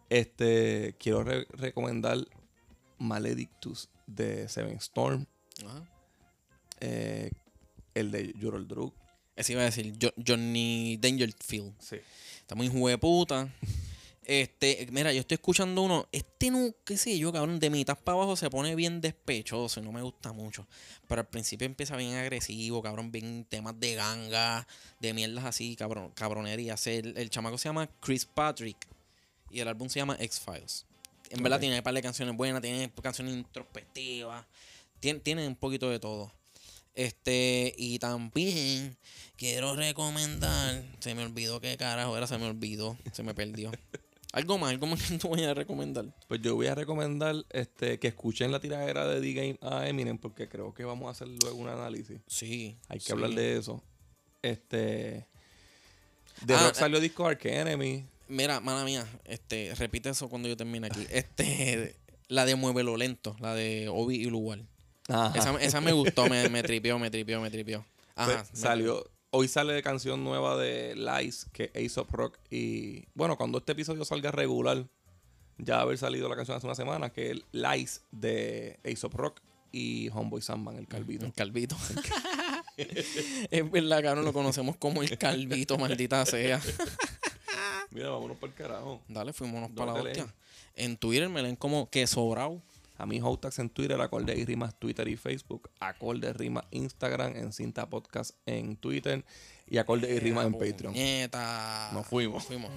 Este, 0.09 0.95
quiero 0.99 1.23
re- 1.23 1.47
recomendar 1.51 2.17
Maledictus 2.97 3.89
de 4.07 4.49
Seven 4.49 4.75
Storm, 4.77 5.25
Ajá. 5.65 5.85
eh, 6.81 7.31
el 7.93 8.11
de 8.11 8.33
Jorol 8.41 8.67
Drug. 8.67 8.93
Ese 9.35 9.53
iba 9.53 9.61
a 9.61 9.65
decir 9.65 9.93
Jo- 10.01 10.13
Johnny 10.25 10.97
Dangerfield. 10.99 11.73
Sí. 11.79 11.97
Está 12.39 12.55
muy 12.55 12.67
jueputa. 12.67 13.49
Este, 14.23 14.87
mira, 14.91 15.11
yo 15.11 15.21
estoy 15.21 15.35
escuchando 15.35 15.81
uno. 15.81 16.07
Este 16.11 16.51
no, 16.51 16.73
qué 16.85 16.95
sé 16.97 17.17
yo, 17.17 17.31
cabrón, 17.31 17.59
de 17.59 17.69
mitad 17.69 17.97
para 17.97 18.17
abajo 18.17 18.35
se 18.35 18.49
pone 18.49 18.75
bien 18.75 19.01
despechoso 19.01 19.79
y 19.79 19.83
no 19.83 19.91
me 19.91 20.01
gusta 20.01 20.31
mucho. 20.31 20.67
Pero 21.07 21.21
al 21.21 21.27
principio 21.27 21.65
empieza 21.65 21.95
bien 21.95 22.15
agresivo, 22.15 22.81
cabrón, 22.81 23.11
bien 23.11 23.45
temas 23.49 23.79
de 23.79 23.95
ganga, 23.95 24.67
de 24.99 25.13
mierdas 25.13 25.45
así, 25.45 25.75
cabrón, 25.75 26.11
cabronerías. 26.11 26.85
El, 26.87 27.17
el 27.17 27.29
chamaco 27.29 27.57
se 27.57 27.69
llama 27.69 27.89
Chris 27.99 28.25
Patrick 28.25 28.87
y 29.49 29.59
el 29.59 29.67
álbum 29.67 29.89
se 29.89 29.99
llama 29.99 30.17
X-Files. 30.19 30.85
En 31.31 31.43
verdad 31.43 31.59
tiene 31.59 31.77
un 31.77 31.83
par 31.83 31.93
de 31.93 32.01
canciones 32.01 32.35
buenas, 32.35 32.61
tiene 32.61 32.91
canciones 33.01 33.33
introspectivas, 33.33 34.45
tiene, 34.99 35.19
tiene 35.21 35.47
un 35.47 35.55
poquito 35.55 35.89
de 35.89 35.99
todo. 35.99 36.31
Este, 36.93 37.73
y 37.77 37.99
también 37.99 38.97
quiero 39.37 39.75
recomendar, 39.75 40.83
se 40.99 41.15
me 41.15 41.23
olvidó 41.23 41.61
qué 41.61 41.77
carajo 41.77 42.17
era, 42.17 42.27
se 42.27 42.37
me 42.37 42.45
olvidó, 42.45 42.97
se 43.13 43.23
me 43.23 43.33
perdió. 43.33 43.71
Algo 44.31 44.57
más, 44.57 44.71
algo 44.71 44.87
más 44.87 45.01
que 45.03 45.17
tú 45.19 45.29
voy 45.29 45.43
a 45.43 45.53
recomendar. 45.53 46.05
Pues 46.27 46.41
yo 46.41 46.55
voy 46.55 46.67
a 46.67 46.75
recomendar 46.75 47.35
este, 47.49 47.99
que 47.99 48.07
escuchen 48.07 48.51
la 48.51 48.59
tiradera 48.59 49.07
de 49.07 49.19
D-Game 49.19 49.57
a 49.61 49.87
Eminem 49.87 50.17
porque 50.17 50.47
creo 50.47 50.73
que 50.73 50.85
vamos 50.85 51.07
a 51.07 51.11
hacer 51.11 51.27
luego 51.27 51.57
un 51.57 51.67
análisis. 51.67 52.19
Sí. 52.27 52.77
Hay 52.87 52.99
que 52.99 53.05
sí. 53.05 53.11
hablar 53.11 53.31
de 53.31 53.57
eso. 53.57 53.83
Este. 54.41 55.27
De 56.45 56.55
Ah, 56.55 56.67
Rock 56.67 56.75
salió 56.75 56.99
disco 56.99 57.27
Ark 57.27 57.45
Enemy. 57.45 58.05
Mira, 58.29 58.61
mala 58.61 58.85
mía, 58.85 59.05
este, 59.25 59.75
repite 59.75 60.09
eso 60.09 60.29
cuando 60.29 60.47
yo 60.47 60.55
termine 60.55 60.87
aquí. 60.87 61.05
Este, 61.09 61.97
la 62.29 62.45
de 62.45 62.55
Muévelo 62.55 62.95
Lento, 62.95 63.35
la 63.41 63.53
de 63.53 63.89
Obi 63.89 64.15
y 64.15 64.25
Lugar. 64.25 64.59
Ajá. 65.09 65.37
Esa, 65.37 65.61
esa 65.61 65.81
me 65.81 65.91
gustó, 65.91 66.27
me, 66.29 66.47
me 66.47 66.63
tripió, 66.63 66.97
me 66.97 67.11
tripió, 67.11 67.41
me 67.41 67.51
tripió. 67.51 67.85
Ajá. 68.15 68.45
Pues, 68.49 68.59
salió. 68.59 69.10
Hoy 69.33 69.47
sale 69.47 69.81
canción 69.81 70.25
nueva 70.25 70.57
de 70.57 70.93
Lice, 70.93 71.47
que 71.53 71.71
es 71.73 71.91
Ace 71.93 72.01
of 72.01 72.11
Rock. 72.11 72.37
Y 72.49 73.05
bueno, 73.13 73.37
cuando 73.37 73.59
este 73.59 73.71
episodio 73.71 74.03
salga 74.03 74.29
regular, 74.29 74.85
ya 75.57 75.79
haber 75.79 75.97
salido 75.97 76.27
la 76.27 76.35
canción 76.35 76.57
hace 76.57 76.67
una 76.67 76.75
semana, 76.75 77.11
que 77.11 77.31
es 77.31 77.41
Lice 77.53 78.01
de 78.11 78.77
Ace 78.83 79.07
of 79.07 79.13
Rock 79.13 79.39
y 79.71 80.09
Homeboy 80.09 80.41
Sandman, 80.41 80.75
el 80.75 80.85
calvito. 80.85 81.25
El 81.25 81.31
calvito. 81.31 81.77
es 82.77 83.71
verdad, 83.71 84.03
cabrón, 84.03 84.25
lo 84.25 84.33
conocemos 84.33 84.75
como 84.75 85.01
el 85.01 85.17
calvito, 85.17 85.77
maldita 85.77 86.25
sea. 86.25 86.61
Mira, 87.91 88.09
vámonos 88.09 88.35
para 88.35 88.51
el 88.51 88.57
carajo. 88.57 89.01
Dale, 89.07 89.31
¿Dónde 89.31 89.69
para 89.69 89.93
la 89.93 90.01
hostia. 90.01 90.35
En 90.75 90.97
Twitter 90.97 91.29
me 91.29 91.41
leen 91.41 91.55
como 91.55 91.89
que 91.89 92.05
sobrao. 92.05 92.61
A 93.01 93.07
mí, 93.07 93.19
Hotax 93.19 93.57
en 93.57 93.71
Twitter, 93.71 93.99
Acorde 93.99 94.37
y 94.37 94.45
Rimas 94.45 94.75
Twitter 94.77 95.07
y 95.07 95.17
Facebook, 95.17 95.71
Acorde 95.79 96.33
Rimas 96.33 96.65
Instagram, 96.69 97.35
en 97.35 97.51
Cinta 97.51 97.89
Podcast 97.89 98.37
en 98.45 98.75
Twitter 98.77 99.25
y 99.65 99.79
Acorde 99.79 100.13
y 100.13 100.19
Rimas 100.19 100.45
en 100.45 100.53
Patreon. 100.53 100.93
Nieta. 100.93 101.89
Nos 101.93 102.05
fuimos. 102.05 102.43
Fuimos. 102.43 102.69